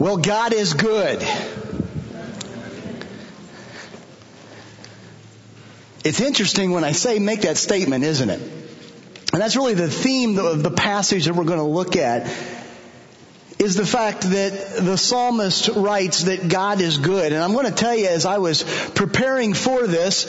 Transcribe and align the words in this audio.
Well, 0.00 0.16
God 0.16 0.54
is 0.54 0.72
good. 0.72 1.22
It's 6.02 6.22
interesting 6.22 6.70
when 6.70 6.84
I 6.84 6.92
say 6.92 7.18
make 7.18 7.42
that 7.42 7.58
statement, 7.58 8.02
isn't 8.04 8.30
it? 8.30 8.40
And 9.34 9.42
that's 9.42 9.56
really 9.56 9.74
the 9.74 9.90
theme 9.90 10.38
of 10.38 10.62
the 10.62 10.70
passage 10.70 11.26
that 11.26 11.34
we're 11.34 11.44
going 11.44 11.58
to 11.58 11.64
look 11.64 11.96
at 11.96 12.34
is 13.58 13.74
the 13.74 13.84
fact 13.84 14.22
that 14.22 14.78
the 14.78 14.96
psalmist 14.96 15.68
writes 15.68 16.24
that 16.24 16.48
God 16.48 16.80
is 16.80 16.96
good. 16.96 17.34
And 17.34 17.44
I'm 17.44 17.52
going 17.52 17.66
to 17.66 17.70
tell 17.70 17.94
you 17.94 18.06
as 18.06 18.24
I 18.24 18.38
was 18.38 18.62
preparing 18.94 19.52
for 19.52 19.86
this, 19.86 20.24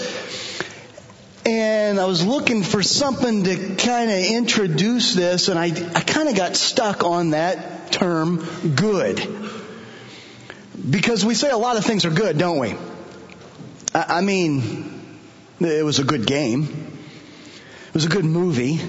and 1.46 1.98
I 1.98 2.08
was 2.08 2.26
looking 2.26 2.64
for 2.64 2.84
something 2.84 3.46
to 3.46 3.76
kind 3.78 4.12
of 4.12 4.18
introduce 4.18 5.14
this, 5.14 5.48
and 5.48 5.58
I, 5.58 5.68
I 5.68 6.02
kind 6.02 6.28
of 6.28 6.36
got 6.36 6.58
stuck 6.58 7.06
on 7.06 7.30
that 7.30 7.94
term, 7.94 8.46
good. 8.76 9.41
Because 10.90 11.24
we 11.24 11.36
say 11.36 11.50
a 11.50 11.58
lot 11.58 11.78
of 11.78 11.86
things 11.86 12.06
are 12.06 12.12
good, 12.12 12.38
don't 12.38 12.58
we? 12.58 12.76
I, 13.94 14.22
mean, 14.22 15.20
it 15.60 15.86
was 15.86 16.00
a 16.00 16.04
good 16.04 16.26
game. 16.26 16.64
It 17.90 17.94
was 17.94 18.06
a 18.06 18.10
good 18.10 18.26
movie. 18.26 18.80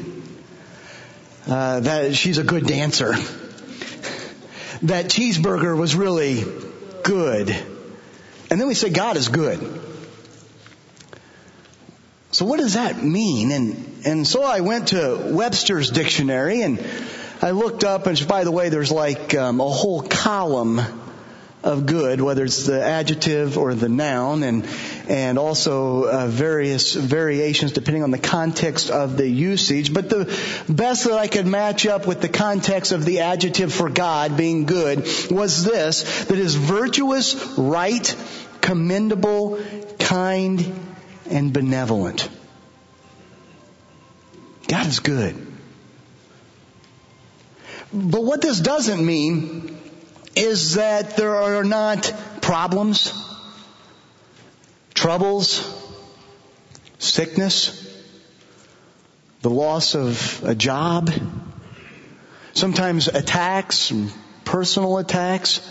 Uh, 1.46 1.80
that 1.80 2.14
she's 2.14 2.38
a 2.38 2.44
good 2.44 2.66
dancer 2.66 3.14
that 4.82 5.06
cheeseburger 5.06 5.76
was 5.76 5.96
really 5.96 6.44
good. 7.02 7.50
And 8.48 8.60
then 8.60 8.68
we 8.68 8.74
say 8.74 8.90
God 8.90 9.16
is 9.16 9.28
good. 9.28 9.58
So 12.30 12.46
what 12.46 12.60
does 12.60 12.74
that 12.74 13.02
mean? 13.02 13.50
And, 13.50 14.06
and 14.06 14.26
so 14.26 14.44
I 14.44 14.60
went 14.60 14.88
to 14.88 15.32
Webster's 15.32 15.90
dictionary 15.90 16.62
and 16.62 16.82
I 17.42 17.50
looked 17.50 17.82
up 17.82 18.06
and 18.06 18.26
by 18.28 18.44
the 18.44 18.52
way, 18.52 18.68
there's 18.68 18.92
like 18.92 19.34
um, 19.34 19.60
a 19.60 19.68
whole 19.68 20.02
column 20.02 20.80
of 21.62 21.86
good, 21.86 22.20
whether 22.20 22.44
it's 22.44 22.66
the 22.66 22.82
adjective 22.82 23.56
or 23.56 23.74
the 23.74 23.88
noun, 23.88 24.42
and 24.42 24.66
and 25.08 25.38
also 25.38 26.04
uh, 26.04 26.26
various 26.26 26.94
variations 26.94 27.72
depending 27.72 28.02
on 28.02 28.10
the 28.10 28.18
context 28.18 28.90
of 28.90 29.16
the 29.16 29.28
usage. 29.28 29.92
But 29.94 30.10
the 30.10 30.24
best 30.68 31.04
that 31.04 31.18
I 31.18 31.28
could 31.28 31.46
match 31.46 31.86
up 31.86 32.06
with 32.06 32.20
the 32.20 32.28
context 32.28 32.92
of 32.92 33.04
the 33.04 33.20
adjective 33.20 33.72
for 33.72 33.88
God 33.88 34.36
being 34.36 34.66
good 34.66 35.06
was 35.30 35.64
this: 35.64 36.24
that 36.24 36.38
is 36.38 36.54
virtuous, 36.54 37.56
right, 37.56 38.16
commendable, 38.60 39.60
kind, 39.98 40.74
and 41.30 41.52
benevolent. 41.52 42.28
God 44.66 44.86
is 44.86 45.00
good. 45.00 45.48
But 47.92 48.24
what 48.24 48.40
this 48.40 48.58
doesn't 48.58 49.04
mean 49.04 49.71
is 50.34 50.74
that 50.74 51.16
there 51.16 51.36
are 51.36 51.64
not 51.64 52.12
problems, 52.40 53.12
troubles, 54.94 55.82
sickness, 56.98 57.78
the 59.42 59.50
loss 59.50 59.94
of 59.94 60.42
a 60.44 60.54
job, 60.54 61.10
sometimes 62.54 63.08
attacks, 63.08 63.92
personal 64.44 64.98
attacks. 64.98 65.68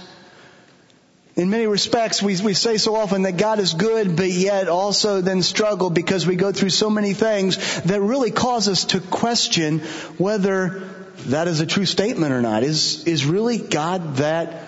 In 1.36 1.50
many 1.50 1.66
respects, 1.66 2.22
we, 2.22 2.40
we 2.42 2.54
say 2.54 2.78
so 2.78 2.96
often 2.96 3.22
that 3.22 3.38
God 3.38 3.60
is 3.60 3.74
good, 3.74 4.18
but 4.18 4.30
yet 4.30 4.68
also 4.68 5.22
then 5.22 5.42
struggle 5.42 5.90
because 5.90 6.28
we 6.28 6.36
go 6.36 6.52
through 6.52 6.72
so 6.72 6.90
many 6.90 7.14
things 7.14 7.82
that 7.84 8.02
really 8.02 8.32
cause 8.32 8.68
us 8.68 8.86
to 8.86 9.00
question 9.00 9.80
whether 10.18 11.01
that 11.30 11.48
is 11.48 11.60
a 11.60 11.66
true 11.66 11.86
statement 11.86 12.34
or 12.34 12.42
not. 12.42 12.64
Is, 12.64 13.06
is 13.06 13.26
really 13.26 13.58
God 13.58 14.18
that 14.18 14.68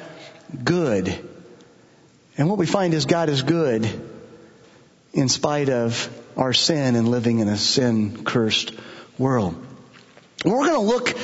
good? 0.64 1.30
And 2.38 2.50
what 2.50 2.58
we 2.58 2.66
find 2.66 2.94
is 2.94 3.06
God 3.06 3.30
is 3.30 3.42
good 3.42 3.88
in 5.14 5.30
spite 5.30 5.70
of 5.70 6.10
our 6.36 6.54
sin 6.54 6.96
and 6.96 7.08
living 7.08 7.40
in 7.40 7.48
a 7.48 7.58
sin 7.58 8.24
cursed 8.24 8.72
world. 9.18 9.56
We're 10.44 10.68
going 10.68 10.74
to 10.74 10.80
look 10.80 11.18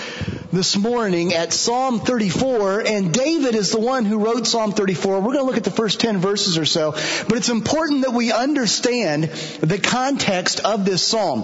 this 0.54 0.78
morning 0.78 1.34
at 1.34 1.52
Psalm 1.52 2.00
34, 2.00 2.88
and 2.88 3.14
David 3.14 3.54
is 3.54 3.72
the 3.72 3.80
one 3.80 4.06
who 4.06 4.20
wrote 4.20 4.48
Psalm 4.48 4.72
34. 4.72 5.20
We're 5.20 5.34
going 5.34 5.38
to 5.40 5.44
look 5.44 5.58
at 5.58 5.66
the 5.66 5.72
first 5.72 6.00
10 6.00 6.20
verses 6.20 6.58
or 6.58 6.66
so, 6.66 6.92
but 6.92 7.34
it's 7.34 7.50
important 7.50 8.04
that 8.04 8.14
we 8.14 8.32
understand 8.32 9.24
the 9.24 9.78
context 9.78 10.62
of 10.62 10.86
this 10.86 11.04
psalm. 11.04 11.44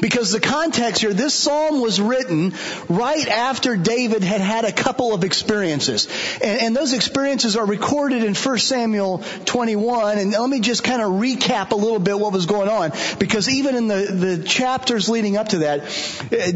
Because 0.00 0.32
the 0.32 0.40
context 0.40 1.00
here, 1.00 1.12
this 1.12 1.34
psalm 1.34 1.80
was 1.80 2.00
written 2.00 2.54
right 2.88 3.28
after 3.28 3.76
David 3.76 4.22
had 4.22 4.40
had 4.40 4.64
a 4.64 4.72
couple 4.72 5.14
of 5.14 5.24
experiences. 5.24 6.08
And, 6.42 6.60
and, 6.60 6.76
those 6.76 6.92
experiences 6.92 7.56
are 7.56 7.66
recorded 7.66 8.24
in 8.24 8.34
1 8.34 8.58
Samuel 8.58 9.22
21. 9.44 10.18
And 10.18 10.32
let 10.32 10.48
me 10.48 10.60
just 10.60 10.82
kind 10.84 11.02
of 11.02 11.12
recap 11.12 11.72
a 11.72 11.76
little 11.76 11.98
bit 11.98 12.18
what 12.18 12.32
was 12.32 12.46
going 12.46 12.68
on. 12.68 12.92
Because 13.18 13.48
even 13.48 13.74
in 13.74 13.88
the, 13.88 14.36
the 14.36 14.44
chapters 14.44 15.08
leading 15.08 15.36
up 15.36 15.48
to 15.48 15.58
that, 15.58 15.84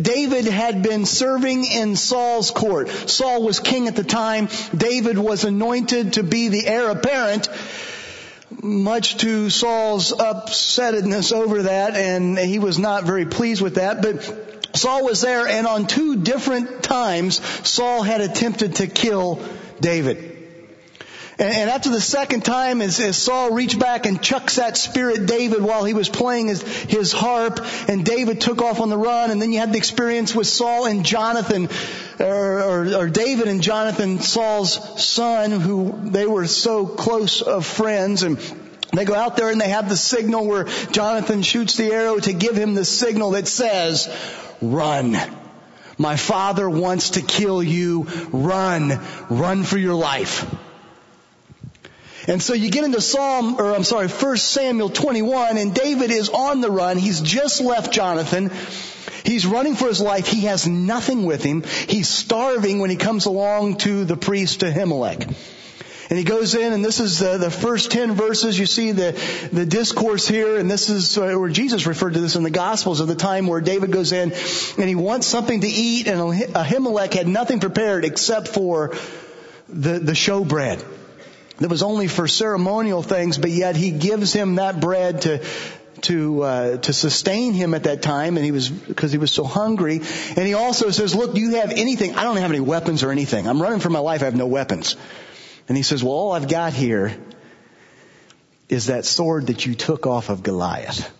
David 0.00 0.46
had 0.46 0.82
been 0.82 1.04
serving 1.04 1.64
in 1.64 1.96
Saul's 1.96 2.50
court. 2.50 2.88
Saul 2.88 3.42
was 3.42 3.60
king 3.60 3.88
at 3.88 3.96
the 3.96 4.04
time. 4.04 4.48
David 4.74 5.18
was 5.18 5.44
anointed 5.44 6.14
to 6.14 6.22
be 6.22 6.48
the 6.48 6.66
heir 6.66 6.90
apparent 6.90 7.48
much 8.62 9.18
to 9.18 9.50
Saul's 9.50 10.12
upsetness 10.12 11.32
over 11.32 11.62
that, 11.64 11.94
and 11.94 12.38
he 12.38 12.58
was 12.58 12.78
not 12.78 13.04
very 13.04 13.26
pleased 13.26 13.62
with 13.62 13.76
that, 13.76 14.02
but 14.02 14.76
Saul 14.76 15.04
was 15.04 15.20
there, 15.20 15.46
and 15.46 15.66
on 15.66 15.86
two 15.86 16.16
different 16.16 16.82
times, 16.82 17.40
Saul 17.68 18.02
had 18.02 18.20
attempted 18.20 18.76
to 18.76 18.86
kill 18.86 19.40
David. 19.80 20.33
And, 21.36 21.68
after 21.68 21.90
the 21.90 22.00
second 22.00 22.44
time, 22.44 22.80
as, 22.80 23.00
as, 23.00 23.16
Saul 23.16 23.50
reached 23.50 23.78
back 23.78 24.06
and 24.06 24.22
chucks 24.22 24.56
that 24.56 24.76
spear 24.76 25.10
at 25.10 25.26
David 25.26 25.62
while 25.62 25.84
he 25.84 25.92
was 25.92 26.08
playing 26.08 26.46
his, 26.46 26.62
his 26.62 27.12
harp, 27.12 27.58
and 27.88 28.04
David 28.04 28.40
took 28.40 28.62
off 28.62 28.78
on 28.78 28.88
the 28.88 28.96
run, 28.96 29.32
and 29.32 29.42
then 29.42 29.50
you 29.50 29.58
had 29.58 29.72
the 29.72 29.78
experience 29.78 30.32
with 30.32 30.46
Saul 30.46 30.86
and 30.86 31.04
Jonathan, 31.04 31.68
or, 32.20 32.60
or, 32.62 32.94
or 32.94 33.08
David 33.08 33.48
and 33.48 33.62
Jonathan, 33.62 34.20
Saul's 34.20 35.02
son, 35.02 35.50
who 35.50 35.98
they 36.04 36.26
were 36.26 36.46
so 36.46 36.86
close 36.86 37.42
of 37.42 37.66
friends, 37.66 38.22
and 38.22 38.38
they 38.92 39.04
go 39.04 39.14
out 39.14 39.36
there 39.36 39.50
and 39.50 39.60
they 39.60 39.70
have 39.70 39.88
the 39.88 39.96
signal 39.96 40.46
where 40.46 40.64
Jonathan 40.92 41.42
shoots 41.42 41.76
the 41.76 41.92
arrow 41.92 42.18
to 42.20 42.32
give 42.32 42.56
him 42.56 42.74
the 42.74 42.84
signal 42.84 43.32
that 43.32 43.48
says, 43.48 44.08
run. 44.62 45.16
My 45.98 46.16
father 46.16 46.70
wants 46.70 47.10
to 47.10 47.22
kill 47.22 47.62
you. 47.62 48.02
Run. 48.30 49.00
Run 49.30 49.64
for 49.64 49.78
your 49.78 49.94
life. 49.94 50.46
And 52.26 52.42
so 52.42 52.54
you 52.54 52.70
get 52.70 52.84
into 52.84 53.00
Psalm, 53.00 53.60
or 53.60 53.74
I'm 53.74 53.84
sorry, 53.84 54.08
1 54.08 54.36
Samuel 54.38 54.88
21, 54.88 55.58
and 55.58 55.74
David 55.74 56.10
is 56.10 56.30
on 56.30 56.60
the 56.62 56.70
run. 56.70 56.96
He's 56.96 57.20
just 57.20 57.60
left 57.60 57.92
Jonathan. 57.92 58.50
He's 59.24 59.46
running 59.46 59.74
for 59.74 59.88
his 59.88 60.00
life. 60.00 60.26
He 60.26 60.42
has 60.42 60.66
nothing 60.66 61.24
with 61.24 61.42
him. 61.42 61.62
He's 61.62 62.08
starving 62.08 62.78
when 62.78 62.90
he 62.90 62.96
comes 62.96 63.26
along 63.26 63.76
to 63.78 64.04
the 64.04 64.16
priest 64.16 64.60
Ahimelech. 64.60 65.34
And 66.10 66.18
he 66.18 66.24
goes 66.24 66.54
in, 66.54 66.72
and 66.72 66.84
this 66.84 67.00
is 67.00 67.18
the, 67.18 67.38
the 67.38 67.50
first 67.50 67.90
ten 67.90 68.12
verses. 68.12 68.58
You 68.58 68.66
see 68.66 68.92
the, 68.92 69.12
the 69.52 69.66
discourse 69.66 70.28
here, 70.28 70.56
and 70.58 70.70
this 70.70 70.88
is 70.88 71.16
where 71.18 71.48
Jesus 71.48 71.86
referred 71.86 72.14
to 72.14 72.20
this 72.20 72.36
in 72.36 72.42
the 72.42 72.50
Gospels 72.50 73.00
of 73.00 73.08
the 73.08 73.14
time 73.14 73.46
where 73.46 73.60
David 73.60 73.90
goes 73.90 74.12
in, 74.12 74.32
and 74.32 74.88
he 74.88 74.94
wants 74.94 75.26
something 75.26 75.60
to 75.62 75.66
eat, 75.66 76.06
and 76.06 76.20
Ahimelech 76.20 77.14
had 77.14 77.28
nothing 77.28 77.60
prepared 77.60 78.04
except 78.04 78.48
for 78.48 78.94
the, 79.68 79.98
the 79.98 80.12
showbread 80.12 80.84
that 81.58 81.70
was 81.70 81.82
only 81.82 82.08
for 82.08 82.26
ceremonial 82.26 83.02
things, 83.02 83.38
but 83.38 83.50
yet 83.50 83.76
he 83.76 83.90
gives 83.90 84.32
him 84.32 84.56
that 84.56 84.80
bread 84.80 85.22
to 85.22 85.44
to 86.02 86.42
uh, 86.42 86.76
to 86.78 86.92
sustain 86.92 87.52
him 87.52 87.74
at 87.74 87.84
that 87.84 88.02
time, 88.02 88.36
and 88.36 88.44
he 88.44 88.52
was 88.52 88.68
because 88.68 89.12
he 89.12 89.18
was 89.18 89.32
so 89.32 89.44
hungry. 89.44 90.00
And 90.36 90.46
he 90.46 90.54
also 90.54 90.90
says, 90.90 91.14
"Look, 91.14 91.34
do 91.34 91.40
you 91.40 91.56
have 91.56 91.70
anything? 91.70 92.14
I 92.14 92.24
don't 92.24 92.36
have 92.36 92.50
any 92.50 92.60
weapons 92.60 93.02
or 93.02 93.10
anything. 93.10 93.46
I'm 93.46 93.60
running 93.62 93.80
for 93.80 93.90
my 93.90 94.00
life. 94.00 94.22
I 94.22 94.26
have 94.26 94.36
no 94.36 94.46
weapons." 94.46 94.96
And 95.68 95.76
he 95.76 95.82
says, 95.82 96.02
"Well, 96.02 96.12
all 96.12 96.32
I've 96.32 96.48
got 96.48 96.72
here 96.72 97.16
is 98.68 98.86
that 98.86 99.04
sword 99.04 99.46
that 99.46 99.64
you 99.64 99.74
took 99.74 100.06
off 100.06 100.28
of 100.28 100.42
Goliath." 100.42 101.10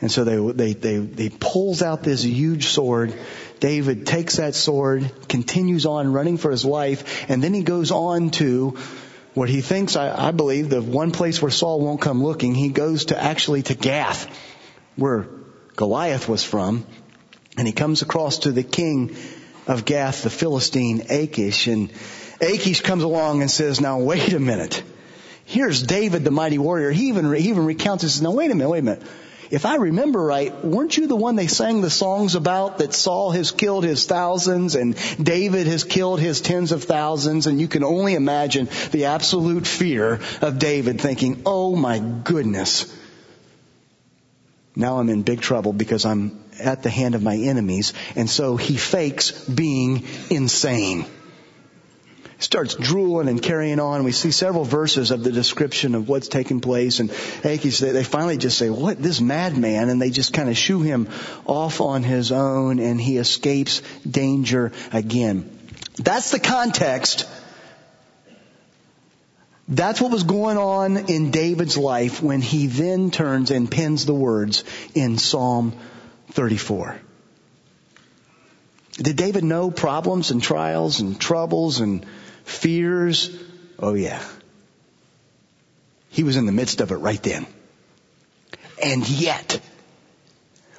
And 0.00 0.10
so 0.10 0.24
they 0.24 0.36
they 0.52 0.72
they 0.74 0.98
they 0.98 1.28
pulls 1.28 1.82
out 1.82 2.02
this 2.02 2.22
huge 2.22 2.66
sword. 2.68 3.14
David 3.60 4.06
takes 4.06 4.36
that 4.36 4.56
sword, 4.56 5.10
continues 5.28 5.86
on 5.86 6.12
running 6.12 6.36
for 6.36 6.50
his 6.50 6.64
life, 6.64 7.30
and 7.30 7.42
then 7.42 7.54
he 7.54 7.62
goes 7.62 7.92
on 7.92 8.30
to 8.30 8.76
what 9.34 9.48
he 9.48 9.60
thinks, 9.60 9.96
I, 9.96 10.28
I 10.28 10.30
believe, 10.30 10.68
the 10.68 10.82
one 10.82 11.10
place 11.10 11.40
where 11.40 11.50
Saul 11.50 11.80
won't 11.80 12.00
come 12.00 12.22
looking, 12.22 12.54
he 12.54 12.68
goes 12.68 13.06
to 13.06 13.22
actually 13.22 13.62
to 13.62 13.74
Gath, 13.74 14.28
where 14.96 15.26
Goliath 15.76 16.28
was 16.28 16.44
from, 16.44 16.86
and 17.56 17.66
he 17.66 17.72
comes 17.72 18.02
across 18.02 18.40
to 18.40 18.52
the 18.52 18.62
king 18.62 19.16
of 19.66 19.84
Gath, 19.84 20.22
the 20.22 20.30
Philistine 20.30 21.06
Achish, 21.08 21.66
and 21.66 21.90
Achish 22.40 22.80
comes 22.80 23.04
along 23.04 23.40
and 23.40 23.50
says, 23.50 23.80
now 23.80 24.00
wait 24.00 24.32
a 24.32 24.40
minute. 24.40 24.82
Here's 25.44 25.82
David, 25.82 26.24
the 26.24 26.30
mighty 26.30 26.58
warrior. 26.58 26.90
He 26.90 27.08
even, 27.08 27.32
he 27.34 27.48
even 27.48 27.64
recounts 27.64 28.02
says, 28.02 28.22
now 28.22 28.32
wait 28.32 28.50
a 28.50 28.54
minute, 28.54 28.70
wait 28.70 28.78
a 28.80 28.82
minute. 28.82 29.02
If 29.52 29.66
I 29.66 29.74
remember 29.74 30.24
right, 30.24 30.64
weren't 30.64 30.96
you 30.96 31.06
the 31.06 31.14
one 31.14 31.36
they 31.36 31.46
sang 31.46 31.82
the 31.82 31.90
songs 31.90 32.36
about 32.36 32.78
that 32.78 32.94
Saul 32.94 33.32
has 33.32 33.50
killed 33.50 33.84
his 33.84 34.06
thousands 34.06 34.76
and 34.76 34.96
David 35.22 35.66
has 35.66 35.84
killed 35.84 36.20
his 36.20 36.40
tens 36.40 36.72
of 36.72 36.84
thousands? 36.84 37.46
And 37.46 37.60
you 37.60 37.68
can 37.68 37.84
only 37.84 38.14
imagine 38.14 38.70
the 38.92 39.04
absolute 39.04 39.66
fear 39.66 40.20
of 40.40 40.58
David 40.58 41.02
thinking, 41.02 41.42
oh 41.44 41.76
my 41.76 41.98
goodness, 41.98 42.98
now 44.74 44.98
I'm 44.98 45.10
in 45.10 45.20
big 45.22 45.42
trouble 45.42 45.74
because 45.74 46.06
I'm 46.06 46.42
at 46.58 46.82
the 46.82 46.88
hand 46.88 47.14
of 47.14 47.22
my 47.22 47.36
enemies. 47.36 47.92
And 48.16 48.30
so 48.30 48.56
he 48.56 48.78
fakes 48.78 49.32
being 49.32 50.06
insane 50.30 51.04
starts 52.42 52.74
drooling 52.74 53.28
and 53.28 53.42
carrying 53.42 53.80
on. 53.80 54.04
We 54.04 54.12
see 54.12 54.30
several 54.30 54.64
verses 54.64 55.10
of 55.10 55.24
the 55.24 55.32
description 55.32 55.94
of 55.94 56.08
what's 56.08 56.28
taking 56.28 56.60
place. 56.60 57.00
And 57.00 57.10
Achish, 57.44 57.78
they, 57.78 57.92
they 57.92 58.04
finally 58.04 58.36
just 58.36 58.58
say, 58.58 58.70
what, 58.70 59.02
this 59.02 59.20
madman? 59.20 59.88
And 59.88 60.00
they 60.00 60.10
just 60.10 60.32
kind 60.32 60.48
of 60.48 60.56
shoo 60.56 60.82
him 60.82 61.08
off 61.46 61.80
on 61.80 62.02
his 62.02 62.32
own 62.32 62.78
and 62.78 63.00
he 63.00 63.18
escapes 63.18 63.82
danger 64.08 64.72
again. 64.92 65.58
That's 65.96 66.30
the 66.30 66.40
context. 66.40 67.28
That's 69.68 70.00
what 70.00 70.10
was 70.10 70.24
going 70.24 70.58
on 70.58 70.96
in 71.08 71.30
David's 71.30 71.78
life 71.78 72.22
when 72.22 72.40
he 72.40 72.66
then 72.66 73.10
turns 73.10 73.50
and 73.50 73.70
pens 73.70 74.04
the 74.04 74.14
words 74.14 74.64
in 74.94 75.18
Psalm 75.18 75.72
34. 76.32 77.00
Did 78.94 79.16
David 79.16 79.44
know 79.44 79.70
problems 79.70 80.30
and 80.30 80.42
trials 80.42 81.00
and 81.00 81.18
troubles 81.18 81.80
and 81.80 82.04
fears. 82.44 83.36
Oh 83.78 83.94
yeah. 83.94 84.22
He 86.10 86.24
was 86.24 86.36
in 86.36 86.46
the 86.46 86.52
midst 86.52 86.80
of 86.80 86.90
it 86.90 86.96
right 86.96 87.22
then. 87.22 87.46
And 88.82 89.08
yet, 89.08 89.60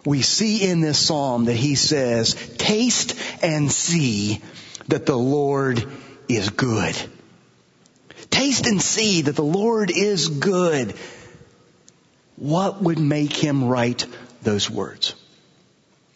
we 0.05 0.21
see 0.21 0.69
in 0.69 0.81
this 0.81 0.99
psalm 0.99 1.45
that 1.45 1.55
he 1.55 1.75
says, 1.75 2.33
taste 2.57 3.15
and 3.41 3.71
see 3.71 4.41
that 4.89 5.05
the 5.05 5.17
Lord 5.17 5.85
is 6.27 6.49
good. 6.49 6.95
Taste 8.29 8.67
and 8.67 8.81
see 8.81 9.21
that 9.23 9.35
the 9.35 9.43
Lord 9.43 9.91
is 9.91 10.27
good. 10.27 10.95
What 12.35 12.81
would 12.81 12.99
make 12.99 13.33
him 13.33 13.65
write 13.65 14.05
those 14.41 14.69
words? 14.69 15.15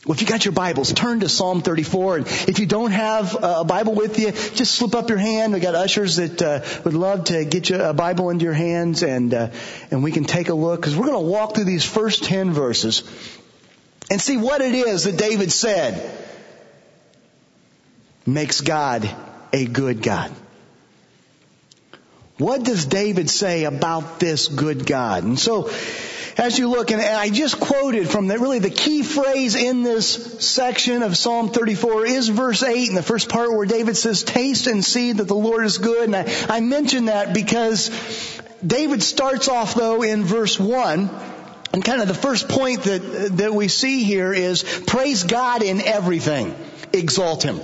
Well, 0.07 0.15
if 0.15 0.21
you 0.21 0.27
got 0.27 0.45
your 0.45 0.54
Bibles, 0.54 0.94
turn 0.94 1.19
to 1.19 1.27
Psalm 1.27 1.62
34. 1.62 2.18
And 2.18 2.27
if 2.27 2.59
you 2.59 2.65
don't 2.65 2.92
have 2.92 3.38
a 3.44 3.65
Bible 3.65 3.94
with 3.94 4.18
you, 4.18 4.31
just 4.31 4.74
slip 4.74 4.95
up 4.95 5.09
your 5.09 5.18
hand. 5.18 5.51
We 5.51 5.59
got 5.59 5.75
ushers 5.75 6.15
that 6.15 6.42
uh, 6.42 6.62
would 6.86 6.94
love 6.94 7.25
to 7.25 7.44
get 7.44 7.69
you 7.69 7.75
a 7.81 7.94
Bible 7.94 8.30
into 8.30 8.45
your 8.45 8.54
hands, 8.54 9.04
and 9.04 9.33
uh, 9.33 9.50
and 9.92 10.04
we 10.04 10.13
can 10.13 10.24
take 10.24 10.48
a 10.48 10.54
look 10.54 10.80
because 10.80 10.95
we're 10.95 11.07
going 11.07 11.25
to 11.25 11.30
walk 11.30 11.56
through 11.56 11.65
these 11.65 11.83
first 11.83 12.24
ten 12.24 12.54
verses 12.54 13.04
and 14.09 14.21
see 14.21 14.38
what 14.38 14.62
it 14.62 14.75
is 14.75 15.04
that 15.04 15.18
David 15.18 15.51
said 15.51 16.10
makes 18.25 18.62
God 18.62 19.13
a 19.51 19.65
good 19.65 20.01
God. 20.01 20.31
What 22.38 22.63
does 22.63 22.86
David 22.86 23.30
say 23.30 23.65
about 23.65 24.21
this 24.21 24.48
good 24.48 24.86
God? 24.86 25.25
And 25.25 25.38
so 25.38 25.69
as 26.38 26.57
you 26.57 26.69
look, 26.69 26.92
and 26.92 27.01
I 27.01 27.30
just 27.30 27.60
quoted 27.60 28.10
from 28.10 28.28
the, 28.28 28.38
really 28.38 28.60
the 28.60 28.69
key 28.69 29.01
phrase 29.01 29.56
in 29.56 29.81
this 29.81 30.45
section 30.45 31.01
of 31.01 31.18
Psalm 31.18 31.50
34 31.50 32.06
is 32.06 32.30
verse 32.30 32.62
8 32.62 32.89
in 32.89 32.95
the 32.95 33.01
first 33.01 33.28
part 33.30 33.51
where 33.51 33.66
David 33.66 33.98
says, 33.98 34.24
taste 34.24 34.68
and 34.68 34.86
see 34.86 35.13
that 35.13 35.28
the 35.28 35.36
Lord 35.36 35.66
is 35.66 35.80
good. 35.80 36.06
And 36.06 36.16
I, 36.16 36.25
I 36.48 36.60
mention 36.60 37.06
that 37.06 37.34
because 37.34 37.89
David 38.66 39.01
starts 39.01 39.48
off 39.48 39.74
though 39.74 40.04
in 40.04 40.24
verse 40.24 40.60
1 40.60 41.10
and 41.74 41.84
kind 41.84 42.01
of 42.01 42.07
the 42.07 42.13
first 42.13 42.48
point 42.48 42.84
that, 42.84 43.00
that 43.38 43.54
we 43.54 43.68
see 43.68 44.04
here 44.04 44.31
is 44.31 44.63
praise 44.86 45.24
God 45.24 45.63
in 45.63 45.81
everything. 45.81 46.56
Exalt 46.94 47.44
Him. 47.44 47.60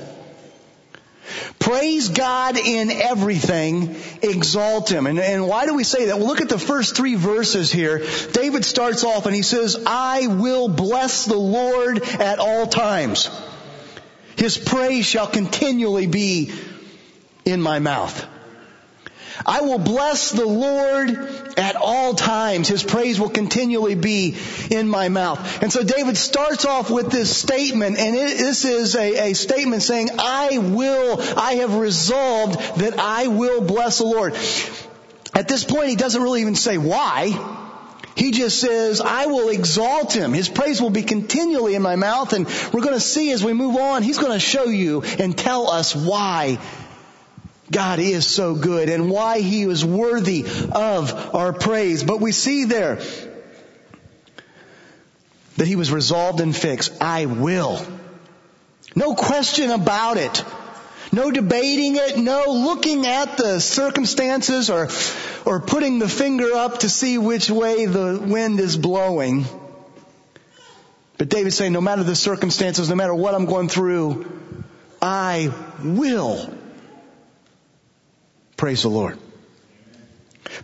Praise 1.60 2.10
God 2.10 2.58
in 2.58 2.92
everything. 2.92 3.96
Exalt 4.22 4.90
Him. 4.90 5.08
And, 5.08 5.20
and 5.20 5.48
why 5.48 5.66
do 5.66 5.76
we 5.76 5.84
say 5.84 6.06
that? 6.08 6.18
Well, 6.18 6.28
look 6.28 6.42
at 6.42 6.50
the 6.50 6.60
first 6.60 6.96
three 6.96 7.16
verses 7.16 7.72
here. 7.72 8.00
David 8.32 8.66
starts 8.66 9.04
off 9.04 9.26
and 9.26 9.36
he 9.36 9.42
says, 9.42 9.84
I 9.86 10.28
will 10.28 10.68
bless 10.68 11.26
the 11.26 11.38
Lord 11.38 12.02
at 12.04 12.40
all 12.40 12.68
times. 12.68 13.30
His 14.36 14.58
praise 14.58 15.06
shall 15.06 15.28
continually 15.28 16.08
be 16.08 16.52
in 17.46 17.62
my 17.62 17.80
mouth. 17.80 18.28
I 19.46 19.62
will 19.62 19.80
bless 19.80 20.32
the 20.32 20.46
Lord 20.46 21.10
at 21.58 21.76
all 21.76 22.14
times. 22.14 22.68
His 22.68 22.84
praise 22.84 23.20
will 23.20 23.30
continually 23.30 23.96
be 23.96 24.38
in 24.70 24.88
my 24.88 25.10
mouth. 25.10 25.62
And 25.62 25.72
so 25.72 25.84
David 25.84 26.18
starts 26.18 26.66
off 26.66 26.90
with 26.90 27.12
this 27.12 27.36
statement, 27.36 27.98
and 27.98 28.16
it, 28.16 28.38
this 28.38 28.66
is 28.66 28.96
a, 28.96 29.32
a 29.32 29.34
statement 29.34 29.82
saying, 29.84 30.10
I 30.20 30.58
will, 30.58 31.22
I 31.38 31.56
have 31.56 31.76
resolved 31.76 32.80
that 32.80 33.00
I 33.00 33.28
will 33.28 33.62
bless 33.62 33.98
the 34.00 34.06
Lord. 34.06 34.36
At 35.34 35.48
this 35.48 35.64
point, 35.64 35.90
he 35.90 35.96
doesn't 35.96 36.22
really 36.22 36.42
even 36.42 36.56
say 36.56 36.78
why. 36.78 37.60
He 38.16 38.32
just 38.32 38.60
says, 38.60 39.02
I 39.02 39.26
will 39.26 39.50
exalt 39.50 40.14
him. 40.14 40.34
His 40.34 40.48
praise 40.48 40.80
will 40.80 40.92
be 40.92 41.02
continually 41.02 41.74
in 41.74 41.82
my 41.82 41.96
mouth. 41.96 42.34
And 42.34 42.46
we're 42.72 42.82
going 42.82 42.94
to 42.94 43.00
see 43.00 43.32
as 43.32 43.44
we 43.44 43.54
move 43.54 43.76
on, 43.76 44.04
he's 44.04 44.20
going 44.20 44.34
to 44.34 44.40
show 44.40 44.66
you 44.66 45.02
and 45.02 45.36
tell 45.36 45.70
us 45.70 45.96
why 45.96 46.60
God 47.72 48.00
is 48.00 48.28
so 48.28 48.56
good 48.56 48.90
and 48.90 49.10
why 49.10 49.40
He 49.40 49.64
is 49.64 49.86
worthy 49.86 50.46
of 50.72 51.36
our 51.36 51.54
praise. 51.54 52.04
But 52.04 52.20
we 52.20 52.32
see 52.32 52.66
there 52.66 53.00
that 55.58 55.68
He 55.68 55.76
was 55.76 55.92
resolved 55.92 56.42
and 56.42 56.56
fixed. 56.56 57.02
I 57.02 57.26
will. 57.26 57.86
No 58.96 59.16
question 59.16 59.72
about 59.72 60.18
it. 60.18 60.44
No 61.12 61.32
debating 61.32 61.96
it. 61.96 62.18
No 62.18 62.46
looking 62.48 63.06
at 63.06 63.38
the 63.38 63.60
circumstances 63.60 64.70
or, 64.70 64.90
or 65.46 65.60
putting 65.62 66.00
the 66.00 66.10
finger 66.10 66.54
up 66.54 66.80
to 66.80 66.90
see 66.90 67.18
which 67.18 67.50
way 67.50 67.86
the 67.86 68.20
wind 68.24 68.60
is 68.60 68.78
blowing. 68.78 69.46
But 71.18 71.30
David's 71.30 71.56
saying, 71.56 71.72
no 71.72 71.82
matter 71.82 72.04
the 72.04 72.16
circumstances, 72.16 72.90
no 72.90 72.96
matter 72.96 73.16
what 73.16 73.36
I'm 73.36 73.46
going 73.46 73.70
through, 73.70 74.26
I 75.02 75.54
will 75.84 76.63
Praise 78.64 78.84
the 78.84 78.90
Lord. 78.90 79.18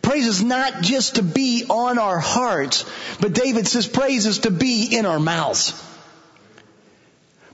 Praise 0.02 0.26
is 0.26 0.42
not 0.42 0.84
just 0.84 1.16
to 1.16 1.22
be 1.22 1.66
on 1.70 2.00
our 2.00 2.18
hearts, 2.18 2.86
but 3.20 3.34
David 3.34 3.68
says 3.68 3.88
praise 3.88 4.26
is 4.26 4.40
to 4.40 4.52
be 4.52 4.98
in 4.98 5.06
our 5.06 5.20
mouths. 5.20 5.74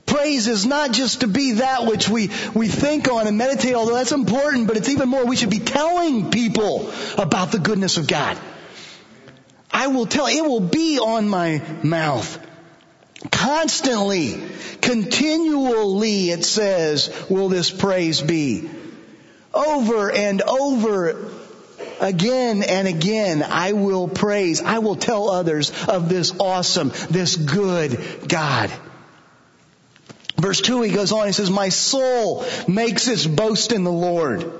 Praise 0.06 0.46
is 0.46 0.64
not 0.64 0.92
just 0.92 1.22
to 1.22 1.26
be 1.26 1.54
that 1.54 1.84
which 1.86 2.08
we, 2.08 2.30
we 2.54 2.68
think 2.68 3.10
on 3.10 3.26
and 3.26 3.36
meditate, 3.36 3.74
although 3.74 3.94
that's 3.94 4.12
important, 4.12 4.68
but 4.68 4.76
it's 4.76 4.88
even 4.88 5.08
more, 5.08 5.26
we 5.26 5.34
should 5.34 5.50
be 5.50 5.58
telling 5.58 6.30
people 6.30 6.92
about 7.18 7.50
the 7.50 7.58
goodness 7.58 7.96
of 7.96 8.06
God. 8.06 8.38
I 9.72 9.88
will 9.88 10.06
tell, 10.06 10.28
it 10.28 10.42
will 10.42 10.60
be 10.60 11.00
on 11.00 11.28
my 11.28 11.60
mouth. 11.82 12.38
Constantly, 13.32 14.40
continually, 14.80 16.30
it 16.30 16.44
says, 16.44 17.12
will 17.28 17.48
this 17.48 17.72
praise 17.72 18.22
be 18.22 18.70
over 19.56 20.10
and 20.10 20.42
over 20.42 21.30
again 22.00 22.62
and 22.62 22.88
again, 22.88 23.42
I 23.42 23.72
will 23.72 24.08
praise, 24.08 24.62
I 24.62 24.78
will 24.78 24.96
tell 24.96 25.30
others 25.30 25.72
of 25.88 26.08
this 26.08 26.38
awesome, 26.38 26.92
this 27.10 27.36
good 27.36 28.28
God. 28.28 28.70
Verse 30.36 30.60
2, 30.60 30.82
he 30.82 30.92
goes 30.92 31.12
on, 31.12 31.26
he 31.26 31.32
says, 31.32 31.50
My 31.50 31.70
soul 31.70 32.44
makes 32.68 33.08
its 33.08 33.26
boast 33.26 33.72
in 33.72 33.84
the 33.84 33.92
Lord. 33.92 34.52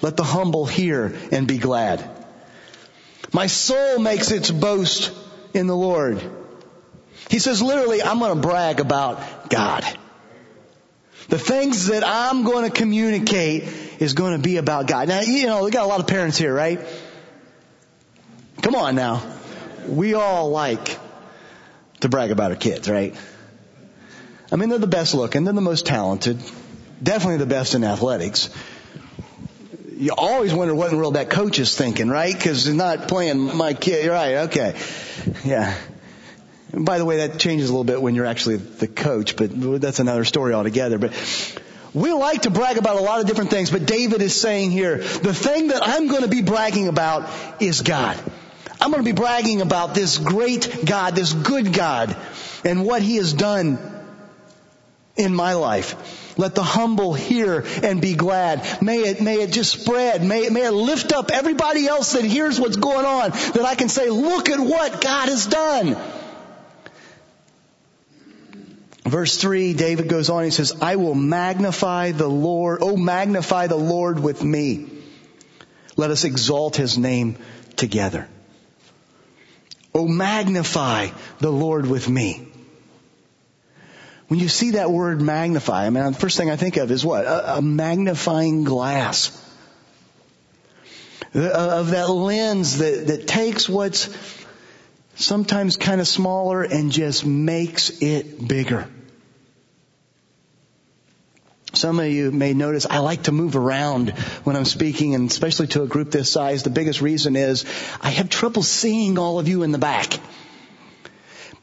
Let 0.00 0.16
the 0.16 0.24
humble 0.24 0.66
hear 0.66 1.16
and 1.32 1.48
be 1.48 1.58
glad. 1.58 2.08
My 3.32 3.48
soul 3.48 3.98
makes 3.98 4.30
its 4.30 4.50
boast 4.50 5.12
in 5.52 5.66
the 5.66 5.76
Lord. 5.76 6.22
He 7.28 7.40
says 7.40 7.60
literally, 7.60 8.02
I'm 8.02 8.20
going 8.20 8.34
to 8.34 8.40
brag 8.40 8.78
about 8.78 9.50
God. 9.50 9.84
The 11.28 11.38
things 11.38 11.86
that 11.86 12.04
I'm 12.06 12.44
going 12.44 12.70
to 12.70 12.70
communicate 12.70 13.64
is 13.98 14.12
going 14.12 14.32
to 14.32 14.42
be 14.42 14.56
about 14.56 14.86
God. 14.86 15.08
Now, 15.08 15.20
you 15.20 15.46
know, 15.46 15.64
we 15.64 15.70
got 15.70 15.84
a 15.84 15.88
lot 15.88 16.00
of 16.00 16.06
parents 16.06 16.38
here, 16.38 16.54
right? 16.54 16.80
Come 18.62 18.74
on 18.74 18.94
now. 18.94 19.22
We 19.86 20.14
all 20.14 20.50
like 20.50 20.98
to 22.00 22.08
brag 22.08 22.30
about 22.30 22.50
our 22.50 22.56
kids, 22.56 22.88
right? 22.88 23.14
I 24.50 24.56
mean, 24.56 24.68
they're 24.68 24.78
the 24.78 24.86
best 24.86 25.14
looking, 25.14 25.44
they're 25.44 25.54
the 25.54 25.60
most 25.60 25.86
talented, 25.86 26.40
definitely 27.02 27.38
the 27.38 27.46
best 27.46 27.74
in 27.74 27.84
athletics. 27.84 28.50
You 29.96 30.12
always 30.16 30.52
wonder 30.52 30.74
what 30.74 30.88
in 30.88 30.92
the 30.92 30.98
world 30.98 31.14
that 31.14 31.30
coach 31.30 31.58
is 31.58 31.74
thinking, 31.74 32.08
right? 32.08 32.34
Because 32.34 32.66
he's 32.66 32.74
not 32.74 33.08
playing 33.08 33.56
my 33.56 33.72
kid. 33.72 34.04
You're 34.04 34.14
Right? 34.14 34.36
Okay. 34.48 34.78
Yeah. 35.44 35.74
And 36.72 36.84
by 36.84 36.98
the 36.98 37.06
way, 37.06 37.26
that 37.26 37.38
changes 37.38 37.70
a 37.70 37.72
little 37.72 37.84
bit 37.84 38.02
when 38.02 38.14
you're 38.14 38.26
actually 38.26 38.56
the 38.56 38.86
coach, 38.86 39.36
but 39.36 39.80
that's 39.80 39.98
another 39.98 40.24
story 40.24 40.52
altogether. 40.52 40.98
But 40.98 41.14
we 41.96 42.12
like 42.12 42.42
to 42.42 42.50
brag 42.50 42.76
about 42.76 42.96
a 42.96 43.00
lot 43.00 43.20
of 43.20 43.26
different 43.26 43.48
things, 43.48 43.70
but 43.70 43.86
David 43.86 44.20
is 44.20 44.38
saying 44.38 44.70
here, 44.70 44.98
the 44.98 45.32
thing 45.32 45.68
that 45.68 45.80
I'm 45.82 46.08
going 46.08 46.24
to 46.24 46.28
be 46.28 46.42
bragging 46.42 46.88
about 46.88 47.30
is 47.58 47.80
God. 47.80 48.18
I'm 48.78 48.90
going 48.90 49.02
to 49.02 49.10
be 49.10 49.16
bragging 49.16 49.62
about 49.62 49.94
this 49.94 50.18
great 50.18 50.84
God, 50.84 51.16
this 51.16 51.32
good 51.32 51.72
God, 51.72 52.14
and 52.66 52.84
what 52.84 53.00
He 53.00 53.16
has 53.16 53.32
done 53.32 53.78
in 55.16 55.34
my 55.34 55.54
life. 55.54 56.34
Let 56.36 56.54
the 56.54 56.62
humble 56.62 57.14
hear 57.14 57.64
and 57.82 58.02
be 58.02 58.14
glad. 58.14 58.82
May 58.82 58.98
it, 58.98 59.22
may 59.22 59.36
it 59.40 59.50
just 59.50 59.80
spread. 59.80 60.22
May, 60.22 60.50
may 60.50 60.66
it 60.66 60.72
lift 60.72 61.14
up 61.14 61.30
everybody 61.30 61.86
else 61.86 62.12
that 62.12 62.24
hears 62.24 62.60
what's 62.60 62.76
going 62.76 63.06
on, 63.06 63.30
that 63.30 63.64
I 63.64 63.74
can 63.74 63.88
say, 63.88 64.10
look 64.10 64.50
at 64.50 64.60
what 64.60 65.00
God 65.00 65.30
has 65.30 65.46
done. 65.46 65.96
Verse 69.06 69.36
3, 69.36 69.74
David 69.74 70.08
goes 70.08 70.30
on, 70.30 70.42
he 70.42 70.50
says, 70.50 70.82
I 70.82 70.96
will 70.96 71.14
magnify 71.14 72.10
the 72.10 72.26
Lord, 72.26 72.80
oh 72.82 72.96
magnify 72.96 73.68
the 73.68 73.76
Lord 73.76 74.18
with 74.18 74.42
me. 74.42 74.88
Let 75.96 76.10
us 76.10 76.24
exalt 76.24 76.74
his 76.74 76.98
name 76.98 77.36
together. 77.76 78.28
Oh 79.94 80.08
magnify 80.08 81.10
the 81.38 81.52
Lord 81.52 81.86
with 81.86 82.08
me. 82.08 82.48
When 84.26 84.40
you 84.40 84.48
see 84.48 84.72
that 84.72 84.90
word 84.90 85.20
magnify, 85.22 85.86
I 85.86 85.90
mean, 85.90 86.04
the 86.04 86.12
first 86.12 86.36
thing 86.36 86.50
I 86.50 86.56
think 86.56 86.76
of 86.76 86.90
is 86.90 87.04
what? 87.04 87.24
A, 87.26 87.58
a 87.58 87.62
magnifying 87.62 88.64
glass. 88.64 89.30
Of 91.32 91.90
that 91.90 92.10
lens 92.10 92.78
that, 92.78 93.06
that 93.06 93.28
takes 93.28 93.68
what's 93.68 94.08
sometimes 95.14 95.76
kind 95.76 96.00
of 96.00 96.08
smaller 96.08 96.64
and 96.64 96.90
just 96.90 97.24
makes 97.24 98.02
it 98.02 98.48
bigger. 98.48 98.88
Some 101.72 102.00
of 102.00 102.06
you 102.06 102.30
may 102.30 102.54
notice 102.54 102.86
I 102.88 102.98
like 102.98 103.24
to 103.24 103.32
move 103.32 103.56
around 103.56 104.10
when 104.44 104.56
I'm 104.56 104.64
speaking 104.64 105.14
and 105.14 105.30
especially 105.30 105.66
to 105.68 105.82
a 105.82 105.86
group 105.86 106.10
this 106.10 106.30
size. 106.30 106.62
The 106.62 106.70
biggest 106.70 107.02
reason 107.02 107.36
is 107.36 107.64
I 108.00 108.10
have 108.10 108.30
trouble 108.30 108.62
seeing 108.62 109.18
all 109.18 109.38
of 109.38 109.48
you 109.48 109.62
in 109.62 109.72
the 109.72 109.78
back. 109.78 110.18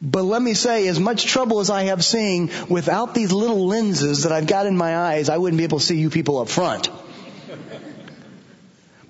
But 0.01 0.23
let 0.23 0.41
me 0.41 0.53
say, 0.53 0.87
as 0.89 0.99
much 0.99 1.25
trouble 1.25 1.61
as 1.61 1.69
I 1.69 1.83
have 1.83 2.03
seeing, 2.03 2.51
without 2.67 3.15
these 3.15 3.31
little 3.31 3.67
lenses 3.67 4.23
that 4.23 4.33
I've 4.33 4.47
got 4.47 4.65
in 4.65 4.75
my 4.75 4.97
eyes, 4.97 5.29
I 5.29 5.37
wouldn't 5.37 5.57
be 5.57 5.63
able 5.63 5.79
to 5.79 5.85
see 5.85 5.97
you 5.97 6.09
people 6.09 6.39
up 6.39 6.49
front. 6.49 6.89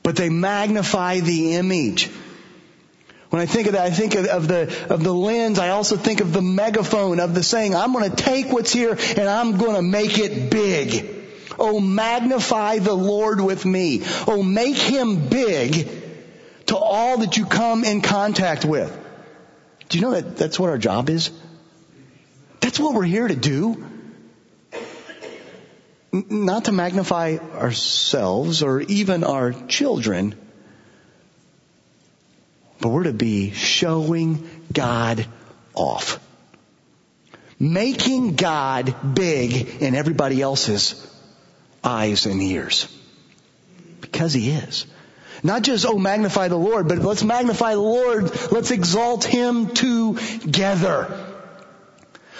But 0.03 0.15
they 0.15 0.29
magnify 0.29 1.21
the 1.21 1.55
image. 1.55 2.11
When 3.33 3.41
I 3.41 3.47
think 3.47 3.65
of 3.65 3.73
that, 3.73 3.81
I 3.81 3.89
think 3.89 4.13
of, 4.13 4.27
of, 4.27 4.47
the, 4.47 4.93
of 4.93 5.03
the 5.03 5.11
lens. 5.11 5.57
I 5.57 5.69
also 5.69 5.97
think 5.97 6.21
of 6.21 6.33
the 6.33 6.41
megaphone, 6.43 7.19
of 7.19 7.33
the 7.33 7.41
saying, 7.41 7.73
I'm 7.73 7.91
going 7.91 8.07
to 8.07 8.15
take 8.15 8.51
what's 8.51 8.71
here 8.71 8.91
and 8.91 9.27
I'm 9.27 9.57
going 9.57 9.73
to 9.73 9.81
make 9.81 10.19
it 10.19 10.51
big. 10.51 11.25
Oh, 11.57 11.79
magnify 11.79 12.77
the 12.77 12.93
Lord 12.93 13.41
with 13.41 13.65
me. 13.65 14.03
Oh, 14.27 14.43
make 14.43 14.75
him 14.75 15.29
big 15.29 15.89
to 16.67 16.77
all 16.77 17.17
that 17.17 17.35
you 17.35 17.47
come 17.47 17.83
in 17.83 18.01
contact 18.01 18.65
with. 18.65 18.95
Do 19.89 19.97
you 19.97 20.03
know 20.03 20.11
that 20.11 20.37
that's 20.37 20.59
what 20.59 20.69
our 20.69 20.77
job 20.77 21.09
is? 21.09 21.31
That's 22.59 22.79
what 22.79 22.93
we're 22.93 23.01
here 23.01 23.27
to 23.27 23.35
do. 23.35 23.83
Not 26.11 26.65
to 26.65 26.71
magnify 26.71 27.37
ourselves 27.55 28.61
or 28.61 28.81
even 28.81 29.23
our 29.23 29.53
children, 29.53 30.35
but 32.79 32.89
we're 32.89 33.03
to 33.03 33.13
be 33.13 33.51
showing 33.51 34.47
God 34.71 35.25
off. 35.73 36.19
Making 37.59 38.35
God 38.35 39.15
big 39.15 39.81
in 39.81 39.95
everybody 39.95 40.41
else's 40.41 41.09
eyes 41.83 42.25
and 42.25 42.41
ears. 42.41 42.87
Because 44.01 44.33
He 44.33 44.51
is. 44.51 44.85
Not 45.43 45.61
just, 45.61 45.85
oh, 45.85 45.97
magnify 45.97 46.47
the 46.47 46.57
Lord, 46.57 46.87
but 46.87 46.99
let's 46.99 47.23
magnify 47.23 47.73
the 47.73 47.81
Lord. 47.81 48.31
Let's 48.51 48.71
exalt 48.71 49.25
Him 49.25 49.69
together. 49.73 51.31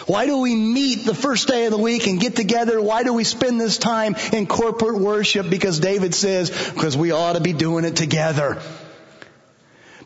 Why 0.06 0.26
do 0.26 0.40
we 0.40 0.56
meet 0.56 1.06
the 1.06 1.16
first 1.16 1.48
day 1.48 1.66
of 1.66 1.72
the 1.72 1.78
week 1.78 2.08
and 2.08 2.20
get 2.20 2.36
together? 2.36 2.82
Why 2.82 3.04
do 3.04 3.14
we 3.14 3.24
spend 3.24 3.60
this 3.60 3.78
time 3.78 4.16
in 4.34 4.48
corporate 4.48 5.00
worship? 5.00 5.50
Because 5.50 5.80
David 5.80 6.14
says, 6.14 6.50
because 6.74 6.98
we 6.98 7.12
ought 7.12 7.34
to 7.34 7.42
be 7.42 7.54
doing 7.54 7.86
it 7.86 7.96
together. 7.96 8.62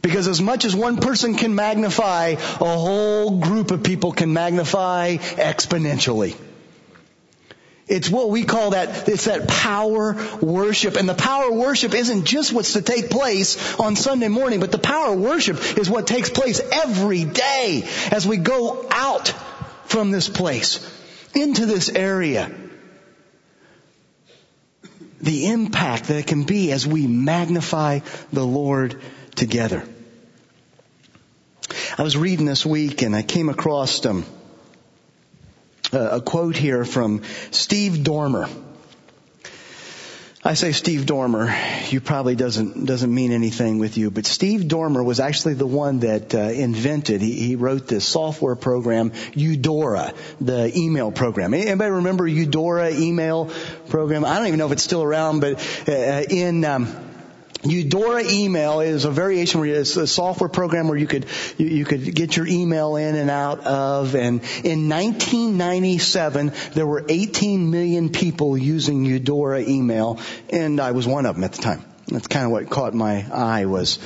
Because 0.01 0.27
as 0.27 0.41
much 0.41 0.65
as 0.65 0.75
one 0.75 0.97
person 0.97 1.35
can 1.35 1.55
magnify, 1.55 2.29
a 2.29 2.77
whole 2.77 3.39
group 3.39 3.71
of 3.71 3.83
people 3.83 4.11
can 4.11 4.33
magnify 4.33 5.17
exponentially. 5.17 6.35
It's 7.87 8.09
what 8.09 8.29
we 8.29 8.43
call 8.43 8.71
that, 8.71 9.07
it's 9.07 9.25
that 9.25 9.47
power 9.47 10.17
worship. 10.41 10.97
And 10.97 11.07
the 11.07 11.13
power 11.13 11.51
worship 11.51 11.93
isn't 11.93 12.25
just 12.25 12.51
what's 12.51 12.73
to 12.73 12.81
take 12.81 13.09
place 13.09 13.79
on 13.79 13.95
Sunday 13.95 14.27
morning, 14.27 14.59
but 14.59 14.71
the 14.71 14.77
power 14.77 15.15
worship 15.15 15.77
is 15.77 15.89
what 15.89 16.05
takes 16.05 16.29
place 16.29 16.59
every 16.59 17.23
day 17.23 17.87
as 18.11 18.27
we 18.27 18.37
go 18.37 18.85
out 18.91 19.33
from 19.85 20.11
this 20.11 20.27
place 20.27 20.85
into 21.33 21.65
this 21.65 21.89
area. 21.89 22.51
The 25.21 25.47
impact 25.47 26.05
that 26.05 26.17
it 26.17 26.27
can 26.27 26.43
be 26.43 26.73
as 26.73 26.85
we 26.85 27.07
magnify 27.07 27.99
the 28.33 28.45
Lord 28.45 29.01
together. 29.37 29.87
I 31.97 32.03
was 32.03 32.17
reading 32.17 32.45
this 32.45 32.65
week 32.65 33.01
and 33.01 33.15
I 33.15 33.21
came 33.21 33.49
across 33.49 34.05
um, 34.05 34.25
a 35.91 36.21
quote 36.21 36.55
here 36.55 36.83
from 36.83 37.23
Steve 37.51 38.03
Dorner. 38.03 38.47
I 40.43 40.53
say 40.53 40.71
Steve 40.71 41.05
Dorner, 41.05 41.53
you 41.89 41.99
probably 41.99 42.35
doesn't 42.35 42.85
doesn't 42.85 43.13
mean 43.13 43.33
anything 43.33 43.79
with 43.79 43.97
you, 43.97 44.11
but 44.11 44.25
Steve 44.25 44.67
Dorner 44.67 45.03
was 45.03 45.19
actually 45.19 45.55
the 45.55 45.67
one 45.67 45.99
that 45.99 46.33
uh, 46.33 46.37
invented. 46.37 47.21
He, 47.21 47.33
he, 47.33 47.55
wrote 47.57 47.87
this 47.87 48.07
software 48.07 48.55
program, 48.55 49.11
Eudora, 49.33 50.13
the 50.39 50.71
email 50.77 51.11
program. 51.11 51.53
Anybody 51.53 51.91
remember 51.91 52.25
Eudora 52.25 52.93
email 52.93 53.51
program? 53.89 54.23
I 54.23 54.37
don't 54.37 54.47
even 54.47 54.59
know 54.59 54.67
if 54.67 54.71
it's 54.71 54.83
still 54.83 55.03
around, 55.03 55.41
but 55.41 55.59
uh, 55.89 56.23
in 56.29 56.63
um, 56.63 57.06
Eudora 57.63 58.23
email 58.23 58.81
is 58.81 59.05
a 59.05 59.11
variation 59.11 59.59
where 59.59 59.81
it's 59.81 59.97
a 59.97 60.05
software 60.05 60.49
program 60.49 60.87
where 60.87 60.97
you 60.97 61.07
could 61.07 61.25
you, 61.57 61.67
you, 61.67 61.85
could 61.85 62.13
get 62.13 62.37
your 62.37 62.45
email 62.45 62.95
in 62.97 63.15
and 63.15 63.29
out 63.29 63.61
of. 63.61 64.15
And 64.15 64.41
in 64.63 64.89
1997, 64.89 66.53
there 66.73 66.85
were 66.85 67.03
18 67.07 67.71
million 67.71 68.09
people 68.09 68.57
using 68.57 69.05
Eudora 69.05 69.61
email, 69.61 70.19
and 70.49 70.79
I 70.79 70.91
was 70.91 71.07
one 71.07 71.25
of 71.25 71.35
them 71.35 71.43
at 71.43 71.53
the 71.53 71.61
time. 71.61 71.83
That's 72.07 72.27
kind 72.27 72.45
of 72.45 72.51
what 72.51 72.69
caught 72.69 72.93
my 72.93 73.25
eye 73.31 73.65
was 73.65 73.99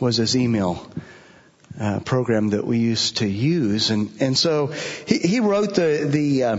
was 0.00 0.16
this 0.16 0.34
email 0.34 0.90
uh, 1.78 2.00
program 2.00 2.50
that 2.50 2.66
we 2.66 2.78
used 2.78 3.18
to 3.18 3.26
use, 3.26 3.90
and 3.90 4.10
and 4.20 4.36
so 4.36 4.66
he, 5.06 5.18
he 5.18 5.40
wrote 5.40 5.74
the 5.74 6.08
the. 6.10 6.44
Uh, 6.44 6.56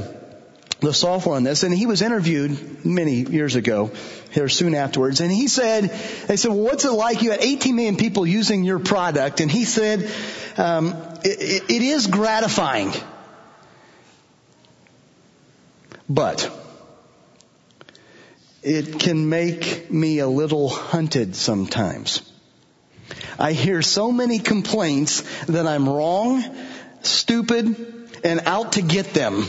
the 0.81 0.93
software 0.93 1.35
on 1.35 1.43
this, 1.43 1.61
and 1.61 1.73
he 1.73 1.85
was 1.85 2.01
interviewed 2.01 2.83
many 2.83 3.21
years 3.21 3.55
ago, 3.55 3.91
here 4.31 4.49
soon 4.49 4.73
afterwards, 4.73 5.21
and 5.21 5.31
he 5.31 5.47
said, 5.47 5.83
they 6.27 6.37
said, 6.37 6.49
well, 6.49 6.59
what's 6.59 6.85
it 6.85 6.91
like? 6.91 7.21
You 7.21 7.29
had 7.31 7.41
18 7.41 7.75
million 7.75 7.97
people 7.97 8.25
using 8.25 8.63
your 8.63 8.79
product, 8.79 9.41
and 9.41 9.51
he 9.51 9.63
said, 9.63 10.11
um, 10.57 10.95
it, 11.23 11.69
it 11.69 11.81
is 11.83 12.07
gratifying, 12.07 12.91
but 16.09 16.51
it 18.63 18.99
can 18.99 19.29
make 19.29 19.91
me 19.91 20.17
a 20.17 20.27
little 20.27 20.67
hunted 20.67 21.35
sometimes. 21.35 22.23
I 23.37 23.53
hear 23.53 23.83
so 23.83 24.11
many 24.11 24.39
complaints 24.39 25.21
that 25.45 25.67
I'm 25.67 25.87
wrong, 25.87 26.43
stupid, 27.03 28.09
and 28.23 28.41
out 28.45 28.73
to 28.73 28.81
get 28.81 29.13
them 29.13 29.45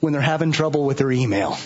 when 0.00 0.12
they're 0.12 0.22
having 0.22 0.52
trouble 0.52 0.84
with 0.84 0.98
their 0.98 1.10
email. 1.10 1.56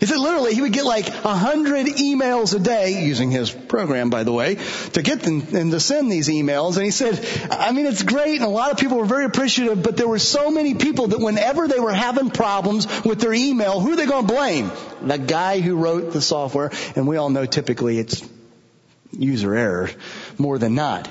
He 0.00 0.06
said 0.06 0.18
literally 0.18 0.54
he 0.54 0.60
would 0.60 0.72
get 0.72 0.84
like 0.84 1.08
a 1.08 1.34
hundred 1.34 1.86
emails 1.86 2.54
a 2.54 2.58
day, 2.58 3.04
using 3.04 3.30
his 3.30 3.50
program 3.50 4.10
by 4.10 4.24
the 4.24 4.32
way, 4.32 4.56
to 4.92 5.02
get 5.02 5.20
them 5.20 5.42
and 5.54 5.70
to 5.70 5.80
send 5.80 6.12
these 6.12 6.28
emails. 6.28 6.76
And 6.76 6.84
he 6.84 6.90
said, 6.90 7.26
I 7.50 7.72
mean 7.72 7.86
it's 7.86 8.02
great 8.02 8.36
and 8.36 8.44
a 8.44 8.48
lot 8.48 8.72
of 8.72 8.78
people 8.78 8.98
were 8.98 9.06
very 9.06 9.24
appreciative, 9.24 9.82
but 9.82 9.96
there 9.96 10.08
were 10.08 10.18
so 10.18 10.50
many 10.50 10.74
people 10.74 11.08
that 11.08 11.20
whenever 11.20 11.66
they 11.66 11.80
were 11.80 11.94
having 11.94 12.30
problems 12.30 12.86
with 13.04 13.20
their 13.20 13.32
email, 13.32 13.80
who 13.80 13.92
are 13.92 13.96
they 13.96 14.06
going 14.06 14.26
to 14.26 14.32
blame? 14.32 14.70
The 15.02 15.18
guy 15.18 15.60
who 15.60 15.76
wrote 15.76 16.12
the 16.12 16.20
software, 16.20 16.70
and 16.94 17.06
we 17.06 17.16
all 17.16 17.30
know 17.30 17.46
typically 17.46 17.98
it's 17.98 18.22
user 19.12 19.54
error 19.54 19.90
more 20.36 20.58
than 20.58 20.74
not. 20.74 21.10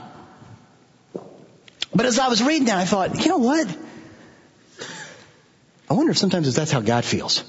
But 1.93 2.05
as 2.05 2.19
I 2.19 2.27
was 2.27 2.43
reading 2.43 2.65
that, 2.65 2.77
I 2.77 2.85
thought, 2.85 3.23
you 3.23 3.29
know 3.29 3.37
what? 3.37 3.67
I 5.89 5.93
wonder 5.93 6.11
if 6.11 6.17
sometimes 6.17 6.47
if 6.47 6.55
that's 6.55 6.71
how 6.71 6.81
God 6.81 7.05
feels. 7.05 7.43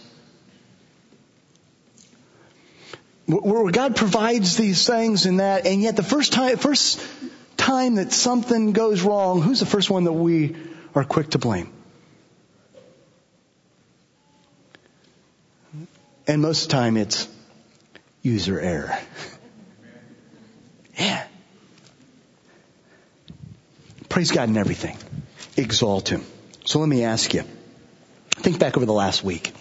Where 3.27 3.71
God 3.73 3.97
provides 3.97 4.57
these 4.57 4.87
things 4.87 5.27
and 5.27 5.41
that, 5.41 5.67
and 5.67 5.83
yet 5.83 5.97
the 5.97 6.03
first 6.03 6.33
time, 6.33 6.57
first 6.59 7.01
time 7.57 7.97
that 7.97 8.13
something 8.13 8.73
goes 8.73 9.03
wrong, 9.03 9.43
who's 9.43 9.61
the 9.61 9.67
first 9.67 9.91
one 9.91 10.05
that 10.05 10.13
we 10.13 10.55
are 10.95 11.05
quick 11.05 11.31
to 11.31 11.39
blame? 11.39 11.73
And 16.29 16.43
most 16.43 16.65
of 16.65 16.69
the 16.69 16.73
time 16.75 16.97
it's 16.97 17.29
user 18.23 18.61
error. 18.61 18.99
Yeah. 20.99 21.27
Praise 24.09 24.31
God 24.31 24.49
in 24.49 24.57
everything. 24.57 24.97
Exalt 25.59 26.09
Him. 26.09 26.25
So 26.65 26.79
let 26.79 26.89
me 26.89 27.05
ask 27.05 27.35
you, 27.35 27.45
think 28.37 28.59
back 28.59 28.77
over 28.77 28.87
the 28.87 28.93
last 28.93 29.25
week. 29.25 29.53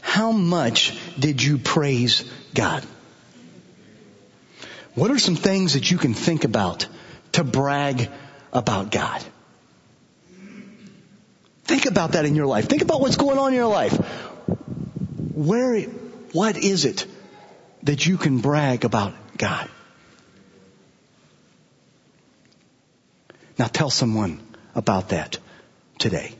How 0.00 0.32
much 0.32 0.96
did 1.18 1.42
you 1.42 1.58
praise 1.58 2.24
God? 2.54 2.84
What 4.94 5.10
are 5.10 5.18
some 5.18 5.36
things 5.36 5.74
that 5.74 5.90
you 5.90 5.98
can 5.98 6.14
think 6.14 6.44
about 6.44 6.86
to 7.32 7.44
brag 7.44 8.10
about 8.52 8.90
God? 8.90 9.22
Think 11.64 11.86
about 11.86 12.12
that 12.12 12.24
in 12.24 12.34
your 12.34 12.46
life. 12.46 12.68
Think 12.68 12.82
about 12.82 13.00
what's 13.00 13.16
going 13.16 13.38
on 13.38 13.48
in 13.48 13.54
your 13.54 13.66
life. 13.66 13.92
Where, 15.34 15.82
what 16.32 16.56
is 16.56 16.84
it 16.84 17.06
that 17.82 18.06
you 18.06 18.16
can 18.16 18.38
brag 18.38 18.84
about 18.84 19.12
God? 19.36 19.68
Now 23.58 23.66
tell 23.66 23.90
someone 23.90 24.40
about 24.74 25.10
that 25.10 25.38
today. 25.98 26.34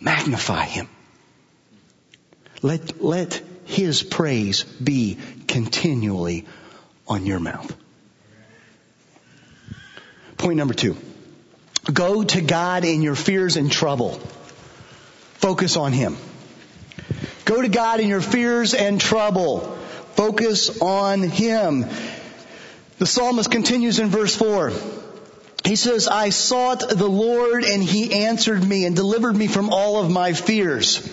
Magnify 0.00 0.64
Him. 0.64 0.88
Let, 2.62 3.02
let 3.02 3.42
His 3.64 4.02
praise 4.02 4.64
be 4.64 5.18
continually 5.46 6.46
on 7.06 7.26
your 7.26 7.40
mouth. 7.40 7.74
Point 10.36 10.56
number 10.56 10.74
two. 10.74 10.96
Go 11.92 12.22
to 12.22 12.40
God 12.40 12.84
in 12.84 13.02
your 13.02 13.14
fears 13.14 13.56
and 13.56 13.70
trouble. 13.70 14.12
Focus 15.34 15.76
on 15.76 15.92
Him. 15.92 16.16
Go 17.44 17.62
to 17.62 17.68
God 17.68 18.00
in 18.00 18.08
your 18.08 18.20
fears 18.20 18.74
and 18.74 19.00
trouble. 19.00 19.60
Focus 20.14 20.80
on 20.80 21.22
Him. 21.22 21.86
The 22.98 23.06
psalmist 23.06 23.50
continues 23.50 23.98
in 23.98 24.08
verse 24.08 24.36
4. 24.36 24.72
He 25.64 25.76
says, 25.76 26.08
I 26.08 26.30
sought 26.30 26.88
the 26.88 27.08
Lord 27.08 27.64
and 27.64 27.82
He 27.82 28.24
answered 28.24 28.66
me 28.66 28.86
and 28.86 28.96
delivered 28.96 29.36
me 29.36 29.46
from 29.46 29.70
all 29.70 29.98
of 30.02 30.10
my 30.10 30.32
fears. 30.32 31.06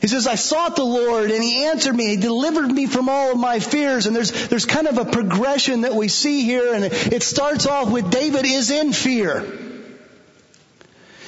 He 0.00 0.08
says, 0.08 0.26
I 0.26 0.34
sought 0.34 0.76
the 0.76 0.84
Lord 0.84 1.30
and 1.30 1.42
He 1.42 1.64
answered 1.64 1.94
me. 1.94 2.08
He 2.08 2.16
delivered 2.16 2.70
me 2.70 2.86
from 2.86 3.08
all 3.08 3.32
of 3.32 3.38
my 3.38 3.60
fears. 3.60 4.06
And 4.06 4.14
there's, 4.14 4.48
there's 4.48 4.66
kind 4.66 4.86
of 4.86 4.98
a 4.98 5.04
progression 5.06 5.82
that 5.82 5.94
we 5.94 6.08
see 6.08 6.42
here. 6.44 6.74
And 6.74 6.84
it 6.84 7.22
starts 7.22 7.66
off 7.66 7.90
with 7.90 8.10
David 8.10 8.44
is 8.44 8.70
in 8.70 8.92
fear. 8.92 9.38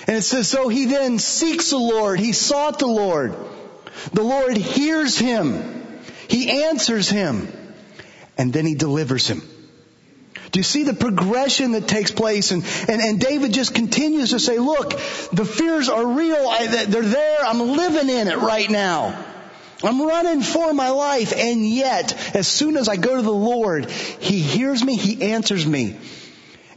And 0.09 0.16
it 0.16 0.23
says, 0.23 0.49
so 0.49 0.69
he 0.69 0.87
then 0.87 1.19
seeks 1.19 1.71
the 1.71 1.78
Lord. 1.78 2.21
He 2.21 2.33
sought 2.33 2.78
the 2.78 2.87
Lord. 2.87 3.35
The 4.12 4.23
Lord 4.23 4.57
hears 4.57 5.19
him. 5.19 6.00
He 6.28 6.64
answers 6.64 7.09
him. 7.09 7.49
And 8.37 8.52
then 8.52 8.66
he 8.66 8.75
delivers 8.75 9.26
him. 9.26 9.43
Do 10.53 10.61
you 10.61 10.65
see 10.65 10.85
the 10.85 10.95
progression 10.95 11.73
that 11.73 11.88
takes 11.88 12.11
place? 12.11 12.53
And, 12.53 12.65
and, 12.88 13.00
and 13.00 13.21
David 13.21 13.53
just 13.53 13.75
continues 13.75 14.31
to 14.31 14.41
say, 14.41 14.59
look, 14.59 14.91
the 15.33 15.45
fears 15.45 15.88
are 15.88 16.07
real. 16.07 16.49
I, 16.49 16.67
they're 16.87 17.03
there. 17.03 17.38
I'm 17.45 17.61
living 17.61 18.09
in 18.09 18.29
it 18.29 18.38
right 18.38 18.71
now. 18.71 19.25
I'm 19.83 20.00
running 20.00 20.43
for 20.43 20.73
my 20.73 20.91
life. 20.91 21.33
And 21.37 21.67
yet, 21.69 22.35
as 22.35 22.49
soon 22.49 22.76
as 22.76 22.88
I 22.88 22.97
go 22.97 23.17
to 23.17 23.23
the 23.23 23.31
Lord, 23.31 23.91
He 23.91 24.41
hears 24.41 24.83
me, 24.83 24.97
He 24.97 25.33
answers 25.33 25.67
me, 25.67 25.97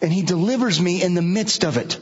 and 0.02 0.12
He 0.12 0.24
delivers 0.24 0.80
me 0.82 1.02
in 1.02 1.14
the 1.14 1.22
midst 1.22 1.64
of 1.64 1.78
it. 1.78 1.98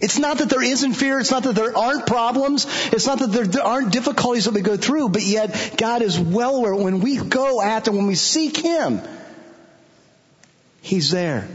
It's 0.00 0.18
not 0.18 0.38
that 0.38 0.48
there 0.48 0.62
isn't 0.62 0.92
fear. 0.92 1.18
It's 1.18 1.32
not 1.32 1.42
that 1.42 1.56
there 1.56 1.76
aren't 1.76 2.06
problems. 2.06 2.66
It's 2.92 3.06
not 3.06 3.18
that 3.18 3.32
there 3.32 3.62
aren't 3.62 3.90
difficulties 3.90 4.44
that 4.44 4.54
we 4.54 4.60
go 4.60 4.76
through, 4.76 5.08
but 5.08 5.22
yet 5.22 5.74
God 5.76 6.02
is 6.02 6.18
well 6.18 6.56
aware 6.56 6.74
when 6.74 7.00
we 7.00 7.16
go 7.16 7.60
after, 7.60 7.90
when 7.90 8.06
we 8.06 8.14
seek 8.14 8.56
Him, 8.56 9.02
He's 10.80 11.10
there. 11.10 11.48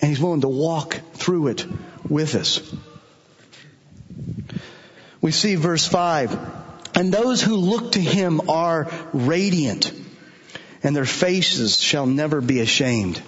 And 0.00 0.08
He's 0.10 0.20
willing 0.20 0.42
to 0.42 0.48
walk 0.48 1.00
through 1.14 1.48
it 1.48 1.66
with 2.08 2.34
us. 2.34 2.60
We 5.20 5.32
see 5.32 5.56
verse 5.56 5.86
5. 5.86 6.38
And 6.94 7.12
those 7.12 7.42
who 7.42 7.56
look 7.56 7.92
to 7.92 8.00
Him 8.00 8.48
are 8.48 8.90
radiant, 9.12 9.92
and 10.82 10.96
their 10.96 11.04
faces 11.04 11.80
shall 11.80 12.06
never 12.06 12.40
be 12.40 12.60
ashamed. 12.60 13.20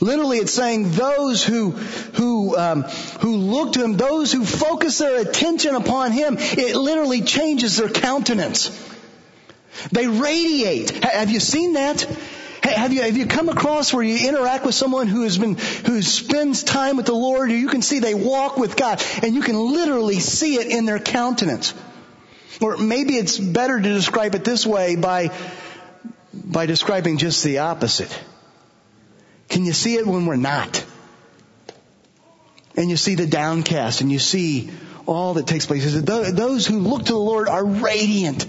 Literally, 0.00 0.38
it's 0.38 0.52
saying 0.52 0.90
those 0.90 1.44
who 1.44 1.70
who 1.70 2.56
um, 2.56 2.82
who 3.20 3.36
look 3.36 3.74
to 3.74 3.84
Him, 3.84 3.96
those 3.96 4.32
who 4.32 4.44
focus 4.44 4.98
their 4.98 5.20
attention 5.20 5.76
upon 5.76 6.10
Him, 6.10 6.36
it 6.38 6.74
literally 6.74 7.22
changes 7.22 7.76
their 7.76 7.88
countenance. 7.88 8.70
They 9.92 10.08
radiate. 10.08 11.04
Have 11.04 11.30
you 11.30 11.40
seen 11.40 11.74
that? 11.74 12.04
Have 12.74 12.92
you, 12.92 13.02
have 13.02 13.16
you 13.16 13.26
come 13.26 13.48
across 13.48 13.92
where 13.92 14.02
you 14.02 14.28
interact 14.28 14.64
with 14.64 14.74
someone 14.74 15.06
who 15.06 15.22
has 15.22 15.38
been, 15.38 15.56
who 15.56 16.02
spends 16.02 16.62
time 16.62 16.96
with 16.96 17.06
the 17.06 17.14
Lord, 17.14 17.50
you 17.50 17.68
can 17.68 17.82
see 17.82 17.98
they 17.98 18.14
walk 18.14 18.56
with 18.56 18.76
God, 18.76 19.02
and 19.22 19.34
you 19.34 19.42
can 19.42 19.56
literally 19.56 20.18
see 20.18 20.56
it 20.56 20.66
in 20.66 20.84
their 20.84 20.98
countenance. 20.98 21.74
Or 22.60 22.76
maybe 22.76 23.14
it's 23.16 23.38
better 23.38 23.80
to 23.80 23.94
describe 23.94 24.34
it 24.34 24.44
this 24.44 24.66
way 24.66 24.96
by, 24.96 25.30
by 26.32 26.66
describing 26.66 27.18
just 27.18 27.42
the 27.44 27.58
opposite. 27.58 28.16
Can 29.48 29.64
you 29.64 29.72
see 29.72 29.96
it 29.96 30.06
when 30.06 30.26
we're 30.26 30.36
not? 30.36 30.84
And 32.76 32.88
you 32.88 32.96
see 32.96 33.16
the 33.16 33.26
downcast 33.26 34.00
and 34.00 34.10
you 34.10 34.18
see 34.18 34.70
all 35.06 35.34
that 35.34 35.46
takes 35.46 35.66
place. 35.66 35.84
Those 36.00 36.66
who 36.66 36.78
look 36.78 37.04
to 37.04 37.12
the 37.12 37.18
Lord 37.18 37.48
are 37.48 37.64
radiant. 37.64 38.46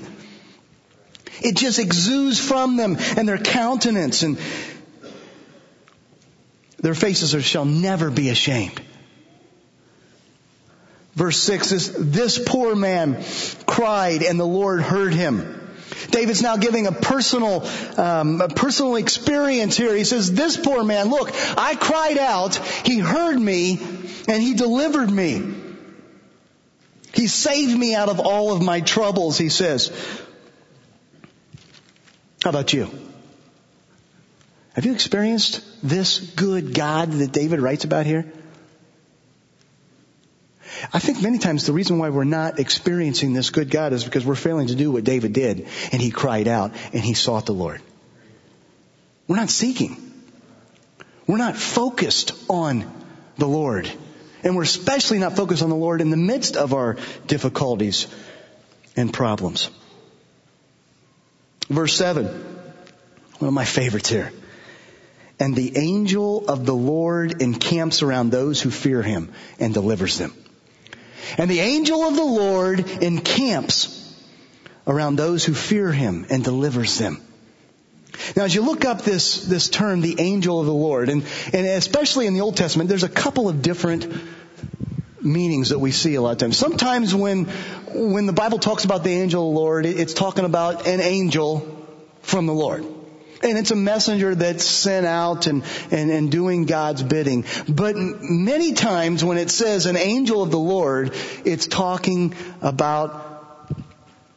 It 1.42 1.56
just 1.56 1.80
exudes 1.80 2.40
from 2.40 2.78
them 2.78 2.98
and 3.18 3.28
their 3.28 3.38
countenance 3.38 4.24
and 4.24 4.38
their 6.78 6.94
faces 6.94 7.44
shall 7.44 7.66
never 7.66 8.12
be 8.12 8.30
ashamed. 8.30 8.82
Verse 11.16 11.38
6 11.38 11.72
is, 11.72 12.12
this 12.12 12.40
poor 12.44 12.76
man 12.76 13.24
cried 13.66 14.24
and 14.24 14.40
the 14.40 14.46
Lord 14.46 14.82
heard 14.82 15.14
him. 15.14 15.60
David's 16.10 16.42
now 16.42 16.58
giving 16.58 16.88
a 16.88 16.92
personal, 16.92 17.66
um, 17.98 18.42
a 18.42 18.50
personal 18.50 18.96
experience 18.96 19.78
here. 19.78 19.96
He 19.96 20.04
says, 20.04 20.32
this 20.34 20.58
poor 20.58 20.84
man, 20.84 21.10
look, 21.10 21.32
I 21.58 21.76
cried 21.76 22.18
out, 22.18 22.56
he 22.56 23.00
heard 23.00 23.40
me, 23.40 23.80
and 24.28 24.42
he 24.42 24.54
delivered 24.54 25.10
me. 25.10 25.54
He 27.14 27.28
saved 27.28 27.78
me 27.78 27.94
out 27.94 28.10
of 28.10 28.20
all 28.20 28.54
of 28.54 28.62
my 28.62 28.82
troubles, 28.82 29.38
he 29.38 29.50
says. 29.50 29.92
How 32.44 32.50
about 32.50 32.74
you? 32.74 32.90
Have 34.74 34.86
you 34.86 34.92
experienced 34.92 35.64
this 35.82 36.20
good 36.20 36.74
God 36.74 37.10
that 37.12 37.32
David 37.32 37.62
writes 37.62 37.86
about 37.86 38.06
here? 38.06 38.26
I 40.92 41.00
think 41.00 41.22
many 41.22 41.38
times 41.38 41.66
the 41.66 41.72
reason 41.72 42.00
why 42.00 42.10
we're 42.10 42.26
not 42.26 42.60
experiencing 42.60 43.32
this 43.32 43.50
good 43.50 43.70
God 43.72 43.94
is 43.94 44.04
because 44.04 44.26
we're 44.26 44.36
failing 44.36 44.68
to 44.68 44.76
do 44.76 44.92
what 44.92 45.06
David 45.06 45.32
did 45.32 45.68
and 45.94 46.02
he 46.02 46.12
cried 46.12 46.50
out 46.50 46.74
and 46.92 47.02
he 47.02 47.14
sought 47.14 47.46
the 47.46 47.54
Lord. 47.54 47.82
We're 49.26 49.38
not 49.38 49.50
seeking. 49.50 49.96
We're 51.26 51.38
not 51.38 51.56
focused 51.56 52.34
on 52.50 52.92
the 53.38 53.48
Lord. 53.48 53.90
And 54.44 54.58
we're 54.58 54.64
especially 54.64 55.20
not 55.20 55.38
focused 55.38 55.64
on 55.64 55.70
the 55.70 55.78
Lord 55.78 56.02
in 56.02 56.10
the 56.10 56.18
midst 56.18 56.58
of 56.58 56.74
our 56.74 56.98
difficulties 57.26 58.08
and 58.98 59.14
problems. 59.14 59.70
Verse 61.74 61.96
7. 61.96 62.26
One 63.40 63.48
of 63.48 63.54
my 63.54 63.66
favorites 63.66 64.10
here. 64.10 64.32
And 65.40 65.56
the 65.56 65.78
angel 65.78 66.48
of 66.48 66.66
the 66.66 66.76
Lord 66.76 67.42
encamps 67.42 68.02
around 68.02 68.32
those 68.32 68.62
who 68.62 68.70
fear 68.70 69.02
him 69.02 69.34
and 69.60 69.74
delivers 69.74 70.18
them. 70.18 70.34
And 71.38 71.50
the 71.50 71.60
angel 71.60 72.04
of 72.04 72.16
the 72.16 72.24
Lord 72.24 72.80
encamps 73.02 74.00
around 74.86 75.16
those 75.16 75.44
who 75.44 75.54
fear 75.54 75.92
him 75.92 76.26
and 76.30 76.44
delivers 76.44 76.98
them. 76.98 77.22
Now, 78.36 78.44
as 78.44 78.54
you 78.54 78.62
look 78.62 78.86
up 78.86 79.02
this, 79.02 79.44
this 79.44 79.70
term, 79.70 80.02
the 80.02 80.20
angel 80.20 80.60
of 80.60 80.66
the 80.68 80.74
Lord, 80.74 81.10
and, 81.10 81.24
and 81.52 81.66
especially 81.66 82.28
in 82.28 82.34
the 82.36 82.42
Old 82.42 82.56
Testament, 82.56 82.88
there's 82.88 83.04
a 83.04 83.10
couple 83.10 83.50
of 83.50 83.62
different 83.62 84.08
meanings 85.24 85.70
that 85.70 85.80
we 85.80 85.92
see 85.92 86.16
a 86.16 86.22
lot 86.22 86.32
of 86.32 86.38
times. 86.38 86.58
Sometimes 86.58 87.16
when, 87.16 87.46
when 87.94 88.26
the 88.26 88.34
Bible 88.34 88.60
talks 88.60 88.86
about 88.86 89.04
the 89.04 89.12
angel 89.12 89.48
of 89.48 89.54
the 89.54 89.60
Lord, 89.60 89.86
it's 89.86 90.14
talking 90.14 90.46
about 90.46 90.88
an 90.88 91.00
angel 91.00 91.88
from 92.22 92.46
the 92.46 92.54
Lord. 92.54 92.86
And 93.44 93.58
it's 93.58 93.72
a 93.72 93.76
messenger 93.76 94.34
that's 94.36 94.64
sent 94.64 95.06
out 95.06 95.48
and, 95.48 95.64
and, 95.92 96.10
and 96.10 96.32
doing 96.32 96.66
God's 96.66 97.04
bidding. 97.04 97.44
But 97.68 97.96
many 97.98 98.74
times 98.74 99.24
when 99.24 99.38
it 99.38 99.50
says 99.50 99.86
an 99.86 99.98
angel 99.98 100.42
of 100.42 100.50
the 100.50 100.60
Lord, 100.60 101.14
it's 101.44 101.68
talking 101.68 102.36
about 102.62 103.34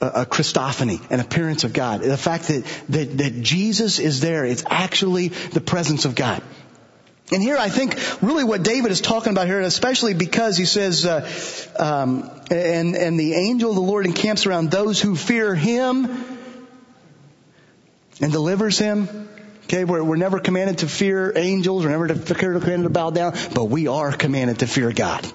a 0.01 0.27
Christophany, 0.27 1.01
an 1.11 1.21
appearance 1.21 1.65
of 1.65 1.73
God. 1.73 2.01
The 2.01 2.17
fact 2.17 2.49
that, 2.49 2.65
that, 2.91 3.19
that 3.19 3.43
Jesus 3.43 3.99
is 3.99 4.21
there, 4.21 4.45
it's 4.45 4.65
actually 4.69 5.29
the 5.29 5.61
presence 5.61 6.05
of 6.05 6.15
God. 6.15 6.43
And 7.33 7.43
here 7.43 7.57
I 7.57 7.69
think 7.69 7.97
really 8.23 8.45
what 8.45 8.63
David 8.63 8.93
is 8.93 9.01
talking 9.01 9.33
about 9.33 9.47
here, 9.47 9.61
especially 9.61 10.15
because 10.15 10.57
he 10.57 10.65
says, 10.65 11.05
uh, 11.05 11.29
um, 11.79 12.31
and, 12.51 12.95
and 12.95 13.19
the 13.19 13.35
angel 13.35 13.71
of 13.71 13.77
the 13.77 13.83
Lord 13.83 14.07
encamps 14.07 14.47
around 14.47 14.71
those 14.71 15.01
who 15.01 15.17
fear 15.17 15.55
him 15.55 16.07
and 18.21 18.33
delivers 18.33 18.79
him. 18.79 19.29
Okay, 19.65 19.85
we're, 19.85 20.05
we're 20.05 20.17
never 20.17 20.39
commanded 20.39 20.79
to 20.79 20.89
fear 20.89 21.33
angels, 21.37 21.85
we're 21.85 21.91
never 21.91 22.07
to, 22.07 22.35
commanded 22.35 22.85
to 22.85 22.91
bow 22.91 23.11
down, 23.11 23.35
but 23.53 23.65
we 23.65 23.89
are 23.89 24.13
commanded 24.13 24.61
to 24.61 24.69
fear 24.69 24.93
God. 24.93 25.27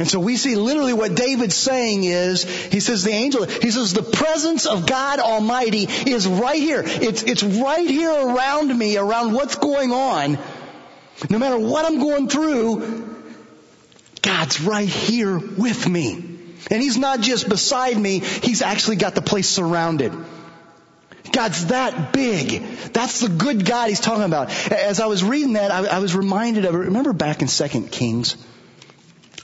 And 0.00 0.08
so 0.08 0.18
we 0.18 0.38
see 0.38 0.56
literally 0.56 0.94
what 0.94 1.14
David's 1.14 1.54
saying 1.54 2.04
is, 2.04 2.44
he 2.44 2.80
says 2.80 3.04
the 3.04 3.10
angel, 3.10 3.44
he 3.44 3.70
says 3.70 3.92
the 3.92 4.02
presence 4.02 4.64
of 4.64 4.86
God 4.86 5.18
Almighty 5.18 5.82
is 5.84 6.26
right 6.26 6.58
here. 6.58 6.82
It's, 6.86 7.22
it's 7.22 7.42
right 7.42 7.86
here 7.86 8.10
around 8.10 8.78
me, 8.78 8.96
around 8.96 9.34
what's 9.34 9.56
going 9.56 9.92
on. 9.92 10.38
No 11.28 11.38
matter 11.38 11.58
what 11.58 11.84
I'm 11.84 11.98
going 11.98 12.30
through, 12.30 13.14
God's 14.22 14.62
right 14.62 14.88
here 14.88 15.36
with 15.38 15.86
me. 15.86 16.14
And 16.70 16.80
He's 16.80 16.96
not 16.96 17.20
just 17.20 17.46
beside 17.46 17.98
me, 17.98 18.20
He's 18.20 18.62
actually 18.62 18.96
got 18.96 19.14
the 19.14 19.20
place 19.20 19.50
surrounded. 19.50 20.14
God's 21.30 21.66
that 21.66 22.14
big. 22.14 22.62
That's 22.94 23.20
the 23.20 23.28
good 23.28 23.66
God 23.66 23.90
he's 23.90 24.00
talking 24.00 24.24
about. 24.24 24.48
As 24.72 24.98
I 24.98 25.06
was 25.06 25.22
reading 25.22 25.52
that, 25.52 25.70
I, 25.70 25.84
I 25.84 25.98
was 25.98 26.16
reminded 26.16 26.64
of, 26.64 26.74
remember 26.74 27.12
back 27.12 27.42
in 27.42 27.48
2 27.48 27.82
Kings? 27.88 28.38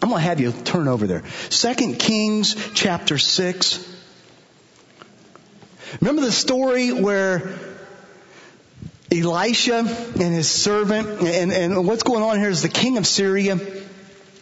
I'm 0.07 0.11
going 0.11 0.23
to 0.23 0.29
have 0.29 0.39
you 0.39 0.53
turn 0.53 0.87
over 0.87 1.09
there. 1.09 1.25
2 1.51 1.95
Kings 1.97 2.55
chapter 2.75 3.19
6. 3.19 3.97
Remember 6.01 6.23
the 6.23 6.31
story 6.31 6.93
where 6.93 7.59
Elisha 9.11 9.79
and 9.79 10.33
his 10.33 10.49
servant, 10.49 11.09
and, 11.23 11.53
and 11.53 11.89
what's 11.89 12.05
going 12.05 12.23
on 12.23 12.39
here 12.39 12.51
is 12.51 12.63
the 12.63 12.69
king 12.69 12.99
of 12.99 13.07
Syria 13.09 13.59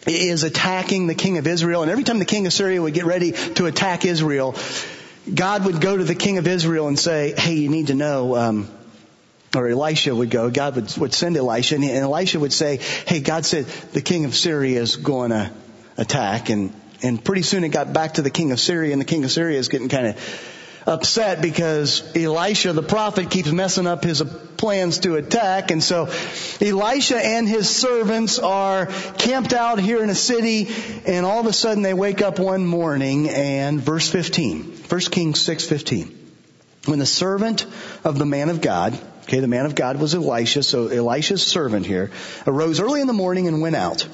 is 0.05 0.43
attacking 0.43 1.07
the 1.07 1.15
king 1.15 1.39
of 1.39 1.47
Israel, 1.47 1.81
and 1.81 1.89
every 1.89 2.03
time 2.03 2.19
the 2.19 2.25
king 2.25 2.45
of 2.45 2.53
Syria 2.53 2.79
would 2.79 2.93
get 2.93 3.05
ready 3.05 3.31
to 3.31 3.65
attack 3.65 4.05
Israel, 4.05 4.55
God 5.33 5.65
would 5.65 5.81
go 5.81 5.97
to 5.97 6.03
the 6.03 6.13
king 6.13 6.37
of 6.37 6.45
Israel 6.45 6.87
and 6.87 6.99
say, 6.99 7.33
hey, 7.35 7.55
you 7.55 7.69
need 7.69 7.87
to 7.87 7.95
know, 7.95 8.35
um, 8.35 8.69
or 9.55 9.67
Elisha 9.67 10.15
would 10.15 10.29
go, 10.29 10.49
God 10.49 10.75
would, 10.75 10.97
would 10.97 11.13
send 11.13 11.37
Elisha, 11.37 11.75
and 11.75 11.85
Elisha 11.85 12.39
would 12.39 12.53
say, 12.53 12.77
hey, 13.07 13.19
God 13.19 13.45
said 13.45 13.65
the 13.93 14.01
king 14.01 14.25
of 14.25 14.35
Syria 14.35 14.81
is 14.81 14.95
going 14.95 15.31
to 15.31 15.51
attack, 15.97 16.49
and, 16.49 16.73
and 17.01 17.23
pretty 17.23 17.41
soon 17.41 17.63
it 17.63 17.69
got 17.69 17.93
back 17.93 18.15
to 18.15 18.21
the 18.21 18.29
king 18.29 18.51
of 18.51 18.59
Syria, 18.59 18.91
and 18.91 19.01
the 19.01 19.05
king 19.05 19.23
of 19.23 19.31
Syria 19.31 19.59
is 19.59 19.67
getting 19.67 19.89
kind 19.89 20.07
of 20.07 20.51
upset 20.87 21.41
because 21.41 22.15
Elisha 22.15 22.73
the 22.73 22.83
prophet 22.83 23.31
keeps 23.31 23.51
messing 23.51 23.87
up 23.87 24.03
his 24.03 24.21
plans 24.57 24.99
to 24.99 25.15
attack. 25.15 25.71
And 25.71 25.83
so 25.83 26.09
Elisha 26.61 27.17
and 27.17 27.47
his 27.47 27.69
servants 27.69 28.39
are 28.39 28.85
camped 29.17 29.53
out 29.53 29.79
here 29.79 30.03
in 30.03 30.09
a 30.09 30.15
city 30.15 30.69
and 31.05 31.25
all 31.25 31.39
of 31.39 31.47
a 31.47 31.53
sudden 31.53 31.83
they 31.83 31.93
wake 31.93 32.21
up 32.21 32.39
one 32.39 32.65
morning 32.65 33.29
and 33.29 33.81
verse 33.81 34.09
15, 34.09 34.63
1 34.63 34.99
Kings 35.11 35.39
6:15. 35.39 36.13
When 36.85 36.99
the 36.99 37.05
servant 37.05 37.65
of 38.03 38.19
the 38.19 38.25
man 38.25 38.49
of 38.49 38.61
God, 38.61 38.97
okay, 39.25 39.39
the 39.39 39.47
man 39.47 39.65
of 39.65 39.75
God 39.75 39.97
was 39.99 40.15
Elisha, 40.15 40.63
so 40.63 40.87
Elisha's 40.87 41.43
servant 41.43 41.85
here, 41.85 42.11
arose 42.45 42.79
early 42.79 43.01
in 43.01 43.07
the 43.07 43.13
morning 43.13 43.47
and 43.47 43.61
went 43.61 43.75
out. 43.75 44.07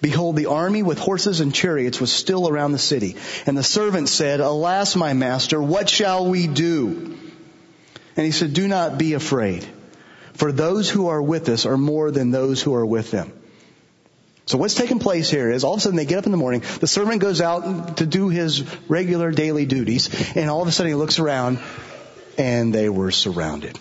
Behold, 0.00 0.34
the 0.34 0.46
army 0.46 0.82
with 0.82 0.98
horses 0.98 1.40
and 1.40 1.54
chariots 1.54 2.00
was 2.00 2.12
still 2.12 2.48
around 2.48 2.72
the 2.72 2.78
city. 2.78 3.16
And 3.46 3.56
the 3.56 3.62
servant 3.62 4.08
said, 4.08 4.40
Alas, 4.40 4.96
my 4.96 5.12
master, 5.12 5.62
what 5.62 5.88
shall 5.88 6.28
we 6.28 6.48
do? 6.48 7.16
And 8.16 8.26
he 8.26 8.32
said, 8.32 8.52
Do 8.52 8.66
not 8.66 8.98
be 8.98 9.14
afraid, 9.14 9.64
for 10.34 10.50
those 10.50 10.90
who 10.90 11.06
are 11.08 11.22
with 11.22 11.48
us 11.48 11.66
are 11.66 11.78
more 11.78 12.10
than 12.10 12.32
those 12.32 12.60
who 12.60 12.74
are 12.74 12.84
with 12.84 13.12
them. 13.12 13.32
So 14.46 14.58
what's 14.58 14.74
taking 14.74 14.98
place 14.98 15.30
here 15.30 15.50
is 15.52 15.62
all 15.62 15.74
of 15.74 15.78
a 15.78 15.82
sudden 15.82 15.96
they 15.96 16.04
get 16.04 16.18
up 16.18 16.26
in 16.26 16.32
the 16.32 16.36
morning, 16.36 16.64
the 16.80 16.88
servant 16.88 17.20
goes 17.20 17.40
out 17.40 17.98
to 17.98 18.06
do 18.06 18.28
his 18.28 18.64
regular 18.88 19.30
daily 19.30 19.66
duties, 19.66 20.10
and 20.36 20.50
all 20.50 20.62
of 20.62 20.68
a 20.68 20.72
sudden 20.72 20.90
he 20.90 20.96
looks 20.96 21.20
around 21.20 21.60
and 22.36 22.74
they 22.74 22.88
were 22.88 23.12
surrounded. 23.12 23.78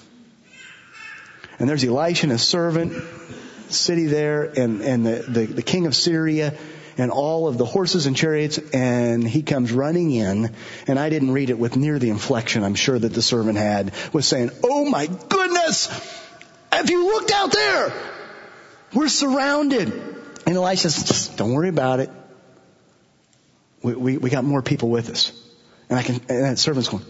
And 1.62 1.69
there's 1.69 1.84
Elisha 1.84 2.24
and 2.24 2.32
his 2.32 2.41
servant 2.41 2.91
city 3.69 4.08
there 4.08 4.45
and, 4.45 4.82
and 4.82 5.06
the, 5.06 5.24
the, 5.28 5.45
the 5.45 5.62
king 5.62 5.86
of 5.86 5.95
Syria 5.95 6.56
and 6.97 7.12
all 7.12 7.47
of 7.47 7.60
the 7.60 7.65
horses 7.65 8.08
and 8.08 8.17
chariots 8.17 8.58
and 8.74 9.24
he 9.24 9.43
comes 9.43 9.71
running 9.71 10.10
in 10.10 10.56
and 10.88 10.97
I 10.97 11.12
didn't 11.12 11.34
read 11.34 11.52
it 11.52 11.60
with 11.60 11.78
near 11.78 12.00
the 12.00 12.10
inflection 12.10 12.63
I'm 12.63 12.74
sure 12.74 12.97
that 12.97 13.13
the 13.13 13.21
servant 13.21 13.60
had 13.60 13.93
was 14.12 14.28
saying, 14.28 14.50
Oh 14.63 14.89
my 14.89 15.06
goodness! 15.06 15.86
Have 16.71 16.89
you 16.89 17.06
looked 17.06 17.32
out 17.32 17.52
there? 17.52 17.93
We're 18.95 19.08
surrounded. 19.08 19.93
And 20.47 20.56
Elisha 20.56 20.89
says, 20.89 21.28
don't 21.28 21.54
worry 21.54 21.69
about 21.69 22.00
it. 22.00 22.10
We, 23.84 23.93
we, 23.93 24.17
we 24.17 24.30
got 24.32 24.43
more 24.43 24.63
people 24.63 24.89
with 24.89 25.12
us. 25.12 25.32
And 25.91 26.00
I 26.00 26.02
can, 26.02 26.15
and 26.28 26.43
that 26.43 26.58
servant's 26.58 26.89
going, 26.89 27.06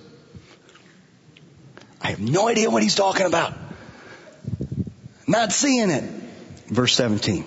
I 2.02 2.10
have 2.10 2.20
no 2.20 2.50
idea 2.50 2.70
what 2.70 2.84
he's 2.84 2.96
talking 2.96 3.26
about. 3.26 3.54
Not 5.32 5.54
seeing 5.54 5.90
it. 5.90 6.04
Verse 6.68 6.94
17. 6.94 7.46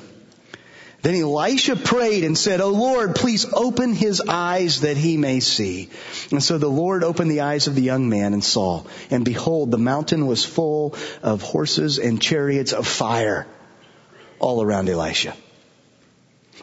Then 1.02 1.14
Elisha 1.16 1.76
prayed 1.76 2.24
and 2.24 2.36
said, 2.36 2.62
O 2.62 2.70
Lord, 2.70 3.14
please 3.14 3.44
open 3.52 3.92
his 3.92 4.22
eyes 4.26 4.80
that 4.80 4.96
he 4.96 5.18
may 5.18 5.40
see. 5.40 5.90
And 6.30 6.42
so 6.42 6.56
the 6.56 6.66
Lord 6.66 7.04
opened 7.04 7.30
the 7.30 7.42
eyes 7.42 7.66
of 7.66 7.74
the 7.74 7.82
young 7.82 8.08
man 8.08 8.32
and 8.32 8.42
saw. 8.42 8.84
And 9.10 9.22
behold, 9.22 9.70
the 9.70 9.76
mountain 9.76 10.26
was 10.26 10.46
full 10.46 10.94
of 11.22 11.42
horses 11.42 11.98
and 11.98 12.22
chariots 12.22 12.72
of 12.72 12.86
fire 12.86 13.46
all 14.38 14.62
around 14.62 14.88
Elisha. 14.88 15.36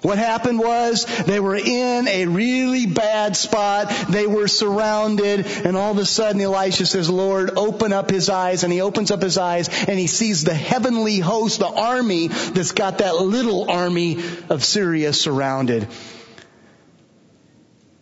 What 0.02 0.18
happened 0.18 0.58
was 0.58 1.06
they 1.26 1.40
were 1.40 1.56
in 1.56 2.08
a 2.08 2.26
really 2.26 2.88
bad 2.88 3.36
spot. 3.36 3.90
They 4.10 4.26
were 4.26 4.48
surrounded 4.48 5.46
and 5.46 5.78
all 5.78 5.92
of 5.92 5.98
a 6.00 6.06
sudden 6.06 6.42
Elisha 6.42 6.88
says, 6.88 7.10
Lord, 7.10 7.52
open 7.58 7.94
up 7.94 8.10
his 8.10 8.30
eyes 8.30 8.64
and 8.64 8.74
he 8.74 8.82
opens 8.82 9.12
up 9.12 9.22
his 9.22 9.38
eyes 9.38 9.70
and 9.70 10.00
he 10.00 10.08
sees 10.08 10.44
the 10.44 10.56
heavenly 10.56 11.20
host, 11.20 11.60
the 11.60 11.68
army 11.68 12.28
that's 12.28 12.72
got 12.72 12.98
that 12.98 13.16
little 13.16 13.70
army 13.70 14.24
of 14.50 14.64
Syria 14.64 15.14
surrounded. 15.14 15.88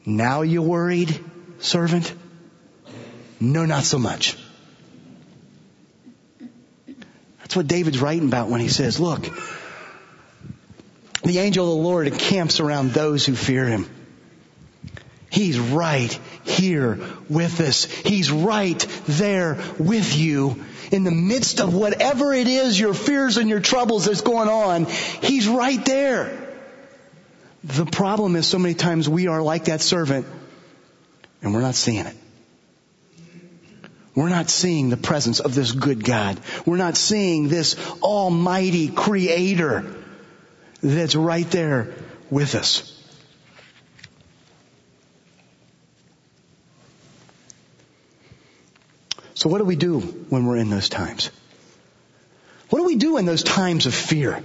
Now 0.06 0.44
you 0.44 0.62
worried, 0.62 1.20
servant? 1.60 2.14
No, 3.42 3.66
not 3.66 3.84
so 3.84 4.00
much. 4.00 4.38
That's 7.40 7.56
what 7.56 7.68
David's 7.68 8.00
writing 8.00 8.28
about 8.28 8.50
when 8.50 8.62
he 8.62 8.70
says, 8.70 9.00
look, 9.00 9.28
the 11.24 11.40
angel 11.40 11.72
of 11.72 11.78
the 11.78 11.84
Lord 11.84 12.08
encamps 12.08 12.60
around 12.60 12.92
those 12.92 13.26
who 13.26 13.36
fear 13.36 13.66
him. 13.66 13.90
He's 15.32 15.60
right 15.60 16.12
here 16.44 17.00
with 17.30 17.60
us. 17.60 17.86
He's 17.86 18.32
right 18.32 18.80
there 19.06 19.62
with 19.78 20.18
you 20.18 20.64
in 20.92 21.04
the 21.04 21.12
midst 21.12 21.60
of 21.60 21.74
whatever 21.74 22.34
it 22.34 22.48
is, 22.48 22.80
your 22.80 22.96
fears 22.96 23.38
and 23.38 23.48
your 23.48 23.60
troubles 23.60 24.06
that's 24.06 24.22
going 24.22 24.50
on. 24.50 24.86
He's 24.86 25.48
right 25.48 25.84
there. 25.86 26.48
The 27.64 27.86
problem 27.86 28.36
is 28.36 28.48
so 28.48 28.58
many 28.58 28.74
times 28.74 29.08
we 29.08 29.28
are 29.28 29.42
like 29.42 29.66
that 29.66 29.82
servant 29.82 30.26
and 31.42 31.54
we're 31.54 31.62
not 31.62 31.76
seeing 31.76 32.06
it. 32.06 32.16
We're 34.16 34.30
not 34.30 34.50
seeing 34.50 34.90
the 34.90 34.98
presence 34.98 35.40
of 35.40 35.54
this 35.54 35.72
good 35.72 36.04
God. 36.04 36.40
We're 36.66 36.78
not 36.78 36.98
seeing 36.98 37.48
this 37.48 37.76
almighty 38.02 38.90
creator 38.90 39.96
that's 40.82 41.16
right 41.16 41.50
there 41.52 41.94
with 42.30 42.56
us. 42.56 42.96
So 49.34 49.48
what 49.48 49.60
do 49.60 49.64
we 49.64 49.78
do 49.78 50.00
when 50.00 50.46
we're 50.46 50.58
in 50.58 50.70
those 50.70 50.90
times? 50.90 51.32
What 52.70 52.80
do 52.80 52.86
we 52.86 52.98
do 52.98 53.18
in 53.18 53.26
those 53.26 53.42
times 53.42 53.86
of 53.86 53.94
fear? 53.94 54.44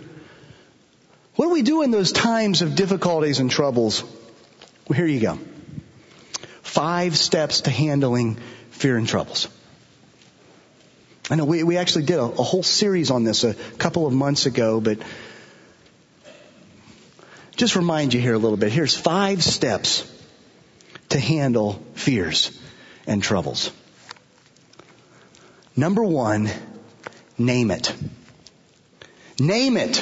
What 1.34 1.46
do 1.46 1.52
we 1.52 1.62
do 1.62 1.82
in 1.82 1.90
those 1.90 2.12
times 2.12 2.62
of 2.62 2.76
difficulties 2.76 3.40
and 3.40 3.50
troubles? 3.50 4.04
Well, 4.88 4.96
here 4.96 5.06
you 5.06 5.20
go. 5.20 5.38
Five 6.62 7.16
steps 7.16 7.62
to 7.62 7.70
handling 7.70 8.36
fear 8.70 8.96
and 8.96 9.08
troubles. 9.08 9.48
I 11.28 11.36
know 11.36 11.44
we, 11.44 11.64
we 11.64 11.76
actually 11.76 12.04
did 12.04 12.18
a, 12.18 12.22
a 12.22 12.42
whole 12.42 12.62
series 12.62 13.10
on 13.10 13.24
this 13.24 13.44
a 13.44 13.54
couple 13.54 14.06
of 14.06 14.12
months 14.12 14.46
ago, 14.46 14.80
but 14.80 14.98
just 17.56 17.76
remind 17.76 18.14
you 18.14 18.20
here 18.20 18.34
a 18.34 18.38
little 18.38 18.56
bit. 18.56 18.72
Here's 18.72 18.96
five 18.96 19.42
steps 19.42 20.10
to 21.10 21.18
handle 21.18 21.82
fears 21.94 22.58
and 23.06 23.22
troubles. 23.22 23.70
Number 25.76 26.02
one, 26.02 26.48
name 27.38 27.70
it. 27.70 27.94
Name 29.38 29.76
it. 29.76 29.98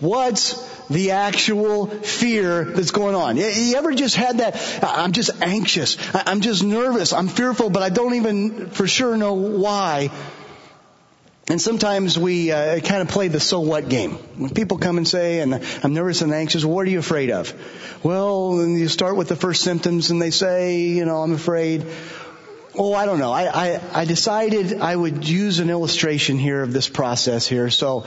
What's 0.00 0.72
the 0.88 1.12
actual 1.12 1.86
fear 1.86 2.64
that's 2.64 2.90
going 2.90 3.14
on? 3.14 3.36
You 3.36 3.74
ever 3.76 3.92
just 3.92 4.16
had 4.16 4.38
that, 4.38 4.56
I'm 4.82 5.12
just 5.12 5.30
anxious, 5.40 5.96
I'm 6.14 6.40
just 6.40 6.62
nervous, 6.62 7.12
I'm 7.12 7.28
fearful, 7.28 7.70
but 7.70 7.82
I 7.82 7.88
don't 7.88 8.14
even 8.14 8.68
for 8.70 8.86
sure 8.86 9.16
know 9.16 9.34
why. 9.34 10.10
And 11.46 11.60
sometimes 11.60 12.18
we 12.18 12.50
uh, 12.50 12.80
kind 12.80 13.02
of 13.02 13.08
play 13.08 13.28
the 13.28 13.38
so 13.38 13.60
what 13.60 13.90
game. 13.90 14.12
When 14.38 14.50
people 14.50 14.78
come 14.78 14.96
and 14.96 15.06
say, 15.06 15.40
and 15.40 15.54
I'm 15.82 15.92
nervous 15.92 16.22
and 16.22 16.32
anxious, 16.32 16.64
what 16.64 16.86
are 16.86 16.90
you 16.90 17.00
afraid 17.00 17.30
of? 17.30 17.52
Well, 18.02 18.66
you 18.66 18.88
start 18.88 19.16
with 19.16 19.28
the 19.28 19.36
first 19.36 19.62
symptoms 19.62 20.10
and 20.10 20.22
they 20.22 20.30
say, 20.30 20.80
you 20.80 21.04
know, 21.04 21.18
I'm 21.18 21.32
afraid. 21.32 21.84
oh, 22.78 22.94
I 22.94 23.04
don't 23.04 23.18
know. 23.18 23.30
I, 23.30 23.44
I, 23.74 23.80
I 23.92 24.04
decided 24.06 24.80
I 24.80 24.96
would 24.96 25.28
use 25.28 25.58
an 25.58 25.68
illustration 25.68 26.38
here 26.38 26.62
of 26.62 26.72
this 26.72 26.88
process 26.88 27.46
here. 27.46 27.68
So 27.68 28.00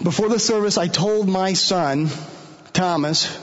before 0.00 0.28
the 0.28 0.38
service, 0.38 0.78
I 0.78 0.86
told 0.86 1.28
my 1.28 1.54
son, 1.54 2.10
Thomas, 2.72 3.36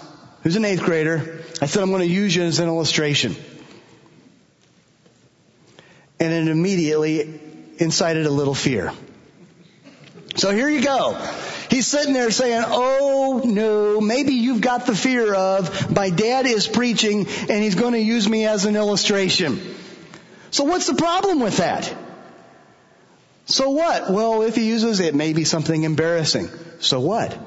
who's 0.43 0.55
an 0.55 0.63
eighth 0.63 0.81
grader, 0.81 1.43
I 1.61 1.65
said, 1.65 1.83
I'm 1.83 1.89
going 1.89 2.07
to 2.07 2.07
use 2.07 2.33
you 2.33 2.43
as 2.43 2.59
an 2.59 2.69
illustration. 2.69 3.35
And 6.21 6.33
it 6.33 6.47
immediately 6.47 7.41
incited 7.79 8.25
a 8.25 8.31
little 8.31 8.55
fear. 8.55 8.91
So 10.35 10.51
here 10.51 10.69
you 10.69 10.83
go. 10.83 11.13
He's 11.69 11.87
sitting 11.87 12.13
there 12.13 12.31
saying, 12.31 12.63
oh 12.65 13.41
no, 13.43 13.99
maybe 13.99 14.33
you've 14.33 14.61
got 14.61 14.85
the 14.85 14.95
fear 14.95 15.33
of 15.33 15.93
my 15.93 16.09
dad 16.09 16.45
is 16.45 16.67
preaching 16.67 17.27
and 17.27 17.63
he's 17.63 17.75
going 17.75 17.93
to 17.93 17.99
use 17.99 18.27
me 18.27 18.45
as 18.45 18.65
an 18.65 18.75
illustration. 18.75 19.59
So 20.51 20.63
what's 20.63 20.87
the 20.87 20.95
problem 20.95 21.39
with 21.39 21.57
that? 21.57 21.93
So 23.45 23.71
what? 23.71 24.09
Well, 24.11 24.43
if 24.43 24.55
he 24.55 24.67
uses 24.67 24.99
it, 24.99 25.15
may 25.15 25.33
be 25.33 25.43
something 25.43 25.83
embarrassing. 25.83 26.49
So 26.79 26.99
what? 26.99 27.37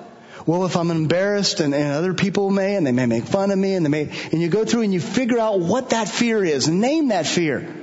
Well, 0.46 0.64
if 0.64 0.76
I'm 0.76 0.90
embarrassed 0.90 1.60
and, 1.60 1.74
and, 1.74 1.92
other 1.92 2.14
people 2.14 2.50
may, 2.50 2.74
and 2.74 2.86
they 2.86 2.92
may 2.92 3.06
make 3.06 3.24
fun 3.24 3.50
of 3.50 3.58
me, 3.58 3.74
and 3.74 3.84
they 3.84 3.90
may, 3.90 4.10
and 4.32 4.40
you 4.40 4.48
go 4.48 4.64
through 4.64 4.82
and 4.82 4.92
you 4.92 5.00
figure 5.00 5.38
out 5.38 5.60
what 5.60 5.90
that 5.90 6.08
fear 6.08 6.42
is, 6.42 6.68
name 6.68 7.08
that 7.08 7.26
fear. 7.26 7.79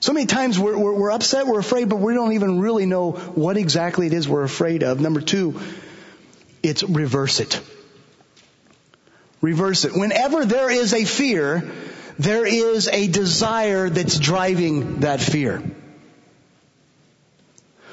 So 0.00 0.12
many 0.12 0.26
times 0.26 0.58
we're, 0.58 0.76
we're, 0.76 0.92
we're 0.92 1.12
upset, 1.12 1.46
we're 1.46 1.60
afraid, 1.60 1.88
but 1.88 1.96
we 1.96 2.14
don't 2.14 2.32
even 2.32 2.60
really 2.60 2.86
know 2.86 3.12
what 3.12 3.56
exactly 3.56 4.06
it 4.06 4.12
is 4.12 4.28
we're 4.28 4.44
afraid 4.44 4.82
of. 4.82 5.00
Number 5.00 5.20
two, 5.20 5.60
it's 6.62 6.82
reverse 6.82 7.40
it. 7.40 7.60
Reverse 9.40 9.84
it. 9.84 9.92
Whenever 9.94 10.44
there 10.44 10.70
is 10.70 10.94
a 10.94 11.04
fear, 11.04 11.70
there 12.18 12.46
is 12.46 12.88
a 12.88 13.08
desire 13.08 13.88
that's 13.90 14.18
driving 14.18 15.00
that 15.00 15.20
fear. 15.20 15.62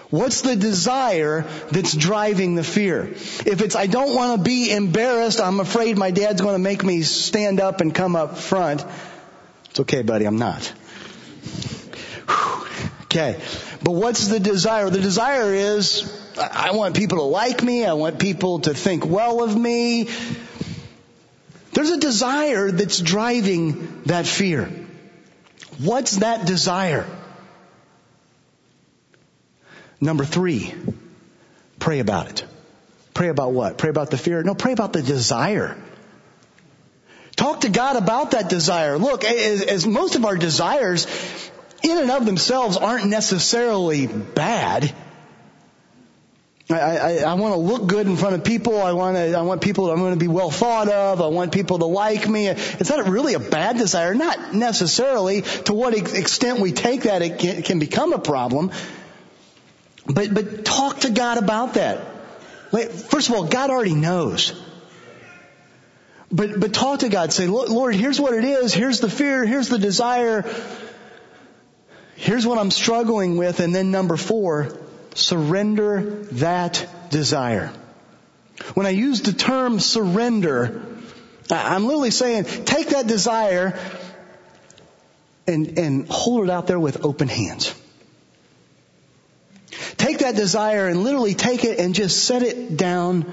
What's 0.10 0.42
the 0.42 0.58
desire 0.58 1.44
that's 1.72 1.96
driving 1.96 2.56
the 2.56 2.64
fear? 2.64 3.04
If 3.06 3.62
it's, 3.62 3.78
I 3.78 3.88
don't 3.88 4.14
want 4.14 4.38
to 4.38 4.44
be 4.44 4.70
embarrassed, 4.72 5.40
I'm 5.40 5.62
afraid 5.62 5.98
my 5.98 6.12
dad's 6.12 6.42
going 6.42 6.56
to 6.56 6.60
make 6.60 6.84
me 6.84 7.02
stand 7.04 7.62
up 7.62 7.80
and 7.80 7.96
come 7.96 8.18
up 8.18 8.38
front. 8.38 8.86
It's 9.70 9.80
okay, 9.80 10.02
buddy, 10.02 10.26
I'm 10.26 10.38
not. 10.38 10.74
Okay. 13.12 13.38
But 13.84 13.92
what's 13.92 14.30
the 14.30 14.40
desire? 14.40 14.90
The 14.90 15.02
desire 15.02 15.54
is, 15.54 16.10
I 16.38 16.72
want 16.72 16.96
people 16.96 17.18
to 17.18 17.26
like 17.26 17.62
me. 17.62 17.84
I 17.84 17.92
want 17.92 18.20
people 18.20 18.60
to 18.62 18.74
think 18.74 19.06
well 19.06 19.44
of 19.44 19.54
me. 19.54 20.08
There's 21.74 21.90
a 21.90 22.00
desire 22.00 22.72
that's 22.72 23.00
driving 23.00 24.04
that 24.04 24.26
fear. 24.26 24.72
What's 25.78 26.18
that 26.18 26.46
desire? 26.46 27.06
Number 30.00 30.24
three, 30.24 30.74
pray 31.80 32.00
about 32.00 32.30
it. 32.30 32.46
Pray 33.14 33.28
about 33.28 33.52
what? 33.52 33.78
Pray 33.78 33.90
about 33.90 34.10
the 34.10 34.18
fear? 34.18 34.42
No, 34.42 34.56
pray 34.56 34.72
about 34.72 34.94
the 34.94 35.02
desire. 35.02 35.78
Talk 37.36 37.62
to 37.62 37.70
God 37.70 37.98
about 37.98 38.32
that 38.32 38.50
desire. 38.50 38.98
Look, 38.98 39.26
as, 39.26 39.64
as 39.64 39.86
most 39.86 40.16
of 40.16 40.24
our 40.24 40.38
desires, 40.38 41.08
in 41.84 41.98
and 41.98 42.12
of 42.12 42.26
themselves 42.26 42.78
aren't 42.78 43.08
necessarily 43.08 44.08
bad. 44.08 44.94
I, 46.70 46.98
I, 46.98 47.18
I 47.18 47.34
want 47.34 47.54
to 47.54 47.60
look 47.60 47.88
good 47.88 48.08
in 48.08 48.16
front 48.16 48.36
of 48.36 48.44
people. 48.44 48.82
I 48.82 48.94
want 48.94 49.18
to, 49.18 49.38
I 49.38 49.42
want 49.42 49.62
people, 49.62 49.92
I 49.92 49.96
want 49.96 50.14
to 50.14 50.20
be 50.20 50.28
well 50.28 50.52
thought 50.52 50.88
of. 50.88 51.22
I 51.22 51.28
want 51.28 51.52
people 51.52 51.80
to 51.80 51.86
like 51.86 52.28
me. 52.28 52.48
It's 52.48 52.90
not 52.90 53.08
really 53.08 53.34
a 53.34 53.40
bad 53.40 53.78
desire. 53.78 54.14
Not 54.14 54.54
necessarily. 54.54 55.42
To 55.42 55.74
what 55.74 55.94
extent 55.96 56.60
we 56.60 56.72
take 56.72 57.04
that, 57.04 57.22
it 57.22 57.40
can, 57.40 57.62
can 57.64 57.80
become 57.80 58.14
a 58.14 58.20
problem. 58.20 58.72
But, 60.06 60.34
but 60.34 60.66
talk 60.66 61.02
to 61.02 61.10
God 61.10 61.38
about 61.38 61.76
that. 61.76 62.08
First 62.72 63.30
of 63.30 63.36
all, 63.36 63.48
God 63.48 63.70
already 63.70 63.96
knows. 63.96 64.54
But, 66.32 66.58
but 66.60 66.74
talk 66.74 67.00
to 67.00 67.10
God. 67.10 67.34
Say, 67.34 67.48
Lord, 67.48 67.94
here's 67.94 68.20
what 68.20 68.34
it 68.34 68.46
is. 68.46 68.74
Here's 68.74 69.02
the 69.02 69.10
fear. 69.10 69.46
Here's 69.46 69.68
the 69.68 69.78
desire. 69.78 70.44
Here's 72.22 72.46
what 72.46 72.60
I'm 72.60 72.70
struggling 72.70 73.36
with. 73.36 73.62
And 73.62 73.74
then 73.74 73.90
number 73.90 74.16
four, 74.16 74.78
surrender 75.16 76.02
that 76.34 76.88
desire. 77.10 77.74
When 78.76 78.86
I 78.86 78.92
use 78.92 79.24
the 79.24 79.34
term 79.34 79.80
surrender, 79.80 80.84
I'm 81.50 81.86
literally 81.86 82.12
saying 82.12 82.44
take 82.44 82.90
that 82.90 83.08
desire 83.08 83.76
and, 85.48 85.80
and 85.80 86.08
hold 86.10 86.44
it 86.44 86.52
out 86.52 86.68
there 86.68 86.80
with 86.80 87.04
open 87.04 87.28
hands. 87.28 87.74
Take 89.98 90.20
that 90.20 90.36
desire 90.36 90.88
and 90.88 91.04
literally 91.04 91.34
take 91.34 91.64
it 91.64 91.80
and 91.80 91.96
just 91.96 92.24
set 92.24 92.44
it 92.44 92.78
down 92.78 93.26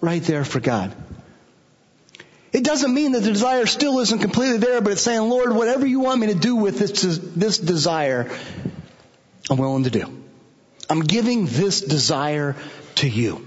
right 0.00 0.22
there 0.22 0.46
for 0.46 0.60
God. 0.60 0.96
It 2.54 2.62
doesn't 2.62 2.94
mean 2.94 3.12
that 3.12 3.24
the 3.24 3.32
desire 3.32 3.66
still 3.66 3.98
isn't 3.98 4.20
completely 4.20 4.58
there, 4.58 4.80
but 4.80 4.92
it's 4.92 5.02
saying, 5.02 5.28
Lord, 5.28 5.52
whatever 5.52 5.84
you 5.84 5.98
want 5.98 6.20
me 6.20 6.28
to 6.28 6.36
do 6.36 6.54
with 6.54 6.78
this, 6.78 7.18
this 7.18 7.58
desire, 7.58 8.30
I'm 9.50 9.58
willing 9.58 9.82
to 9.82 9.90
do. 9.90 10.22
I'm 10.88 11.00
giving 11.00 11.46
this 11.46 11.80
desire 11.80 12.54
to 12.96 13.08
you. 13.08 13.44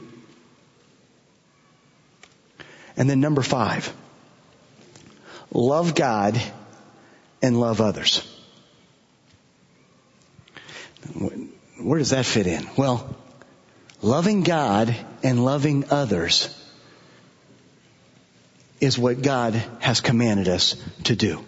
And 2.98 3.10
then 3.10 3.22
number 3.22 3.42
five, 3.42 3.94
love 5.54 5.96
God 5.96 6.42
and 7.42 7.58
love 7.58 7.80
others. 7.80 8.28
Where 11.80 12.00
does 12.00 12.10
that 12.10 12.26
fit 12.26 12.46
in? 12.46 12.68
Well, 12.76 13.16
loving 14.02 14.44
God 14.44 14.94
and 15.24 15.46
loving 15.46 15.86
others 15.92 16.54
is 18.80 18.98
what 18.98 19.22
God 19.22 19.54
has 19.80 20.02
commanded 20.02 20.48
us 20.48 20.76
to 21.06 21.16
do. 21.16 21.44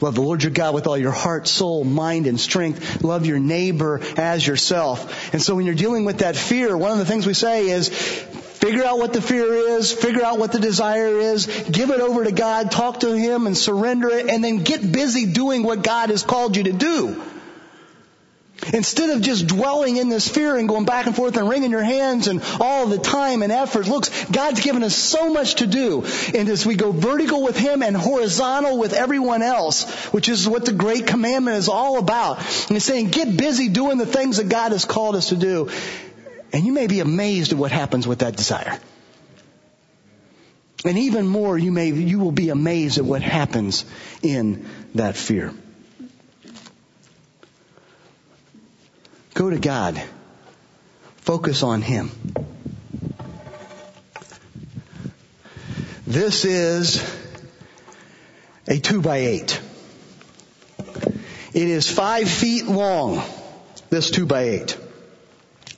Love 0.00 0.16
the 0.16 0.22
Lord 0.22 0.42
your 0.42 0.52
God 0.52 0.74
with 0.74 0.86
all 0.86 0.98
your 0.98 1.12
heart, 1.12 1.46
soul, 1.46 1.84
mind, 1.84 2.26
and 2.26 2.38
strength. 2.38 3.02
Love 3.02 3.26
your 3.26 3.38
neighbor 3.38 4.00
as 4.16 4.46
yourself. 4.46 5.32
And 5.32 5.40
so 5.40 5.54
when 5.54 5.66
you're 5.66 5.74
dealing 5.74 6.04
with 6.04 6.18
that 6.18 6.36
fear, 6.36 6.76
one 6.76 6.92
of 6.92 6.98
the 6.98 7.06
things 7.06 7.26
we 7.26 7.34
say 7.34 7.70
is, 7.70 7.88
figure 7.88 8.84
out 8.84 8.98
what 8.98 9.12
the 9.12 9.22
fear 9.22 9.52
is, 9.52 9.92
figure 9.92 10.24
out 10.24 10.38
what 10.38 10.52
the 10.52 10.58
desire 10.58 11.18
is, 11.18 11.46
give 11.70 11.90
it 11.90 12.00
over 12.00 12.24
to 12.24 12.32
God, 12.32 12.70
talk 12.70 13.00
to 13.00 13.16
Him 13.16 13.46
and 13.46 13.56
surrender 13.56 14.08
it, 14.10 14.28
and 14.28 14.42
then 14.42 14.58
get 14.58 14.90
busy 14.90 15.26
doing 15.26 15.62
what 15.62 15.82
God 15.82 16.10
has 16.10 16.22
called 16.22 16.56
you 16.56 16.64
to 16.64 16.72
do. 16.72 17.22
Instead 18.72 19.10
of 19.10 19.20
just 19.20 19.46
dwelling 19.46 19.96
in 19.96 20.08
this 20.08 20.28
fear 20.28 20.56
and 20.56 20.68
going 20.68 20.84
back 20.84 21.06
and 21.06 21.14
forth 21.14 21.36
and 21.36 21.48
wringing 21.48 21.70
your 21.70 21.82
hands 21.82 22.28
and 22.28 22.42
all 22.60 22.86
the 22.86 22.98
time 22.98 23.42
and 23.42 23.52
effort, 23.52 23.88
looks, 23.88 24.24
God's 24.26 24.60
given 24.60 24.82
us 24.82 24.94
so 24.94 25.30
much 25.30 25.56
to 25.56 25.66
do. 25.66 26.04
And 26.34 26.48
as 26.48 26.64
we 26.64 26.76
go 26.76 26.92
vertical 26.92 27.42
with 27.42 27.56
Him 27.56 27.82
and 27.82 27.96
horizontal 27.96 28.78
with 28.78 28.92
everyone 28.92 29.42
else, 29.42 29.84
which 30.12 30.28
is 30.28 30.48
what 30.48 30.64
the 30.64 30.72
Great 30.72 31.06
Commandment 31.06 31.56
is 31.56 31.68
all 31.68 31.98
about. 31.98 32.38
And 32.38 32.70
He's 32.70 32.84
saying, 32.84 33.08
get 33.10 33.36
busy 33.36 33.68
doing 33.68 33.98
the 33.98 34.06
things 34.06 34.38
that 34.38 34.48
God 34.48 34.72
has 34.72 34.84
called 34.84 35.16
us 35.16 35.28
to 35.28 35.36
do. 35.36 35.70
And 36.52 36.64
you 36.64 36.72
may 36.72 36.86
be 36.86 37.00
amazed 37.00 37.52
at 37.52 37.58
what 37.58 37.72
happens 37.72 38.06
with 38.06 38.20
that 38.20 38.36
desire. 38.36 38.78
And 40.84 40.98
even 40.98 41.26
more, 41.26 41.56
you 41.56 41.72
may, 41.72 41.88
you 41.88 42.18
will 42.18 42.32
be 42.32 42.50
amazed 42.50 42.98
at 42.98 43.04
what 43.04 43.22
happens 43.22 43.84
in 44.22 44.68
that 44.94 45.16
fear. 45.16 45.52
Go 49.44 49.50
to 49.50 49.58
God. 49.58 50.02
Focus 51.16 51.62
on 51.62 51.82
Him. 51.82 52.10
This 56.06 56.46
is 56.46 57.04
a 58.66 58.78
two 58.78 59.02
by 59.02 59.18
eight. 59.18 59.60
It 61.52 61.68
is 61.68 61.90
five 61.90 62.30
feet 62.30 62.64
long, 62.64 63.22
this 63.90 64.10
two 64.10 64.24
by 64.24 64.44
eight. 64.44 64.78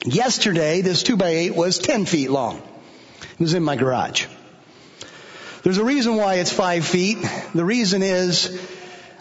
Yesterday, 0.04 0.82
this 0.82 1.02
two 1.02 1.16
by 1.16 1.30
eight 1.30 1.56
was 1.56 1.80
ten 1.80 2.06
feet 2.06 2.30
long. 2.30 2.62
It 3.32 3.40
was 3.40 3.54
in 3.54 3.64
my 3.64 3.74
garage. 3.74 4.26
There's 5.64 5.78
a 5.78 5.84
reason 5.84 6.14
why 6.14 6.34
it's 6.34 6.52
five 6.52 6.86
feet. 6.86 7.18
The 7.52 7.64
reason 7.64 8.04
is 8.04 8.64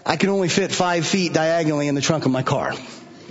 I 0.05 0.17
can 0.17 0.29
only 0.29 0.49
fit 0.49 0.71
five 0.71 1.08
feet 1.08 1.34
diagonally 1.34 1.88
in 1.88 1.95
the 1.95 2.01
trunk 2.01 2.27
of 2.27 2.31
my 2.31 2.43
car 2.43 2.75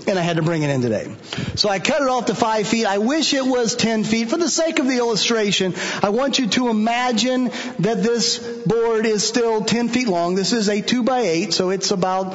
and 0.07 0.19
I 0.19 0.23
had 0.23 0.37
to 0.37 0.43
bring 0.43 0.63
it 0.63 0.71
in 0.71 0.83
today. 0.83 1.15
So 1.55 1.69
I 1.69 1.79
cut 1.79 2.03
it 2.03 2.09
off 2.09 2.27
to 2.27 2.35
five 2.35 2.67
feet. 2.67 2.87
I 2.87 2.99
wish 2.99 3.35
it 3.35 3.45
was 3.45 3.77
ten 3.77 4.05
feet. 4.05 4.31
For 4.31 4.37
the 4.37 4.49
sake 4.49 4.79
of 4.79 4.87
the 4.87 4.99
illustration, 4.99 5.75
I 6.03 6.11
want 6.11 6.39
you 6.39 6.49
to 6.49 6.69
imagine 6.69 7.51
that 7.81 8.03
this 8.03 8.39
board 8.39 9.07
is 9.07 9.27
still 9.27 9.65
ten 9.65 9.89
feet 9.89 10.09
long. 10.09 10.35
This 10.35 10.53
is 10.53 10.69
a 10.69 10.81
two 10.81 11.03
by 11.03 11.21
eight, 11.21 11.53
so 11.55 11.71
it's 11.71 11.91
about 11.91 12.35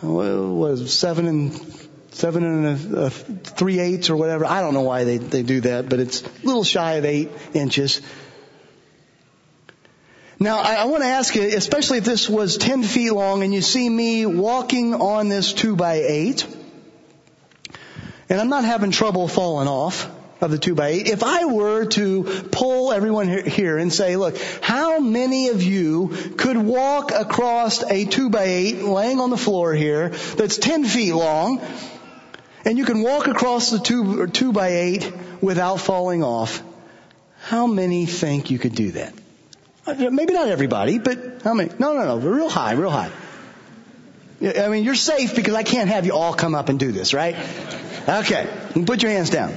what 0.00 0.72
is 0.72 0.92
seven 0.92 1.26
and 1.26 1.88
seven 2.10 2.44
and 2.44 2.94
a, 2.94 3.06
a 3.06 3.10
three 3.10 3.78
eighths 3.78 4.10
or 4.10 4.16
whatever. 4.16 4.44
I 4.44 4.60
don't 4.60 4.74
know 4.74 4.82
why 4.82 5.04
they, 5.04 5.18
they 5.18 5.42
do 5.42 5.60
that, 5.62 5.88
but 5.88 6.00
it's 6.00 6.22
a 6.22 6.28
little 6.44 6.64
shy 6.64 6.94
of 6.94 7.04
eight 7.04 7.30
inches. 7.54 8.00
Now, 10.38 10.58
I, 10.58 10.74
I 10.74 10.84
want 10.84 11.02
to 11.02 11.08
ask 11.08 11.34
you, 11.34 11.42
especially 11.42 11.96
if 11.98 12.04
this 12.04 12.28
was 12.28 12.58
10 12.58 12.82
feet 12.82 13.10
long 13.10 13.42
and 13.42 13.54
you 13.54 13.62
see 13.62 13.88
me 13.88 14.26
walking 14.26 14.92
on 14.92 15.30
this 15.30 15.54
2 15.54 15.76
by 15.76 15.94
8 15.94 16.46
and 18.28 18.40
I'm 18.40 18.48
not 18.48 18.64
having 18.64 18.90
trouble 18.90 19.28
falling 19.28 19.68
off 19.68 20.10
of 20.40 20.50
the 20.50 20.58
2 20.58 20.74
by 20.74 20.88
8 20.88 21.06
if 21.08 21.22
I 21.22 21.46
were 21.46 21.86
to 21.86 22.24
pull 22.50 22.92
everyone 22.92 23.28
here 23.28 23.78
and 23.78 23.92
say, 23.92 24.16
look, 24.16 24.36
how 24.60 24.98
many 24.98 25.48
of 25.48 25.62
you 25.62 26.08
could 26.36 26.56
walk 26.58 27.10
across 27.12 27.82
a 27.82 28.04
2 28.04 28.30
by 28.30 28.44
8 28.44 28.82
laying 28.82 29.20
on 29.20 29.30
the 29.30 29.36
floor 29.36 29.74
here 29.74 30.10
that's 30.10 30.58
10 30.58 30.84
feet 30.84 31.12
long 31.12 31.60
and 32.64 32.76
you 32.76 32.84
can 32.84 33.00
walk 33.02 33.28
across 33.28 33.70
the 33.70 33.78
2, 33.78 34.26
2 34.26 34.52
by 34.52 34.68
8 34.68 35.12
without 35.40 35.76
falling 35.76 36.22
off? 36.22 36.62
How 37.44 37.66
many 37.66 38.06
think 38.06 38.50
you 38.50 38.58
could 38.58 38.74
do 38.74 38.90
that? 38.92 39.14
Uh, 39.86 39.94
maybe 40.10 40.32
not 40.32 40.48
everybody, 40.48 40.98
but 40.98 41.42
how 41.44 41.54
many? 41.54 41.70
No, 41.78 41.94
no, 41.94 42.04
no. 42.04 42.18
Real 42.18 42.48
high, 42.48 42.72
real 42.72 42.90
high. 42.90 43.12
I 44.42 44.68
mean, 44.68 44.82
you're 44.82 44.96
safe 44.96 45.36
because 45.36 45.54
I 45.54 45.62
can't 45.62 45.88
have 45.88 46.04
you 46.04 46.12
all 46.12 46.34
come 46.34 46.56
up 46.56 46.68
and 46.68 46.78
do 46.78 46.90
this, 46.90 47.14
right? 47.14 47.36
Okay. 48.08 48.48
Put 48.84 49.02
your 49.02 49.12
hands 49.12 49.30
down. 49.30 49.54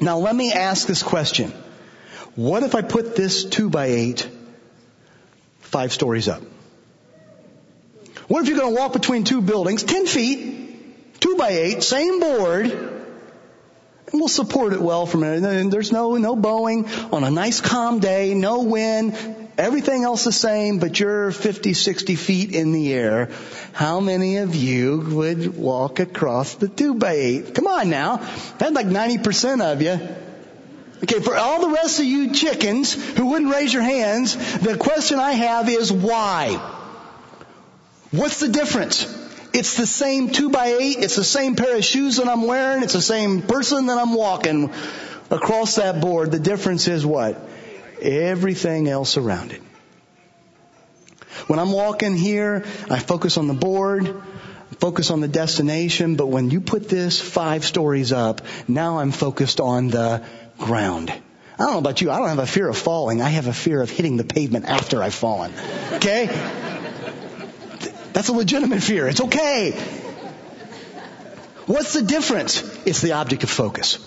Now 0.00 0.18
let 0.18 0.34
me 0.34 0.52
ask 0.52 0.86
this 0.86 1.02
question. 1.02 1.52
What 2.34 2.62
if 2.62 2.74
I 2.74 2.82
put 2.82 3.16
this 3.16 3.44
two 3.44 3.70
by 3.70 3.86
eight 3.86 4.28
five 5.60 5.92
stories 5.92 6.28
up? 6.28 6.42
What 8.28 8.42
if 8.42 8.48
you're 8.48 8.58
going 8.58 8.74
to 8.74 8.80
walk 8.80 8.92
between 8.92 9.24
two 9.24 9.42
buildings, 9.42 9.82
10 9.82 10.06
feet, 10.06 11.20
two 11.20 11.34
by 11.36 11.50
eight, 11.50 11.82
same 11.82 12.20
board, 12.20 12.66
and 12.66 14.20
we'll 14.20 14.28
support 14.28 14.72
it 14.72 14.80
well 14.80 15.06
from. 15.06 15.22
And 15.22 15.72
there's 15.72 15.92
no, 15.92 16.16
no 16.16 16.36
bowing 16.36 16.88
on 17.12 17.24
a 17.24 17.30
nice 17.30 17.60
calm 17.60 17.98
day, 17.98 18.34
no 18.34 18.62
wind, 18.62 19.16
everything 19.58 20.04
else 20.04 20.24
the 20.24 20.32
same, 20.32 20.78
but 20.78 20.98
you're 20.98 21.30
50, 21.30 21.74
60 21.74 22.16
feet 22.16 22.54
in 22.54 22.72
the 22.72 22.92
air. 22.92 23.30
How 23.72 24.00
many 24.00 24.38
of 24.38 24.54
you 24.54 24.98
would 24.98 25.56
walk 25.56 26.00
across 26.00 26.54
the 26.54 26.68
two 26.68 26.94
by 26.94 27.12
eight? 27.12 27.54
Come 27.54 27.66
on 27.66 27.90
now. 27.90 28.16
That's 28.58 28.72
like 28.72 28.86
90% 28.86 29.60
of 29.60 29.82
you. 29.82 30.00
Okay, 31.04 31.20
for 31.20 31.36
all 31.36 31.60
the 31.60 31.74
rest 31.74 31.98
of 31.98 32.04
you 32.04 32.32
chickens 32.32 32.92
who 33.16 33.26
wouldn't 33.26 33.52
raise 33.52 33.72
your 33.72 33.82
hands, 33.82 34.36
the 34.58 34.76
question 34.76 35.18
I 35.18 35.32
have 35.32 35.68
is 35.68 35.92
why? 35.92 36.60
What's 38.12 38.40
the 38.40 38.48
difference? 38.48 39.04
It's 39.52 39.76
the 39.76 39.86
same 39.86 40.30
two 40.30 40.50
by 40.50 40.66
eight. 40.66 40.98
It's 40.98 41.16
the 41.16 41.24
same 41.24 41.56
pair 41.56 41.76
of 41.76 41.84
shoes 41.84 42.16
that 42.16 42.28
I'm 42.28 42.42
wearing. 42.42 42.82
It's 42.82 42.92
the 42.92 43.02
same 43.02 43.42
person 43.42 43.86
that 43.86 43.98
I'm 43.98 44.14
walking 44.14 44.72
across 45.30 45.76
that 45.76 46.00
board. 46.00 46.30
The 46.30 46.38
difference 46.38 46.88
is 46.88 47.04
what? 47.04 47.38
Everything 48.02 48.88
else 48.88 49.16
around 49.16 49.52
it. 49.52 49.62
When 51.46 51.58
I'm 51.58 51.72
walking 51.72 52.16
here, 52.16 52.64
I 52.90 52.98
focus 52.98 53.36
on 53.36 53.46
the 53.46 53.54
board, 53.54 54.22
focus 54.80 55.10
on 55.10 55.20
the 55.20 55.28
destination, 55.28 56.16
but 56.16 56.26
when 56.26 56.50
you 56.50 56.60
put 56.60 56.88
this 56.88 57.20
five 57.20 57.64
stories 57.64 58.12
up, 58.12 58.42
now 58.68 58.98
I'm 58.98 59.12
focused 59.12 59.60
on 59.60 59.88
the 59.88 60.24
ground. 60.58 61.10
I 61.10 61.64
don't 61.64 61.72
know 61.72 61.78
about 61.78 62.00
you, 62.00 62.10
I 62.10 62.18
don't 62.18 62.28
have 62.28 62.38
a 62.38 62.46
fear 62.46 62.68
of 62.68 62.76
falling. 62.76 63.22
I 63.22 63.28
have 63.28 63.46
a 63.46 63.52
fear 63.52 63.80
of 63.80 63.90
hitting 63.90 64.16
the 64.16 64.24
pavement 64.24 64.64
after 64.64 65.02
I've 65.02 65.14
fallen. 65.14 65.52
Okay? 65.92 66.26
That's 68.12 68.28
a 68.28 68.32
legitimate 68.32 68.82
fear. 68.82 69.06
It's 69.08 69.20
okay. 69.20 69.72
What's 71.66 71.92
the 71.92 72.02
difference? 72.02 72.62
It's 72.84 73.00
the 73.00 73.12
object 73.12 73.44
of 73.44 73.50
focus. 73.50 73.98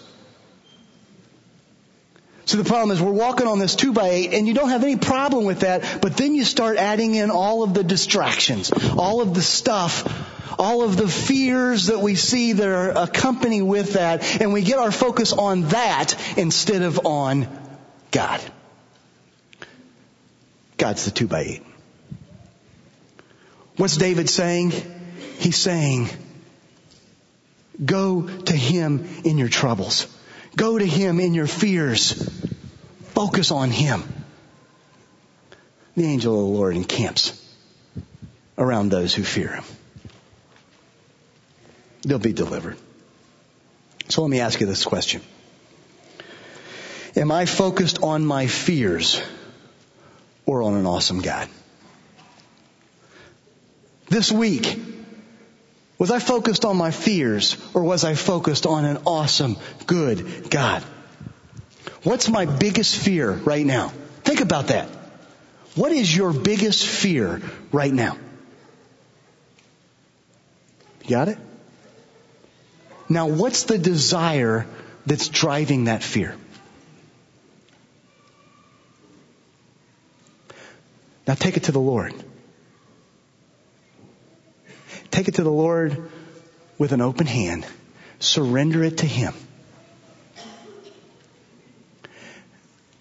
So 2.46 2.58
the 2.58 2.64
problem 2.64 2.92
is 2.92 3.02
we're 3.02 3.12
walking 3.12 3.48
on 3.48 3.58
this 3.58 3.76
two 3.76 3.92
by 3.92 4.10
eight 4.10 4.34
and 4.34 4.48
you 4.48 4.54
don't 4.54 4.70
have 4.70 4.84
any 4.84 4.98
problem 4.98 5.46
with 5.46 5.62
that, 5.62 6.00
but 6.02 6.16
then 6.16 6.36
you 6.36 6.44
start 6.44 6.78
adding 6.78 7.16
in 7.16 7.32
all 7.32 7.64
of 7.64 7.74
the 7.74 7.84
distractions, 7.84 8.72
all 8.96 9.22
of 9.22 9.34
the 9.34 9.42
stuff, 9.42 10.60
all 10.60 10.84
of 10.84 10.96
the 10.96 11.08
fears 11.08 11.88
that 11.88 12.00
we 12.00 12.14
see 12.16 12.54
that 12.54 12.68
are 12.68 12.92
accompany 12.92 13.64
with 13.64 13.94
that, 13.94 14.42
and 14.42 14.54
we 14.54 14.62
get 14.62 14.78
our 14.78 14.92
focus 14.92 15.34
on 15.34 15.64
that 15.70 16.16
instead 16.38 16.84
of 16.84 17.06
on 17.06 17.48
God. 18.12 18.40
God's 20.78 21.06
the 21.06 21.12
two 21.12 21.28
by 21.28 21.42
eight. 21.42 21.64
What's 23.78 23.98
David 23.98 24.30
saying? 24.30 24.72
He's 25.40 25.58
saying, 25.58 26.10
go 27.84 28.28
to 28.28 28.54
Him 28.54 29.08
in 29.24 29.38
your 29.38 29.50
troubles. 29.50 30.08
Go 30.56 30.78
to 30.78 30.86
Him 30.86 31.20
in 31.20 31.34
your 31.34 31.48
fears. 31.48 32.14
Focus 33.14 33.52
on 33.52 33.72
Him. 33.72 34.04
The 35.96 36.06
angel 36.06 36.34
of 36.34 36.40
the 36.42 36.58
Lord 36.58 36.76
encamps 36.76 37.42
around 38.58 38.90
those 38.90 39.14
who 39.14 39.24
fear 39.24 39.56
Him. 39.56 39.64
They'll 42.04 42.20
be 42.20 42.34
delivered. 42.34 42.78
So 44.10 44.22
let 44.22 44.30
me 44.30 44.40
ask 44.40 44.60
you 44.60 44.68
this 44.68 44.86
question. 44.86 45.22
Am 47.16 47.32
I 47.32 47.46
focused 47.46 48.04
on 48.04 48.26
my 48.26 48.48
fears 48.48 49.22
or 50.46 50.62
on 50.62 50.76
an 50.76 50.86
awesome 50.86 51.22
God? 51.22 51.48
This 54.10 54.32
week, 54.32 54.78
was 55.98 56.12
I 56.12 56.20
focused 56.20 56.66
on 56.66 56.78
my 56.78 56.92
fears 56.92 57.56
or 57.74 57.84
was 57.84 58.04
I 58.04 58.16
focused 58.16 58.66
on 58.66 58.86
an 58.86 59.00
awesome, 59.06 59.58
good 59.86 60.50
God? 60.50 60.84
What's 62.04 62.30
my 62.30 62.46
biggest 62.46 62.98
fear 62.98 63.32
right 63.32 63.66
now? 63.66 63.90
Think 64.24 64.42
about 64.42 64.68
that. 64.68 64.90
What 65.76 65.92
is 65.92 66.16
your 66.16 66.34
biggest 66.34 66.86
fear 66.86 67.42
right 67.72 67.94
now? 67.94 68.18
You 71.04 71.10
got 71.10 71.28
it? 71.28 71.38
Now 73.08 73.28
what's 73.28 73.64
the 73.64 73.78
desire 73.78 74.66
that's 75.06 75.30
driving 75.30 75.86
that 75.86 76.04
fear? 76.04 76.36
Now 81.28 81.36
take 81.36 81.58
it 81.58 81.64
to 81.64 81.72
the 81.72 81.80
Lord. 81.80 82.14
Take 85.16 85.30
it 85.30 85.36
to 85.36 85.44
the 85.44 85.50
Lord 85.50 86.12
with 86.78 86.92
an 86.92 87.00
open 87.00 87.26
hand. 87.26 87.66
Surrender 88.20 88.84
it 88.84 88.98
to 88.98 89.06
Him. 89.06 89.34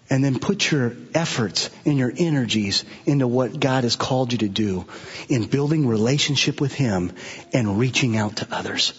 And 0.09 0.23
then 0.23 0.39
put 0.39 0.71
your 0.71 0.95
efforts 1.13 1.69
and 1.83 1.97
your 1.97 2.13
energies 2.15 2.85
into 3.05 3.27
what 3.27 3.59
God 3.59 3.83
has 3.83 3.97
called 3.97 4.31
you 4.31 4.37
to 4.37 4.47
do 4.47 4.85
in 5.27 5.47
building 5.47 5.89
relationship 5.89 6.61
with 6.61 6.73
Him 6.73 7.11
and 7.51 7.77
reaching 7.77 8.15
out 8.15 8.37
to 8.37 8.47
others. 8.49 8.93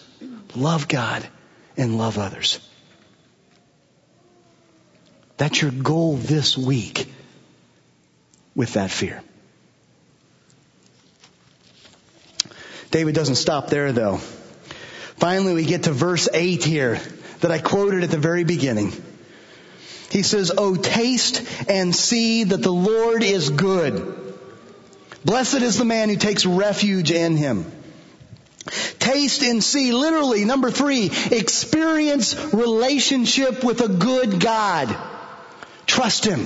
Love 0.55 0.87
God 0.87 1.27
and 1.75 1.97
love 1.97 2.19
others. 2.19 2.59
That's 5.37 5.59
your 5.59 5.71
goal 5.71 6.17
this 6.17 6.55
week 6.55 7.11
with 8.53 8.73
that 8.73 8.91
fear. 8.91 9.23
David 12.91 13.15
doesn't 13.15 13.35
stop 13.35 13.69
there 13.69 13.91
though. 13.91 14.17
Finally, 15.17 15.53
we 15.53 15.65
get 15.65 15.83
to 15.83 15.91
verse 15.91 16.29
8 16.31 16.63
here 16.63 16.99
that 17.41 17.51
I 17.51 17.59
quoted 17.59 18.03
at 18.03 18.11
the 18.11 18.17
very 18.17 18.43
beginning. 18.43 18.91
He 20.11 20.23
says, 20.23 20.51
Oh, 20.57 20.75
taste 20.75 21.43
and 21.69 21.95
see 21.95 22.45
that 22.45 22.61
the 22.61 22.71
Lord 22.71 23.23
is 23.23 23.49
good. 23.49 24.15
Blessed 25.25 25.61
is 25.61 25.77
the 25.77 25.85
man 25.85 26.09
who 26.09 26.15
takes 26.15 26.45
refuge 26.45 27.11
in 27.11 27.35
him. 27.35 27.71
Taste 28.99 29.43
and 29.43 29.63
see, 29.63 29.91
literally, 29.93 30.45
number 30.45 30.71
three, 30.71 31.09
experience 31.31 32.35
relationship 32.53 33.63
with 33.63 33.81
a 33.81 33.87
good 33.87 34.39
God. 34.39 34.95
Trust 35.85 36.25
Him. 36.25 36.45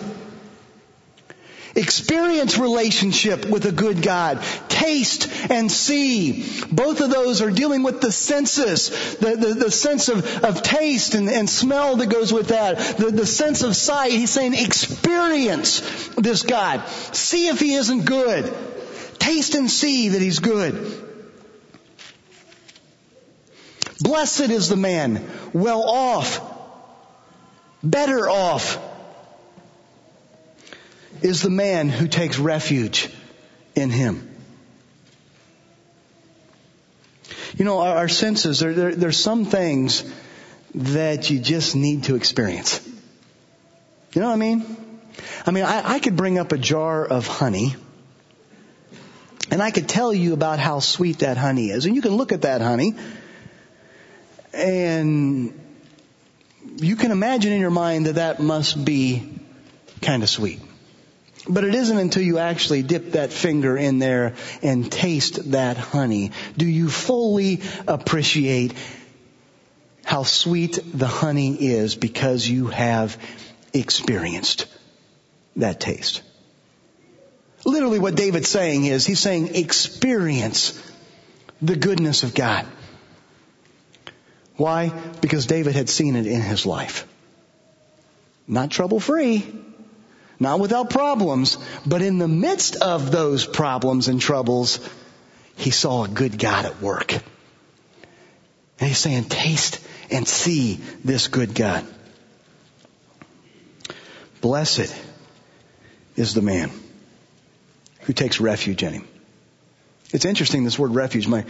Experience 1.74 2.58
relationship 2.58 3.46
with 3.46 3.66
a 3.66 3.72
good 3.72 4.02
God. 4.02 4.44
Taste 4.68 5.30
and 5.50 5.72
see. 5.72 6.46
Both 6.70 7.00
of 7.00 7.10
those 7.10 7.42
are 7.42 7.50
dealing 7.50 7.84
with 7.84 8.02
the 8.02 8.12
senses. 8.12 8.90
The, 9.18 9.38
the, 9.38 9.54
the 9.54 9.72
sense 9.72 10.10
of, 10.10 10.44
of 10.44 10.64
taste 10.64 11.16
and, 11.16 11.30
and 11.30 11.50
smell 11.50 11.96
that 11.96 12.08
goes 12.08 12.34
with 12.34 12.50
that. 12.50 12.98
The, 12.98 13.12
the 13.12 13.26
sense 13.26 13.64
of 13.64 13.76
sight. 13.76 14.12
He's 14.12 14.32
saying 14.32 14.54
experience 14.54 16.10
this 16.16 16.44
God. 16.44 16.86
See 16.90 17.48
if 17.48 17.60
He 17.60 17.74
isn't 17.76 18.04
good. 18.04 18.54
Taste 19.20 19.56
and 19.56 19.72
see 19.72 20.10
that 20.10 20.22
He's 20.22 20.40
good. 20.40 21.08
Blessed 24.02 24.50
is 24.50 24.68
the 24.68 24.76
man, 24.76 25.30
well 25.54 25.84
off, 25.84 26.42
better 27.84 28.28
off 28.28 28.91
is 31.22 31.42
the 31.42 31.50
man 31.50 31.90
who 31.90 32.08
takes 32.08 32.40
refuge 32.40 33.10
in 33.76 33.90
him. 33.90 34.28
You 37.58 37.66
know, 37.66 37.80
our, 37.80 37.98
our 37.98 38.10
senses, 38.10 38.60
there, 38.60 38.74
there, 38.74 38.96
there's 38.96 39.20
some 39.20 39.46
things 39.46 40.04
that 40.76 41.30
you 41.30 41.40
just 41.40 41.76
need 41.76 42.06
to 42.06 42.16
experience. 42.16 42.86
You 44.14 44.22
know 44.22 44.28
what 44.28 44.34
I 44.34 44.38
mean? 44.38 44.78
I 45.46 45.52
mean, 45.52 45.64
I, 45.64 45.94
I 45.94 46.00
could 46.00 46.16
bring 46.16 46.38
up 46.38 46.52
a 46.52 46.58
jar 46.58 47.06
of 47.06 47.28
honey 47.28 47.76
and 49.50 49.62
I 49.62 49.72
could 49.72 49.90
tell 49.90 50.14
you 50.14 50.34
about 50.34 50.60
how 50.60 50.80
sweet 50.80 51.20
that 51.20 51.38
honey 51.38 51.70
is. 51.70 51.86
And 51.86 51.96
you 51.96 52.02
can 52.02 52.16
look 52.16 52.32
at 52.32 52.44
that 52.44 52.62
honey 52.62 52.96
and 54.54 55.54
you 56.78 56.96
can 56.96 57.12
imagine 57.12 57.52
in 57.52 57.60
your 57.60 57.70
mind 57.70 58.06
that 58.06 58.16
that 58.16 58.40
must 58.40 58.84
be 58.84 59.30
kind 60.02 60.24
of 60.24 60.30
sweet. 60.30 60.62
But 61.48 61.64
it 61.64 61.74
isn't 61.74 61.98
until 61.98 62.24
you 62.24 62.38
actually 62.38 62.84
dip 62.84 63.14
that 63.14 63.34
finger 63.34 63.76
in 63.76 64.00
there 64.00 64.36
and 64.62 64.92
taste 64.92 65.52
that 65.52 65.78
honey 65.78 66.32
do 66.56 66.68
you 66.68 66.88
fully 66.90 67.62
appreciate 67.88 68.74
how 70.04 70.24
sweet 70.24 70.80
the 70.94 71.08
honey 71.08 71.56
is 71.56 71.96
because 71.96 72.48
you 72.48 72.68
have 72.68 73.18
experienced 73.74 74.68
that 75.56 75.80
taste. 75.80 76.22
Literally 77.66 78.00
what 78.00 78.16
David's 78.16 78.50
saying 78.50 78.86
is, 78.86 79.06
he's 79.06 79.20
saying 79.20 79.56
experience 79.56 80.82
the 81.62 81.76
goodness 81.76 82.24
of 82.24 82.34
God. 82.34 82.66
Why? 84.56 84.90
Because 85.22 85.46
David 85.46 85.76
had 85.76 85.90
seen 85.90 86.16
it 86.16 86.26
in 86.28 86.42
his 86.42 86.66
life. 86.66 87.08
Not 88.48 88.70
trouble 88.72 89.00
free, 89.00 89.46
not 90.42 90.60
without 90.60 90.90
problems, 90.90 91.60
but 91.86 92.02
in 92.02 92.18
the 92.18 92.28
midst 92.28 92.76
of 92.78 93.12
those 93.12 93.46
problems 93.46 94.08
and 94.08 94.20
troubles, 94.20 94.80
he 95.56 95.70
saw 95.70 96.04
a 96.04 96.08
good 96.08 96.40
God 96.40 96.66
at 96.66 96.82
work. 96.82 97.14
And 97.14 97.22
he's 98.90 98.98
saying, 98.98 99.26
taste 99.26 99.80
and 100.10 100.28
see 100.28 100.80
this 101.06 101.28
good 101.28 101.54
God. 101.54 101.86
Blessed 104.42 105.00
is 106.16 106.34
the 106.34 106.42
man 106.42 106.72
who 108.02 108.14
takes 108.14 108.42
refuge 108.42 108.82
in 108.82 108.94
him. 108.94 109.08
It's 110.12 110.26
interesting, 110.26 110.64
this 110.64 110.80
word 110.80 110.96
refuge. 110.96 111.28
My 111.28 111.46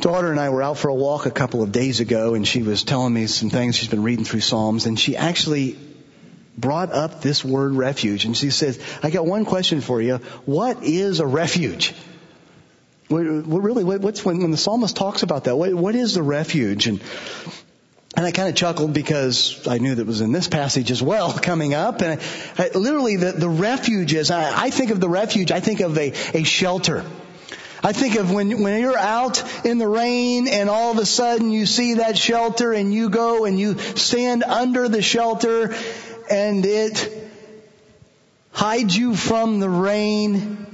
daughter 0.00 0.32
and 0.32 0.40
I 0.40 0.48
were 0.48 0.64
out 0.64 0.78
for 0.78 0.88
a 0.88 0.94
walk 0.94 1.26
a 1.26 1.30
couple 1.30 1.62
of 1.62 1.70
days 1.70 2.00
ago 2.00 2.34
and 2.34 2.46
she 2.46 2.64
was 2.64 2.82
telling 2.82 3.14
me 3.14 3.28
some 3.28 3.50
things. 3.50 3.76
She's 3.76 3.88
been 3.88 4.02
reading 4.02 4.24
through 4.24 4.40
Psalms 4.40 4.86
and 4.86 4.98
she 4.98 5.16
actually 5.16 5.78
brought 6.56 6.92
up 6.92 7.22
this 7.22 7.44
word 7.44 7.74
refuge 7.74 8.24
and 8.24 8.36
she 8.36 8.50
says, 8.50 8.78
I 9.02 9.10
got 9.10 9.26
one 9.26 9.44
question 9.44 9.80
for 9.80 10.00
you. 10.00 10.16
What 10.44 10.82
is 10.82 11.20
a 11.20 11.26
refuge? 11.26 11.94
What, 13.08 13.22
really, 13.22 13.82
what's 13.82 14.24
when, 14.24 14.40
when 14.40 14.50
the 14.50 14.56
psalmist 14.56 14.96
talks 14.96 15.22
about 15.22 15.44
that? 15.44 15.56
What, 15.56 15.74
what 15.74 15.94
is 15.94 16.14
the 16.14 16.22
refuge? 16.22 16.86
And 16.86 17.00
and 18.16 18.26
I 18.26 18.32
kind 18.32 18.48
of 18.48 18.56
chuckled 18.56 18.92
because 18.92 19.66
I 19.68 19.78
knew 19.78 19.94
that 19.94 20.06
was 20.06 20.20
in 20.20 20.32
this 20.32 20.48
passage 20.48 20.90
as 20.90 21.02
well 21.02 21.32
coming 21.42 21.74
up. 21.74 22.02
And 22.02 22.20
I, 22.58 22.64
I, 22.64 22.76
literally 22.76 23.16
the, 23.16 23.32
the 23.32 23.48
refuge 23.48 24.12
is, 24.12 24.30
I, 24.30 24.64
I 24.66 24.70
think 24.70 24.90
of 24.90 25.00
the 25.00 25.08
refuge, 25.08 25.52
I 25.52 25.60
think 25.60 25.80
of 25.80 25.96
a, 25.96 26.12
a 26.34 26.42
shelter. 26.42 27.04
I 27.82 27.92
think 27.92 28.16
of 28.16 28.30
when, 28.30 28.62
when 28.62 28.80
you're 28.80 28.98
out 28.98 29.42
in 29.64 29.78
the 29.78 29.88
rain 29.88 30.48
and 30.48 30.68
all 30.68 30.90
of 30.90 30.98
a 30.98 31.06
sudden 31.06 31.50
you 31.50 31.64
see 31.64 31.94
that 31.94 32.18
shelter 32.18 32.72
and 32.72 32.92
you 32.92 33.08
go 33.08 33.46
and 33.46 33.58
you 33.58 33.78
stand 33.78 34.42
under 34.42 34.88
the 34.88 35.00
shelter 35.00 35.74
and 36.30 36.64
it 36.64 37.10
hides 38.52 38.96
you 38.96 39.14
from 39.14 39.60
the 39.60 39.68
rain 39.68 40.66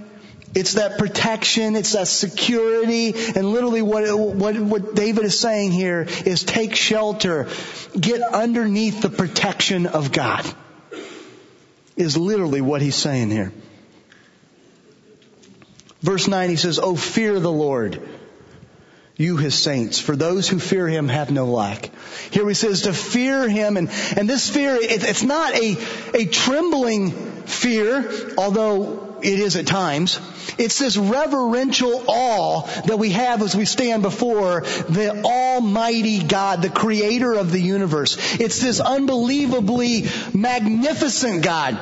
it's 0.57 0.73
that 0.73 0.97
protection. 0.99 1.77
It's 1.77 1.93
that 1.93 2.09
security. 2.09 3.13
And 3.15 3.53
literally 3.53 3.83
what, 3.83 4.19
what, 4.19 4.59
what 4.59 4.95
David 4.95 5.25
is 5.27 5.39
saying 5.39 5.71
here 5.73 6.07
is 6.25 6.45
take 6.45 6.75
shelter. 6.75 7.49
Get 7.99 8.23
underneath 8.23 9.03
the 9.03 9.11
protection 9.11 9.87
of 9.87 10.13
God. 10.13 10.47
Is 11.95 12.17
literally 12.17 12.63
what 12.63 12.81
he's 12.81 12.95
saying 12.95 13.31
here. 13.31 13.53
Verse 16.01 16.27
9 16.27 16.49
he 16.49 16.57
says, 16.57 16.79
Oh 16.79 16.97
fear 16.97 17.39
the 17.39 17.53
Lord 17.53 18.03
you 19.17 19.37
his 19.37 19.55
saints. 19.55 19.99
For 19.99 20.15
those 20.15 20.49
who 20.49 20.59
fear 20.59 20.87
him 20.87 21.09
have 21.09 21.31
no 21.31 21.47
lack. 21.47 21.91
Here 22.31 22.47
he 22.47 22.55
says 22.55 22.83
to 22.83 22.93
fear 22.93 23.49
him 23.49 23.77
and, 23.77 23.89
and 24.17 24.29
this 24.29 24.51
fear, 24.51 24.75
it, 24.75 25.03
it's 25.05 25.23
not 25.23 25.55
a, 25.55 25.77
a 26.15 26.27
trembling 26.27 27.13
fear, 27.47 28.35
although 28.37 29.19
it 29.23 29.41
is 29.41 29.57
at 29.57 29.67
times. 29.67 30.21
It's 30.59 30.79
this 30.79 30.97
reverential 30.97 32.05
awe 32.07 32.63
that 32.83 32.99
we 32.99 33.11
have 33.11 33.43
as 33.43 33.57
we 33.57 33.65
stand 33.65 34.03
before 34.03 34.61
the 34.61 35.23
Almighty 35.25 36.23
God, 36.23 36.63
the 36.63 36.71
creator 36.71 37.35
of 37.35 37.51
the 37.53 37.61
universe. 37.61 38.39
It's 38.39 38.61
this 38.61 38.81
unbelievably 38.81 40.07
magnificent 40.35 41.43
God. 41.43 41.81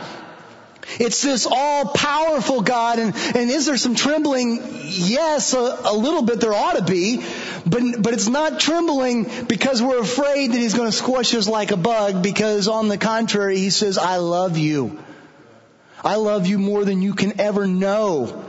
It's 1.01 1.23
this 1.23 1.47
all 1.51 1.87
powerful 1.87 2.61
God 2.63 2.99
and, 2.99 3.15
and 3.15 3.51
is 3.51 3.67
there 3.67 3.77
some 3.77 3.95
trembling? 3.95 4.61
Yes, 4.85 5.55
a, 5.55 5.59
a, 5.85 5.97
little 5.97 6.23
bit 6.23 6.41
there 6.41 6.53
ought 6.53 6.77
to 6.77 6.85
be, 6.85 7.25
but, 7.67 7.83
but 8.01 8.13
it's 8.13 8.29
not 8.29 8.61
trembling 8.61 9.47
because 9.47 9.83
we're 9.83 10.01
afraid 10.01 10.53
that 10.53 10.59
he's 10.59 10.75
going 10.75 10.91
to 10.91 10.97
squash 10.97 11.35
us 11.35 11.49
like 11.49 11.71
a 11.71 11.77
bug 11.77 12.23
because 12.23 12.69
on 12.69 12.89
the 12.89 12.99
contrary, 12.99 13.59
he 13.59 13.71
says, 13.71 13.99
I 13.99 14.17
love 14.17 14.59
you. 14.59 15.03
I 16.05 16.17
love 16.17 16.47
you 16.47 16.59
more 16.59 16.85
than 16.85 17.01
you 17.01 17.15
can 17.15 17.41
ever 17.41 17.67
know. 17.67 18.45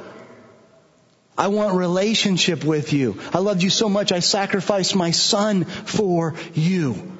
I 1.37 1.47
want 1.47 1.75
relationship 1.75 2.63
with 2.63 2.93
you. 2.93 3.19
I 3.33 3.39
loved 3.39 3.63
you 3.63 3.69
so 3.69 3.89
much 3.89 4.11
I 4.11 4.19
sacrificed 4.19 4.95
my 4.95 5.11
son 5.11 5.65
for 5.65 6.35
you. 6.53 7.11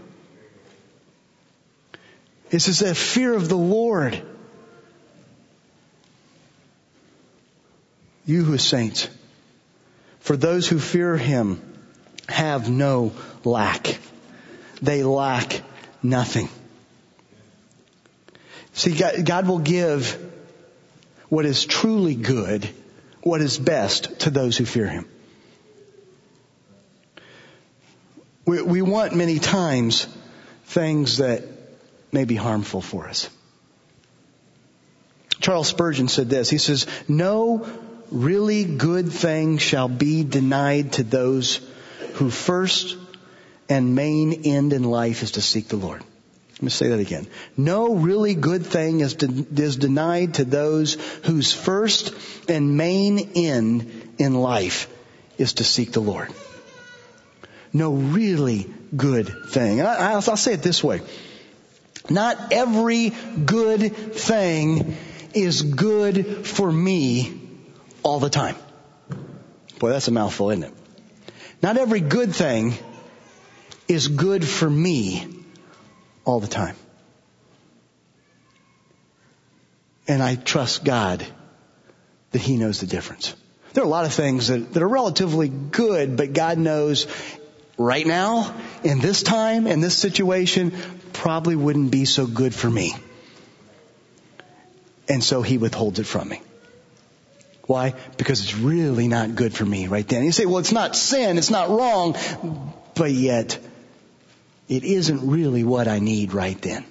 This 2.50 2.68
is 2.68 2.82
a 2.82 2.96
fear 2.96 3.34
of 3.34 3.50
the 3.50 3.58
Lord. 3.58 4.22
You 8.26 8.44
who 8.44 8.58
saints, 8.58 9.08
for 10.20 10.36
those 10.36 10.68
who 10.68 10.80
fear 10.80 11.16
him 11.16 11.62
have 12.28 12.70
no 12.70 13.14
lack. 13.44 14.00
They 14.82 15.04
lack 15.04 15.62
nothing. 16.02 16.50
See, 18.74 18.94
God, 19.24 19.48
will 19.48 19.60
give 19.60 20.22
what 21.30 21.46
is 21.46 21.66
truly 21.66 22.16
good, 22.16 22.68
what 23.22 23.42
is 23.42 23.58
best 23.58 24.20
to 24.22 24.30
those 24.30 24.58
who 24.58 24.66
fear 24.66 24.88
Him. 24.88 25.08
We, 28.46 28.62
we 28.62 28.82
want 28.82 29.16
many 29.16 29.40
times 29.40 30.08
things 30.66 31.18
that 31.18 31.44
may 32.12 32.26
be 32.26 32.36
harmful 32.36 32.82
for 32.82 33.08
us. 33.08 33.30
Charles 35.40 35.68
Spurgeon 35.68 36.08
said 36.08 36.30
this. 36.30 36.50
He 36.50 36.58
says, 36.58 36.86
no 37.08 37.66
really 38.12 38.64
good 38.64 39.12
thing 39.12 39.58
shall 39.58 39.88
be 39.88 40.24
denied 40.24 40.94
to 40.94 41.04
those 41.04 41.60
who 42.14 42.30
first 42.30 42.98
and 43.70 43.96
main 43.96 44.44
end 44.46 44.74
in 44.74 44.84
life 44.84 45.24
is 45.24 45.32
to 45.32 45.42
seek 45.42 45.68
the 45.68 45.76
Lord. 45.76 46.04
Let 46.54 46.62
me 46.62 46.70
say 46.70 46.88
that 46.90 47.00
again. 47.00 47.28
No 47.58 47.96
really 47.96 48.34
good 48.34 48.66
thing 48.66 49.02
is, 49.02 49.16
de- 49.16 49.62
is 49.62 49.76
denied 49.76 50.36
to 50.36 50.46
those 50.46 50.94
whose 51.24 51.52
first 51.52 52.14
and 52.48 52.78
main 52.78 53.32
end 53.36 54.14
in 54.18 54.36
life 54.36 54.88
is 55.38 55.54
to 55.54 55.66
seek 55.66 55.92
the 55.92 56.00
Lord. 56.00 56.30
No 57.74 57.94
really 57.94 58.68
good 58.96 59.50
thing. 59.50 59.82
I, 59.82 60.12
I'll, 60.12 60.16
I'll 60.16 60.38
say 60.38 60.54
it 60.54 60.64
this 60.64 60.82
way. 60.82 61.02
Not 62.10 62.54
every 62.54 63.10
good 63.10 63.94
thing 64.16 64.96
is 65.34 65.62
good 65.62 66.48
for 66.48 66.72
me 66.72 67.45
all 68.06 68.20
the 68.20 68.30
time. 68.30 68.56
Boy, 69.80 69.90
that's 69.90 70.08
a 70.08 70.12
mouthful, 70.12 70.52
isn't 70.52 70.64
it? 70.64 70.74
Not 71.62 71.78
every 71.78 72.02
good 72.02 72.36
thing 72.36 72.76
is 73.88 74.08
good 74.08 74.48
for 74.48 74.70
me 74.70 75.28
all 76.24 76.40
the 76.40 76.48
time. 76.48 76.76
And 80.08 80.22
I 80.22 80.36
trust 80.36 80.84
God 80.84 81.26
that 82.32 82.42
He 82.42 82.58
knows 82.58 82.80
the 82.80 82.86
difference. 82.86 83.36
There 83.74 83.84
are 83.84 83.88
a 83.88 83.90
lot 83.90 84.06
of 84.06 84.14
things 84.14 84.50
that, 84.50 84.74
that 84.74 84.84
are 84.84 84.88
relatively 84.88 85.50
good, 85.50 86.16
but 86.16 86.32
God 86.32 86.60
knows 86.60 87.08
right 87.76 88.06
now, 88.06 88.56
in 88.84 89.00
this 89.00 89.24
time, 89.24 89.66
in 89.66 89.82
this 89.82 89.98
situation, 89.98 90.74
probably 91.12 91.56
wouldn't 91.56 91.90
be 91.90 92.06
so 92.06 92.28
good 92.28 92.54
for 92.54 92.70
me. 92.70 92.94
And 95.10 95.24
so 95.24 95.42
He 95.42 95.58
withholds 95.58 95.98
it 95.98 96.06
from 96.06 96.30
me. 96.30 96.42
Why? 97.68 97.94
Because 98.18 98.42
it's 98.42 98.56
really 98.56 99.08
not 99.08 99.36
good 99.36 99.54
for 99.54 99.66
me 99.66 99.88
right 99.88 100.08
then. 100.08 100.24
You 100.24 100.32
say, 100.32 100.46
well, 100.46 100.60
it's 100.60 100.72
not 100.72 100.96
sin, 100.96 101.38
it's 101.38 101.50
not 101.50 101.70
wrong, 101.70 102.16
but 102.94 103.12
yet 103.12 103.60
it 104.68 104.84
isn't 104.84 105.28
really 105.28 105.64
what 105.64 105.88
I 105.88 106.00
need 106.00 106.34
right 106.34 106.60
then. 106.62 106.86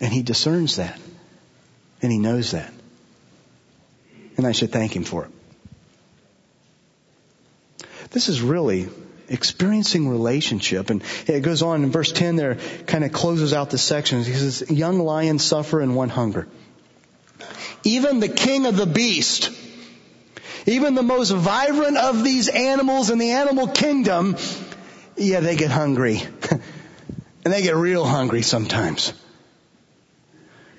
And 0.00 0.12
he 0.12 0.22
discerns 0.22 0.76
that. 0.76 0.98
And 2.00 2.12
he 2.12 2.18
knows 2.18 2.52
that. 2.52 2.72
And 4.36 4.46
I 4.46 4.52
should 4.52 4.70
thank 4.70 4.94
him 4.94 5.02
for 5.04 5.24
it. 5.24 5.30
This 8.10 8.28
is 8.28 8.40
really 8.40 8.88
experiencing 9.28 10.08
relationship. 10.08 10.90
And 10.90 11.02
it 11.26 11.40
goes 11.40 11.62
on 11.62 11.82
in 11.82 11.90
verse 11.90 12.12
10 12.12 12.36
there, 12.36 12.58
kind 12.86 13.04
of 13.04 13.12
closes 13.12 13.52
out 13.52 13.70
the 13.70 13.78
section. 13.78 14.22
He 14.22 14.32
says, 14.32 14.70
young 14.70 15.00
lions 15.00 15.44
suffer 15.44 15.80
and 15.80 15.96
one 15.96 16.08
hunger. 16.08 16.46
Even 17.84 18.20
the 18.20 18.28
king 18.28 18.66
of 18.66 18.76
the 18.76 18.86
beast, 18.86 19.50
even 20.66 20.94
the 20.94 21.02
most 21.02 21.30
vibrant 21.30 21.96
of 21.96 22.24
these 22.24 22.48
animals 22.48 23.10
in 23.10 23.18
the 23.18 23.30
animal 23.30 23.68
kingdom, 23.68 24.36
yeah, 25.16 25.40
they 25.40 25.56
get 25.56 25.70
hungry. 25.70 26.22
and 26.50 27.54
they 27.54 27.62
get 27.62 27.76
real 27.76 28.04
hungry 28.04 28.42
sometimes. 28.42 29.12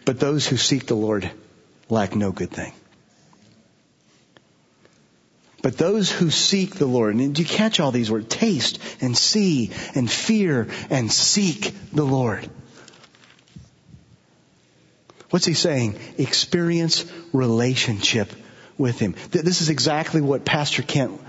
But 0.06 0.20
those 0.20 0.45
who 0.45 0.58
seek 0.58 0.86
the 0.86 0.95
Lord 0.95 1.30
lack 1.89 2.16
no 2.16 2.32
good 2.32 2.52
thing. 2.52 2.74
But 5.62 5.78
those 5.78 6.10
who 6.10 6.30
seek 6.30 6.76
the 6.76 6.86
Lord, 6.86 7.16
and 7.16 7.36
do 7.36 7.41
you 7.41 7.47
catch 7.47 7.80
all 7.80 7.91
these 7.91 8.10
words? 8.10 8.28
Taste 8.28 8.80
and 9.02 9.18
see 9.18 9.72
and 9.93 10.10
fear 10.10 10.70
and 10.89 11.12
seek 11.12 11.74
the 11.91 12.06
Lord. 12.06 12.50
What's 15.30 15.46
he 15.46 15.54
saying? 15.54 16.00
Experience 16.18 17.06
relationship 17.34 18.32
with 18.78 19.00
him. 19.00 19.16
This 19.32 19.62
is 19.62 19.70
exactly 19.70 20.22
what 20.22 20.46
Pastor 20.46 20.82
Kent 20.82 21.22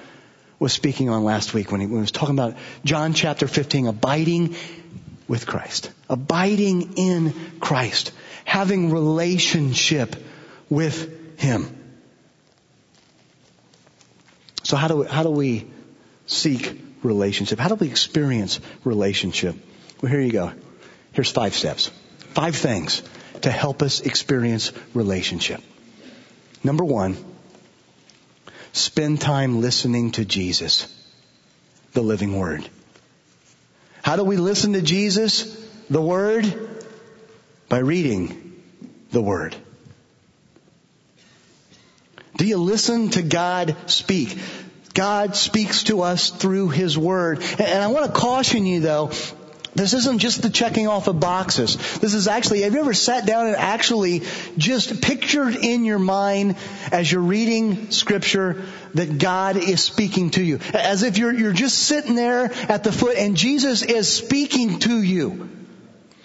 was 0.59 0.73
speaking 0.73 1.09
on 1.09 1.25
last 1.25 1.53
week 1.53 1.71
when 1.71 1.81
he, 1.81 1.87
when 1.87 1.97
he 1.97 2.01
was 2.01 2.13
talking 2.13 2.35
about 2.35 2.57
John 2.85 3.13
chapter 3.13 3.47
15, 3.47 3.87
abiding 3.87 4.57
with 5.29 5.47
Christ. 5.47 5.91
Abiding 6.09 6.95
in 6.97 7.35
Christ. 7.61 8.13
Having 8.45 8.91
relationship 8.91 10.17
with 10.69 11.39
him. 11.39 11.77
So 14.63 14.77
how 14.77 14.89
do 14.89 14.97
we, 14.99 15.07
how 15.07 15.23
do 15.23 15.31
we 15.31 15.67
seek 16.27 16.81
relationship? 17.03 17.59
How 17.59 17.69
do 17.69 17.75
we 17.75 17.89
experience 17.89 18.61
relationship? 18.85 19.57
Well, 20.01 20.11
here 20.11 20.21
you 20.21 20.33
go. 20.33 20.53
Here's 21.13 21.31
five 21.31 21.55
steps. 21.55 21.89
Five 22.35 22.55
things 22.55 23.03
to 23.43 23.51
help 23.51 23.83
us 23.83 24.01
experience 24.01 24.73
relationship. 24.95 25.61
Number 26.63 26.85
one, 26.85 27.17
spend 28.73 29.21
time 29.21 29.61
listening 29.61 30.13
to 30.13 30.25
Jesus, 30.25 30.87
the 31.93 32.03
living 32.03 32.39
word. 32.39 32.69
How 34.03 34.17
do 34.17 34.25
we 34.25 34.37
listen 34.37 34.73
to 34.75 34.83
Jesus, 34.83 35.57
the 35.89 36.03
word? 36.03 36.69
By 37.69 37.79
reading 37.79 38.63
the 39.11 39.23
word. 39.23 39.57
Do 42.37 42.47
you 42.47 42.57
listen 42.57 43.11
to 43.11 43.23
God 43.23 43.77
speak? 43.87 44.39
God 44.95 45.37
speaks 45.37 45.85
to 45.85 46.03
us 46.03 46.31
through 46.31 46.71
His 46.71 46.99
Word. 46.99 47.43
And 47.59 47.83
I 47.83 47.89
want 47.89 48.07
to 48.07 48.19
caution 48.19 48.67
you 48.67 48.81
though, 48.81 49.11
this 49.75 49.95
isn't 49.95 50.19
just 50.19 50.43
the 50.43 50.51
checking 50.51 50.89
off 50.89 51.07
of 51.07 51.21
boxes. 51.21 51.77
This 51.99 52.15
is 52.15 52.27
actually, 52.27 52.63
have 52.63 52.75
you 52.75 52.81
ever 52.81 52.95
sat 52.95 53.25
down 53.25 53.47
and 53.47 53.57
actually 53.57 54.23
just 54.59 55.01
pictured 55.01 55.55
in 55.55 55.85
your 55.85 55.99
mind 55.99 56.57
as 56.91 57.11
you're 57.11 57.23
reading 57.23 57.93
scripture 57.93 58.65
that 58.95 59.19
God 59.19 59.57
is 59.57 59.81
speaking 59.81 60.31
to 60.31 60.43
you? 60.43 60.59
As 60.75 61.05
if 61.05 61.19
you're, 61.19 61.33
you're 61.33 61.53
just 61.53 61.79
sitting 61.79 62.17
there 62.17 62.53
at 62.69 62.83
the 62.83 62.91
foot 62.91 63.17
and 63.17 63.37
Jesus 63.37 63.83
is 63.83 64.13
speaking 64.13 64.81
to 64.81 65.01
you. 65.01 65.49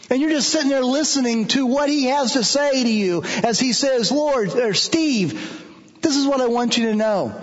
And 0.09 0.21
you're 0.21 0.31
just 0.31 0.49
sitting 0.49 0.69
there 0.69 0.83
listening 0.83 1.47
to 1.49 1.67
what 1.67 1.87
He 1.87 2.05
has 2.05 2.33
to 2.33 2.43
say 2.43 2.83
to 2.83 2.91
you 2.91 3.23
as 3.43 3.59
He 3.59 3.73
says, 3.73 4.11
Lord, 4.11 4.49
or 4.49 4.73
Steve, 4.73 5.61
this 6.01 6.15
is 6.15 6.25
what 6.25 6.41
I 6.41 6.47
want 6.47 6.77
you 6.77 6.87
to 6.89 6.95
know. 6.95 7.41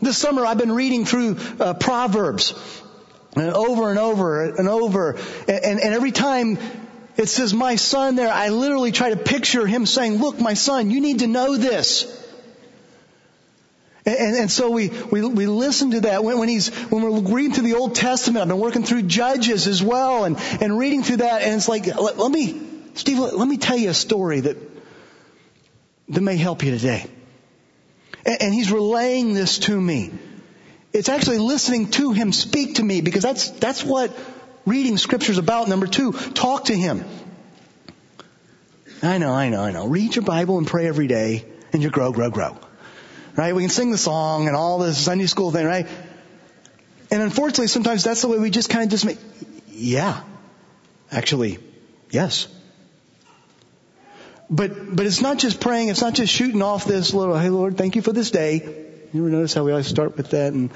This 0.00 0.16
summer 0.16 0.46
I've 0.46 0.58
been 0.58 0.72
reading 0.72 1.04
through 1.04 1.36
uh, 1.60 1.74
Proverbs 1.74 2.54
and 3.36 3.50
over 3.50 3.90
and 3.90 3.98
over 3.98 4.44
and 4.44 4.68
over. 4.68 5.12
And, 5.48 5.80
and 5.80 5.94
every 5.94 6.12
time 6.12 6.58
it 7.16 7.28
says 7.28 7.52
my 7.52 7.76
son 7.76 8.14
there, 8.14 8.30
I 8.30 8.48
literally 8.48 8.92
try 8.92 9.10
to 9.10 9.16
picture 9.16 9.66
him 9.66 9.86
saying, 9.86 10.18
look, 10.18 10.40
my 10.40 10.54
son, 10.54 10.90
you 10.90 11.00
need 11.00 11.20
to 11.20 11.26
know 11.26 11.56
this. 11.56 12.14
And, 14.06 14.36
and, 14.36 14.50
so 14.50 14.70
we, 14.70 14.88
we, 14.88 15.22
we 15.26 15.46
listen 15.46 15.90
to 15.90 16.00
that 16.02 16.24
when, 16.24 16.38
when 16.38 16.48
he's, 16.48 16.68
when 16.90 17.02
we're 17.02 17.20
reading 17.34 17.52
through 17.52 17.68
the 17.68 17.74
Old 17.74 17.94
Testament, 17.94 18.40
I've 18.40 18.48
been 18.48 18.58
working 18.58 18.82
through 18.82 19.02
Judges 19.02 19.66
as 19.66 19.82
well 19.82 20.24
and, 20.24 20.38
and 20.62 20.78
reading 20.78 21.02
through 21.02 21.18
that 21.18 21.42
and 21.42 21.56
it's 21.56 21.68
like, 21.68 21.86
let, 21.86 22.16
let 22.16 22.30
me, 22.30 22.62
Steve, 22.94 23.18
let, 23.18 23.36
let 23.36 23.46
me 23.46 23.58
tell 23.58 23.76
you 23.76 23.90
a 23.90 23.94
story 23.94 24.40
that, 24.40 24.56
that 26.08 26.20
may 26.22 26.36
help 26.36 26.62
you 26.62 26.70
today. 26.70 27.04
And, 28.24 28.42
and 28.42 28.54
he's 28.54 28.72
relaying 28.72 29.34
this 29.34 29.58
to 29.60 29.78
me. 29.78 30.12
It's 30.98 31.08
actually 31.08 31.38
listening 31.38 31.92
to 31.92 32.10
him 32.10 32.32
speak 32.32 32.74
to 32.74 32.82
me 32.82 33.02
because 33.02 33.22
that's, 33.22 33.50
that's 33.50 33.84
what 33.84 34.10
reading 34.66 34.96
scripture 34.96 35.30
is 35.30 35.38
about. 35.38 35.68
Number 35.68 35.86
two, 35.86 36.10
talk 36.12 36.64
to 36.64 36.74
him. 36.74 37.04
I 39.00 39.18
know, 39.18 39.32
I 39.32 39.48
know, 39.48 39.62
I 39.62 39.70
know. 39.70 39.86
Read 39.86 40.16
your 40.16 40.24
Bible 40.24 40.58
and 40.58 40.66
pray 40.66 40.88
every 40.88 41.06
day 41.06 41.44
and 41.72 41.84
you 41.84 41.90
grow, 41.90 42.10
grow, 42.10 42.30
grow. 42.30 42.56
Right? 43.36 43.54
We 43.54 43.62
can 43.62 43.70
sing 43.70 43.92
the 43.92 43.98
song 43.98 44.48
and 44.48 44.56
all 44.56 44.80
this 44.80 44.98
Sunday 44.98 45.26
school 45.26 45.52
thing, 45.52 45.66
right? 45.66 45.86
And 47.12 47.22
unfortunately, 47.22 47.68
sometimes 47.68 48.02
that's 48.02 48.22
the 48.22 48.28
way 48.28 48.40
we 48.40 48.50
just 48.50 48.68
kind 48.68 48.82
of 48.82 48.90
just 48.90 49.04
make, 49.04 49.18
yeah. 49.68 50.22
Actually, 51.12 51.60
yes. 52.10 52.48
But, 54.50 54.96
but 54.96 55.06
it's 55.06 55.20
not 55.20 55.38
just 55.38 55.60
praying, 55.60 55.90
it's 55.90 56.02
not 56.02 56.14
just 56.14 56.32
shooting 56.32 56.60
off 56.60 56.86
this 56.86 57.14
little, 57.14 57.38
hey 57.38 57.50
Lord, 57.50 57.78
thank 57.78 57.94
you 57.94 58.02
for 58.02 58.12
this 58.12 58.32
day. 58.32 58.86
You 59.12 59.22
ever 59.22 59.30
notice 59.30 59.54
how 59.54 59.64
we 59.64 59.70
always 59.70 59.86
start 59.86 60.16
with 60.18 60.30
that? 60.30 60.52
And, 60.52 60.70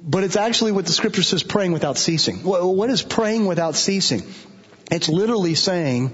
but 0.00 0.22
it's 0.22 0.36
actually 0.36 0.72
what 0.72 0.86
the 0.86 0.92
scripture 0.92 1.24
says 1.24 1.42
praying 1.42 1.72
without 1.72 1.98
ceasing. 1.98 2.44
What 2.44 2.88
is 2.88 3.02
praying 3.02 3.46
without 3.46 3.74
ceasing? 3.74 4.22
It's 4.90 5.08
literally 5.08 5.54
saying 5.54 6.12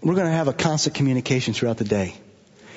we're 0.00 0.14
going 0.14 0.28
to 0.28 0.32
have 0.32 0.48
a 0.48 0.52
constant 0.52 0.94
communication 0.94 1.54
throughout 1.54 1.76
the 1.76 1.84
day. 1.84 2.14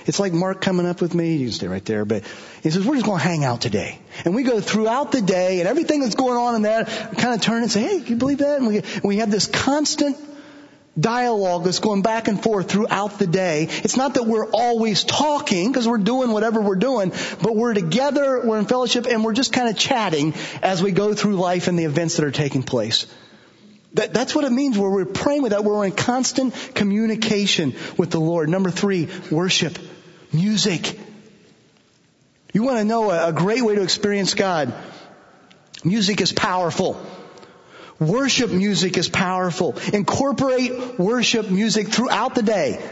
It's 0.08 0.20
like 0.20 0.34
Mark 0.34 0.62
coming 0.62 0.88
up 0.88 1.02
with 1.02 1.14
me. 1.14 1.36
You 1.36 1.48
can 1.48 1.54
stay 1.54 1.68
right 1.68 1.86
there, 1.86 2.04
but 2.04 2.24
he 2.62 2.70
says, 2.72 2.86
we're 2.86 2.96
just 2.96 3.06
going 3.06 3.20
to 3.20 3.24
hang 3.24 3.44
out 3.44 3.62
today. 3.62 4.00
And 4.24 4.36
we 4.36 4.44
go 4.44 4.60
throughout 4.60 5.12
the 5.12 5.22
day 5.22 5.60
and 5.60 5.68
everything 5.68 6.02
that's 6.02 6.16
going 6.16 6.38
on 6.38 6.56
in 6.56 6.62
that, 6.64 6.88
kind 7.18 7.34
of 7.36 7.42
turn 7.42 7.62
and 7.62 7.72
say, 7.72 7.82
hey, 7.82 8.00
can 8.02 8.08
you 8.08 8.16
believe 8.16 8.40
that? 8.40 8.58
And 8.60 8.68
we, 8.68 8.82
we 9.04 9.18
have 9.18 9.30
this 9.32 9.48
constant 9.48 10.18
dialogue 11.00 11.66
that's 11.66 11.80
going 11.80 12.02
back 12.02 12.28
and 12.28 12.42
forth 12.42 12.70
throughout 12.72 13.20
the 13.20 13.28
day. 13.28 13.68
It's 13.70 13.98
not 13.98 14.14
that 14.14 14.24
we're 14.26 14.50
always 14.50 15.04
talking 15.04 15.72
because 15.72 15.88
we're 15.88 15.98
doing 15.98 16.32
whatever 16.32 16.62
we're 16.62 16.76
doing, 16.76 17.12
but 17.42 17.56
we're 17.56 17.74
together, 17.74 18.42
we're 18.46 18.60
in 18.60 18.66
fellowship, 18.66 19.06
and 19.06 19.24
we're 19.24 19.34
just 19.34 19.52
kind 19.52 19.70
of 19.70 19.78
chatting 19.78 20.34
as 20.62 20.82
we 20.82 20.92
go 20.92 21.14
through 21.14 21.36
life 21.36 21.68
and 21.68 21.78
the 21.78 21.84
events 21.84 22.16
that 22.18 22.26
are 22.26 22.32
taking 22.32 22.64
place. 22.64 23.08
That, 23.94 24.14
that's 24.14 24.36
what 24.36 24.44
it 24.44 24.52
means 24.52 24.78
where 24.78 24.90
we're 24.90 25.06
praying 25.06 25.42
with 25.42 25.52
that. 25.52 25.64
We're 25.64 25.86
in 25.86 25.94
constant 25.94 26.54
communication 26.74 27.76
with 27.98 28.12
the 28.12 28.20
Lord. 28.20 28.50
Number 28.50 28.70
three, 28.70 29.10
worship. 29.32 29.78
Music. 30.34 31.00
You 32.54 32.64
want 32.64 32.78
to 32.80 32.84
know 32.84 33.12
a, 33.12 33.30
a 33.30 33.34
great 33.34 33.62
way 33.62 33.76
to 33.76 33.84
experience 33.84 34.34
God? 34.34 34.74
Music 35.84 36.20
is 36.20 36.34
powerful. 36.34 37.02
Worship 38.00 38.52
music 38.52 38.98
is 38.98 39.08
powerful. 39.08 39.78
Incorporate 39.94 41.00
worship 41.00 41.50
music 41.50 41.88
throughout 41.90 42.36
the 42.36 42.44
day. 42.44 42.84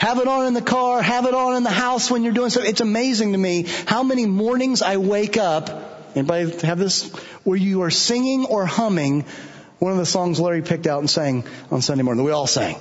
Have 0.00 0.18
it 0.18 0.26
on 0.26 0.46
in 0.46 0.54
the 0.54 0.62
car, 0.62 1.00
have 1.00 1.26
it 1.26 1.34
on 1.34 1.54
in 1.54 1.62
the 1.62 1.70
house 1.70 2.10
when 2.10 2.24
you're 2.24 2.32
doing 2.32 2.50
something. 2.50 2.68
It's 2.68 2.80
amazing 2.80 3.32
to 3.32 3.38
me 3.38 3.66
how 3.86 4.02
many 4.02 4.26
mornings 4.26 4.82
I 4.82 4.96
wake 4.96 5.36
up, 5.36 5.70
anybody 6.16 6.50
have 6.66 6.78
this, 6.78 7.08
where 7.44 7.56
you 7.56 7.82
are 7.82 7.90
singing 7.90 8.46
or 8.46 8.66
humming 8.66 9.24
one 9.78 9.92
of 9.92 9.98
the 9.98 10.06
songs 10.06 10.40
Larry 10.40 10.62
picked 10.62 10.88
out 10.88 11.00
and 11.00 11.10
sang 11.10 11.44
on 11.70 11.82
Sunday 11.82 12.02
morning 12.02 12.24
we 12.24 12.32
all 12.32 12.48
sang. 12.48 12.76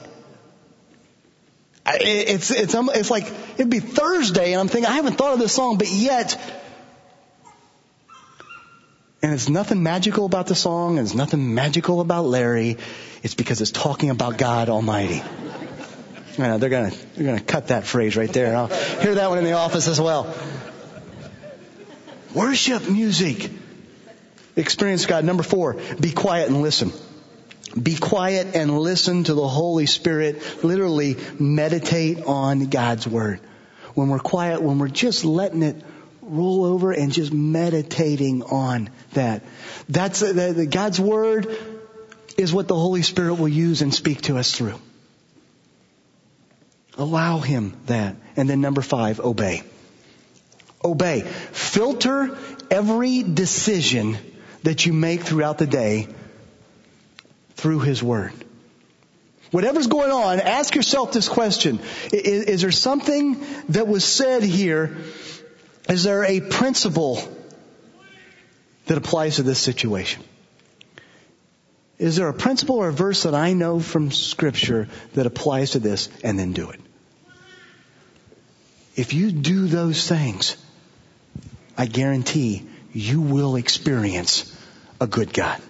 It's, 1.86 2.52
it's, 2.52 2.76
it's 2.76 3.12
like, 3.12 3.32
it'd 3.56 3.70
be 3.70 3.80
Thursday 3.80 4.54
and 4.54 4.62
I'm 4.62 4.68
thinking, 4.68 4.90
I 4.90 4.96
haven't 4.96 5.18
thought 5.18 5.34
of 5.34 5.40
this 5.40 5.54
song, 5.54 5.78
but 5.78 5.90
yet 5.90 6.40
and 9.24 9.34
it's 9.34 9.50
nothing 9.50 9.84
magical 9.84 10.26
about 10.26 10.48
the 10.48 10.56
song, 10.56 10.98
and 10.98 11.06
it's 11.06 11.16
nothing 11.16 11.54
magical 11.54 12.02
about 12.02 12.26
Larry. 12.26 12.78
It's 13.22 13.36
because 13.36 13.62
it's 13.62 13.72
talking 13.72 14.10
about 14.10 14.38
God 14.38 14.70
Almighty. 14.70 15.22
Yeah, 16.38 16.58
they're 16.58 16.70
gonna 16.70 16.92
they're 17.16 17.26
gonna 17.26 17.42
cut 17.42 17.68
that 17.68 17.86
phrase 17.86 18.16
right 18.16 18.32
there. 18.32 18.56
I'll 18.56 18.68
hear 18.68 19.16
that 19.16 19.30
one 19.30 19.38
in 19.38 19.44
the 19.44 19.54
office 19.54 19.88
as 19.88 20.00
well. 20.00 20.34
Worship 22.34 22.90
music. 22.90 23.52
Experience 24.56 25.06
God. 25.06 25.24
Number 25.24 25.44
four, 25.44 25.78
be 26.00 26.12
quiet 26.12 26.50
and 26.50 26.62
listen. 26.62 26.92
Be 27.82 27.96
quiet 27.96 28.56
and 28.56 28.80
listen 28.80 29.24
to 29.26 29.34
the 29.34 29.48
Holy 29.48 29.86
Spirit. 29.86 30.64
Literally 30.64 31.18
meditate 31.40 32.24
on 32.24 32.66
God's 32.68 33.08
Word. 33.08 33.40
When 33.94 34.10
we're 34.10 34.20
quiet, 34.20 34.62
when 34.62 34.80
we're 34.80 34.88
just 34.88 35.26
letting 35.26 35.64
it 35.64 35.82
roll 36.32 36.64
over 36.64 36.92
and 36.92 37.12
just 37.12 37.34
meditating 37.34 38.44
on 38.44 38.90
that. 39.14 39.44
That's 39.90 40.24
uh, 40.24 40.34
the, 40.34 40.54
the, 40.54 40.66
God's 40.66 41.00
word 41.00 41.48
is 42.38 42.54
what 42.54 42.68
the 42.68 42.76
Holy 42.76 43.02
Spirit 43.02 43.36
will 43.36 43.50
use 43.50 43.82
and 43.82 43.94
speak 43.94 44.22
to 44.22 44.38
us 44.38 44.56
through. 44.56 44.80
Allow 46.98 47.40
Him 47.40 47.76
that. 47.88 48.16
And 48.36 48.50
then 48.50 48.62
number 48.62 48.82
five, 48.82 49.20
obey. 49.20 49.64
Obey. 50.84 51.22
Filter 51.22 52.38
every 52.70 53.24
decision 53.24 54.18
that 54.64 54.86
you 54.86 54.94
make 54.94 55.22
throughout 55.22 55.58
the 55.58 55.68
day 55.68 56.08
through 57.56 57.80
His 57.80 58.02
Word. 58.02 58.34
Whatever's 59.52 59.88
going 59.88 60.12
on, 60.12 60.40
ask 60.40 60.76
yourself 60.76 61.12
this 61.12 61.28
question. 61.28 61.80
Is, 62.14 62.46
is, 62.46 62.62
there 62.62 62.72
something 62.72 63.44
that 63.70 63.86
was 63.86 64.06
said 64.06 64.44
here? 64.44 64.98
Is 65.90 66.04
there 66.04 66.24
a 66.24 66.40
principle 66.40 67.22
that 68.86 68.98
applies 68.98 69.38
to 69.38 69.44
this 69.44 69.60
situation? 69.60 70.24
Is 71.98 72.16
there 72.16 72.30
a 72.30 72.34
principle 72.34 72.78
or 72.78 72.90
a 72.90 72.94
verse 72.94 73.24
that 73.24 73.36
I 73.36 73.54
know 73.54 73.80
from 73.80 74.12
scripture 74.12 74.88
that 75.14 75.26
applies 75.26 75.72
to 75.72 75.80
this 75.80 76.10
and 76.24 76.38
then 76.40 76.52
do 76.54 76.72
it? 76.72 76.80
If 78.96 79.14
you 79.14 79.32
do 79.32 79.68
those 79.68 80.08
things, 80.08 80.58
I 81.78 81.86
guarantee 81.86 82.68
you 82.94 83.22
will 83.22 83.56
experience 83.56 84.56
a 85.00 85.08
good 85.08 85.34
God. 85.34 85.62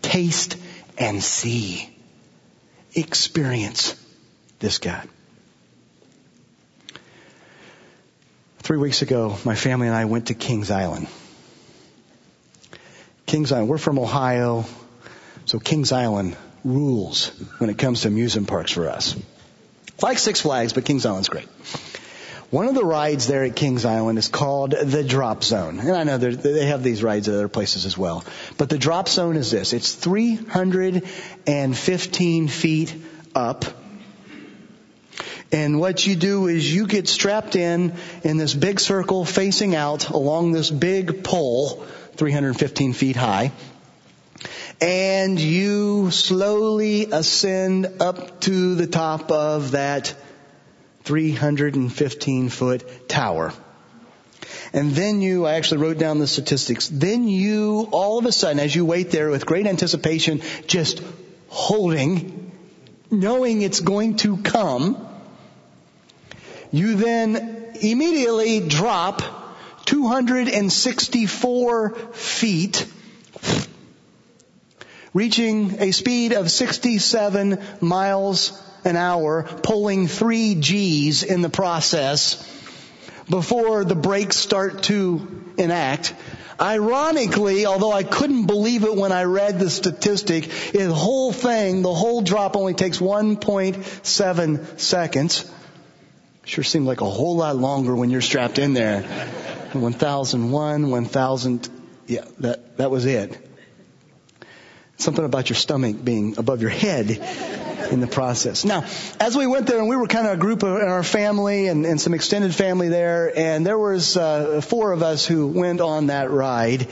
Taste 0.00 0.56
and 0.98 1.22
see. 1.22 1.96
Experience 2.94 3.94
this 4.58 4.78
God. 4.78 5.08
Three 8.62 8.78
weeks 8.78 9.02
ago, 9.02 9.36
my 9.44 9.54
family 9.56 9.88
and 9.88 9.96
I 9.96 10.04
went 10.04 10.28
to 10.28 10.34
Kings 10.34 10.70
Island. 10.70 11.08
Kings 13.26 13.50
Island, 13.50 13.68
we're 13.68 13.76
from 13.76 13.98
Ohio, 13.98 14.64
so 15.46 15.58
Kings 15.58 15.90
Island 15.90 16.36
rules 16.62 17.32
when 17.58 17.70
it 17.70 17.78
comes 17.78 18.02
to 18.02 18.08
amusement 18.08 18.46
parks 18.46 18.70
for 18.70 18.88
us. 18.88 19.16
Like 20.00 20.18
Six 20.18 20.42
Flags, 20.42 20.72
but 20.72 20.84
Kings 20.84 21.04
Island's 21.04 21.28
great. 21.28 21.48
One 22.50 22.68
of 22.68 22.76
the 22.76 22.84
rides 22.84 23.26
there 23.26 23.42
at 23.42 23.56
Kings 23.56 23.84
Island 23.84 24.16
is 24.16 24.28
called 24.28 24.70
the 24.70 25.02
Drop 25.02 25.42
Zone. 25.42 25.80
And 25.80 25.96
I 25.96 26.04
know 26.04 26.18
they 26.18 26.66
have 26.66 26.84
these 26.84 27.02
rides 27.02 27.28
at 27.28 27.34
other 27.34 27.48
places 27.48 27.84
as 27.84 27.98
well. 27.98 28.24
But 28.58 28.68
the 28.68 28.78
Drop 28.78 29.08
Zone 29.08 29.36
is 29.36 29.50
this. 29.50 29.72
It's 29.72 29.92
315 29.92 32.46
feet 32.46 32.94
up. 33.34 33.81
And 35.52 35.78
what 35.78 36.06
you 36.06 36.16
do 36.16 36.46
is 36.46 36.74
you 36.74 36.86
get 36.86 37.06
strapped 37.06 37.56
in 37.56 37.94
in 38.24 38.38
this 38.38 38.54
big 38.54 38.80
circle 38.80 39.26
facing 39.26 39.74
out 39.74 40.08
along 40.08 40.52
this 40.52 40.70
big 40.70 41.22
pole, 41.22 41.84
315 42.16 42.94
feet 42.94 43.16
high. 43.16 43.52
And 44.80 45.38
you 45.38 46.10
slowly 46.10 47.06
ascend 47.12 48.00
up 48.00 48.40
to 48.40 48.74
the 48.74 48.86
top 48.86 49.30
of 49.30 49.72
that 49.72 50.14
315 51.04 52.48
foot 52.48 53.08
tower. 53.08 53.52
And 54.72 54.92
then 54.92 55.20
you, 55.20 55.46
I 55.46 55.54
actually 55.54 55.82
wrote 55.82 55.98
down 55.98 56.18
the 56.18 56.26
statistics, 56.26 56.88
then 56.88 57.28
you, 57.28 57.88
all 57.92 58.18
of 58.18 58.24
a 58.24 58.32
sudden, 58.32 58.58
as 58.58 58.74
you 58.74 58.86
wait 58.86 59.10
there 59.10 59.28
with 59.28 59.44
great 59.44 59.66
anticipation, 59.66 60.40
just 60.66 61.02
holding, 61.48 62.50
knowing 63.10 63.60
it's 63.60 63.80
going 63.80 64.16
to 64.18 64.38
come, 64.38 65.11
you 66.72 66.96
then 66.96 67.74
immediately 67.80 68.66
drop 68.66 69.22
264 69.84 71.94
feet, 72.12 72.86
reaching 75.12 75.80
a 75.80 75.92
speed 75.92 76.32
of 76.32 76.50
67 76.50 77.62
miles 77.80 78.60
an 78.84 78.96
hour, 78.96 79.44
pulling 79.62 80.08
three 80.08 80.56
G's 80.56 81.22
in 81.22 81.42
the 81.42 81.50
process 81.50 82.48
before 83.28 83.84
the 83.84 83.94
brakes 83.94 84.36
start 84.36 84.82
to 84.84 85.44
enact. 85.56 86.14
Ironically, 86.60 87.66
although 87.66 87.92
I 87.92 88.02
couldn't 88.02 88.46
believe 88.46 88.84
it 88.84 88.94
when 88.94 89.12
I 89.12 89.24
read 89.24 89.58
the 89.58 89.70
statistic, 89.70 90.48
the 90.72 90.92
whole 90.92 91.32
thing, 91.32 91.82
the 91.82 91.92
whole 91.92 92.22
drop 92.22 92.56
only 92.56 92.74
takes 92.74 92.98
1.7 92.98 94.80
seconds. 94.80 95.50
Sure 96.44 96.64
seemed 96.64 96.86
like 96.86 97.00
a 97.00 97.08
whole 97.08 97.36
lot 97.36 97.56
longer 97.56 97.94
when 97.94 98.10
you're 98.10 98.20
strapped 98.20 98.58
in 98.58 98.74
there. 98.74 99.02
1001, 99.72 100.90
1000, 100.90 101.68
yeah, 102.06 102.24
that, 102.40 102.76
that 102.76 102.90
was 102.90 103.06
it. 103.06 103.38
Something 104.96 105.24
about 105.24 105.48
your 105.48 105.56
stomach 105.56 106.02
being 106.02 106.36
above 106.38 106.60
your 106.60 106.70
head 106.70 107.10
in 107.90 108.00
the 108.00 108.06
process. 108.06 108.64
Now, 108.64 108.84
as 109.20 109.36
we 109.36 109.46
went 109.46 109.66
there, 109.66 109.78
and 109.78 109.88
we 109.88 109.96
were 109.96 110.06
kind 110.06 110.26
of 110.26 110.34
a 110.34 110.36
group 110.36 110.62
of 110.62 110.80
in 110.80 110.88
our 110.88 111.02
family 111.02 111.68
and, 111.68 111.86
and 111.86 112.00
some 112.00 112.14
extended 112.14 112.54
family 112.54 112.88
there, 112.88 113.32
and 113.36 113.66
there 113.66 113.78
was 113.78 114.16
uh, 114.16 114.60
four 114.60 114.92
of 114.92 115.02
us 115.02 115.26
who 115.26 115.46
went 115.46 115.80
on 115.80 116.08
that 116.08 116.30
ride, 116.30 116.88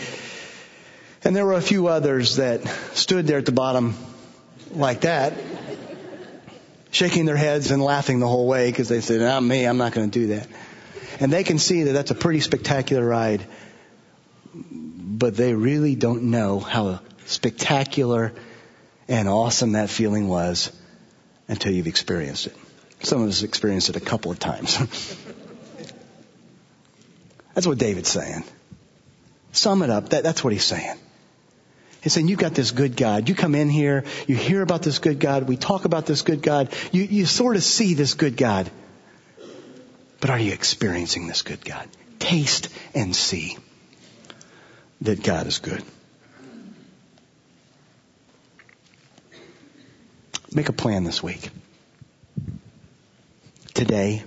and 1.25 1.37
there 1.37 1.45
were 1.45 1.55
a 1.55 1.63
few 1.63 1.89
others 1.89 2.37
that 2.37 2.67
stood 2.95 3.27
there 3.27 3.39
at 3.39 3.47
the 3.47 3.53
bottom 3.53 3.95
like 4.73 5.03
that, 5.03 5.35
shaking 6.91 7.25
their 7.25 7.37
heads 7.37 7.71
and 7.71 7.83
laughing 7.83 8.21
the 8.21 8.29
whole 8.29 8.47
way 8.47 8.71
because 8.71 8.89
they 8.89 9.01
said, 9.01 9.21
"Not 9.21 9.43
me, 9.43 9.65
I'm 9.65 9.77
not 9.77 9.93
going 9.93 10.11
to 10.11 10.19
do 10.19 10.27
that." 10.29 10.49
And 11.21 11.33
they 11.33 11.45
can 11.45 11.59
see 11.59 11.85
that 11.85 11.93
that's 11.93 12.11
a 12.11 12.15
pretty 12.15 12.41
spectacular 12.41 13.05
ride, 13.05 13.47
but 14.55 15.37
they 15.37 15.55
really 15.55 15.95
don't 15.95 16.25
know 16.25 16.61
how 16.61 17.01
spectacular 17.27 18.33
and 19.09 19.29
awesome 19.29 19.73
that 19.73 19.91
feeling 19.91 20.29
was 20.29 20.73
until 21.49 21.73
you've 21.73 21.87
experienced 21.87 22.47
it. 22.47 22.57
Some 23.03 23.23
of 23.23 23.29
us 23.29 23.43
experienced 23.43 23.89
it 23.89 23.97
a 23.97 24.01
couple 24.01 24.31
of 24.31 24.39
times. 24.39 24.79
that's 27.55 27.67
what 27.67 27.79
David's 27.79 28.09
saying. 28.09 28.45
Sum 29.53 29.83
it 29.83 29.91
up. 29.91 30.11
That, 30.11 30.23
that's 30.23 30.45
what 30.45 30.53
he's 30.53 30.65
saying. 30.65 30.97
He's 32.03 32.15
saying, 32.15 32.29
you've 32.29 32.39
got 32.39 32.55
this 32.55 32.71
good 32.71 32.97
God. 32.97 33.29
You 33.29 33.35
come 33.35 33.55
in 33.55 33.69
here, 33.69 34.05
you 34.27 34.35
hear 34.35 34.63
about 34.63 34.83
this 34.83 34.99
good 34.99 35.19
God, 35.19 35.49
we 35.49 35.57
talk 35.57 35.85
about 35.85 36.07
this 36.07 36.23
good 36.23 36.43
God, 36.43 36.73
you, 36.93 37.03
you 37.03 37.27
sort 37.27 37.57
of 37.57 37.63
see 37.63 37.95
this 37.95 38.15
good 38.15 38.37
God. 38.37 38.71
But 40.21 40.31
are 40.31 40.39
you 40.39 40.53
experiencing 40.53 41.27
this 41.27 41.43
good 41.43 41.65
God? 41.65 41.89
Taste 42.19 42.69
and 42.95 43.15
see 43.15 43.57
that 45.03 45.23
God 45.23 45.47
is 45.47 45.59
good. 45.59 45.83
Make 50.53 50.69
a 50.69 50.73
plan 50.73 51.05
this 51.05 51.23
week. 51.23 51.51
Today, 53.73 54.25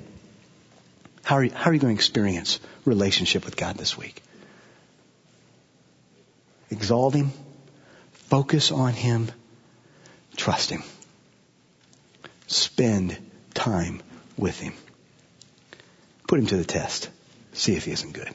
how 1.24 1.36
are 1.36 1.44
you, 1.44 1.52
how 1.52 1.70
are 1.70 1.74
you 1.74 1.80
going 1.80 1.94
to 1.94 2.00
experience 2.00 2.60
relationship 2.86 3.46
with 3.46 3.56
God 3.56 3.78
this 3.78 3.98
week? 3.98 4.22
Exalt 6.72 7.14
Him, 7.14 7.32
focus 8.34 8.72
on 8.72 8.94
Him, 8.94 9.30
trust 10.36 10.72
Him. 10.72 10.82
Spend 12.48 13.16
time 13.54 14.02
with 14.36 14.60
Him. 14.60 14.74
Put 16.28 16.40
Him 16.40 16.48
to 16.48 16.58
the 16.58 16.66
test. 16.66 17.12
See 17.52 17.76
if 17.76 17.86
He 17.86 17.92
isn't 17.92 18.14
good. 18.14 18.34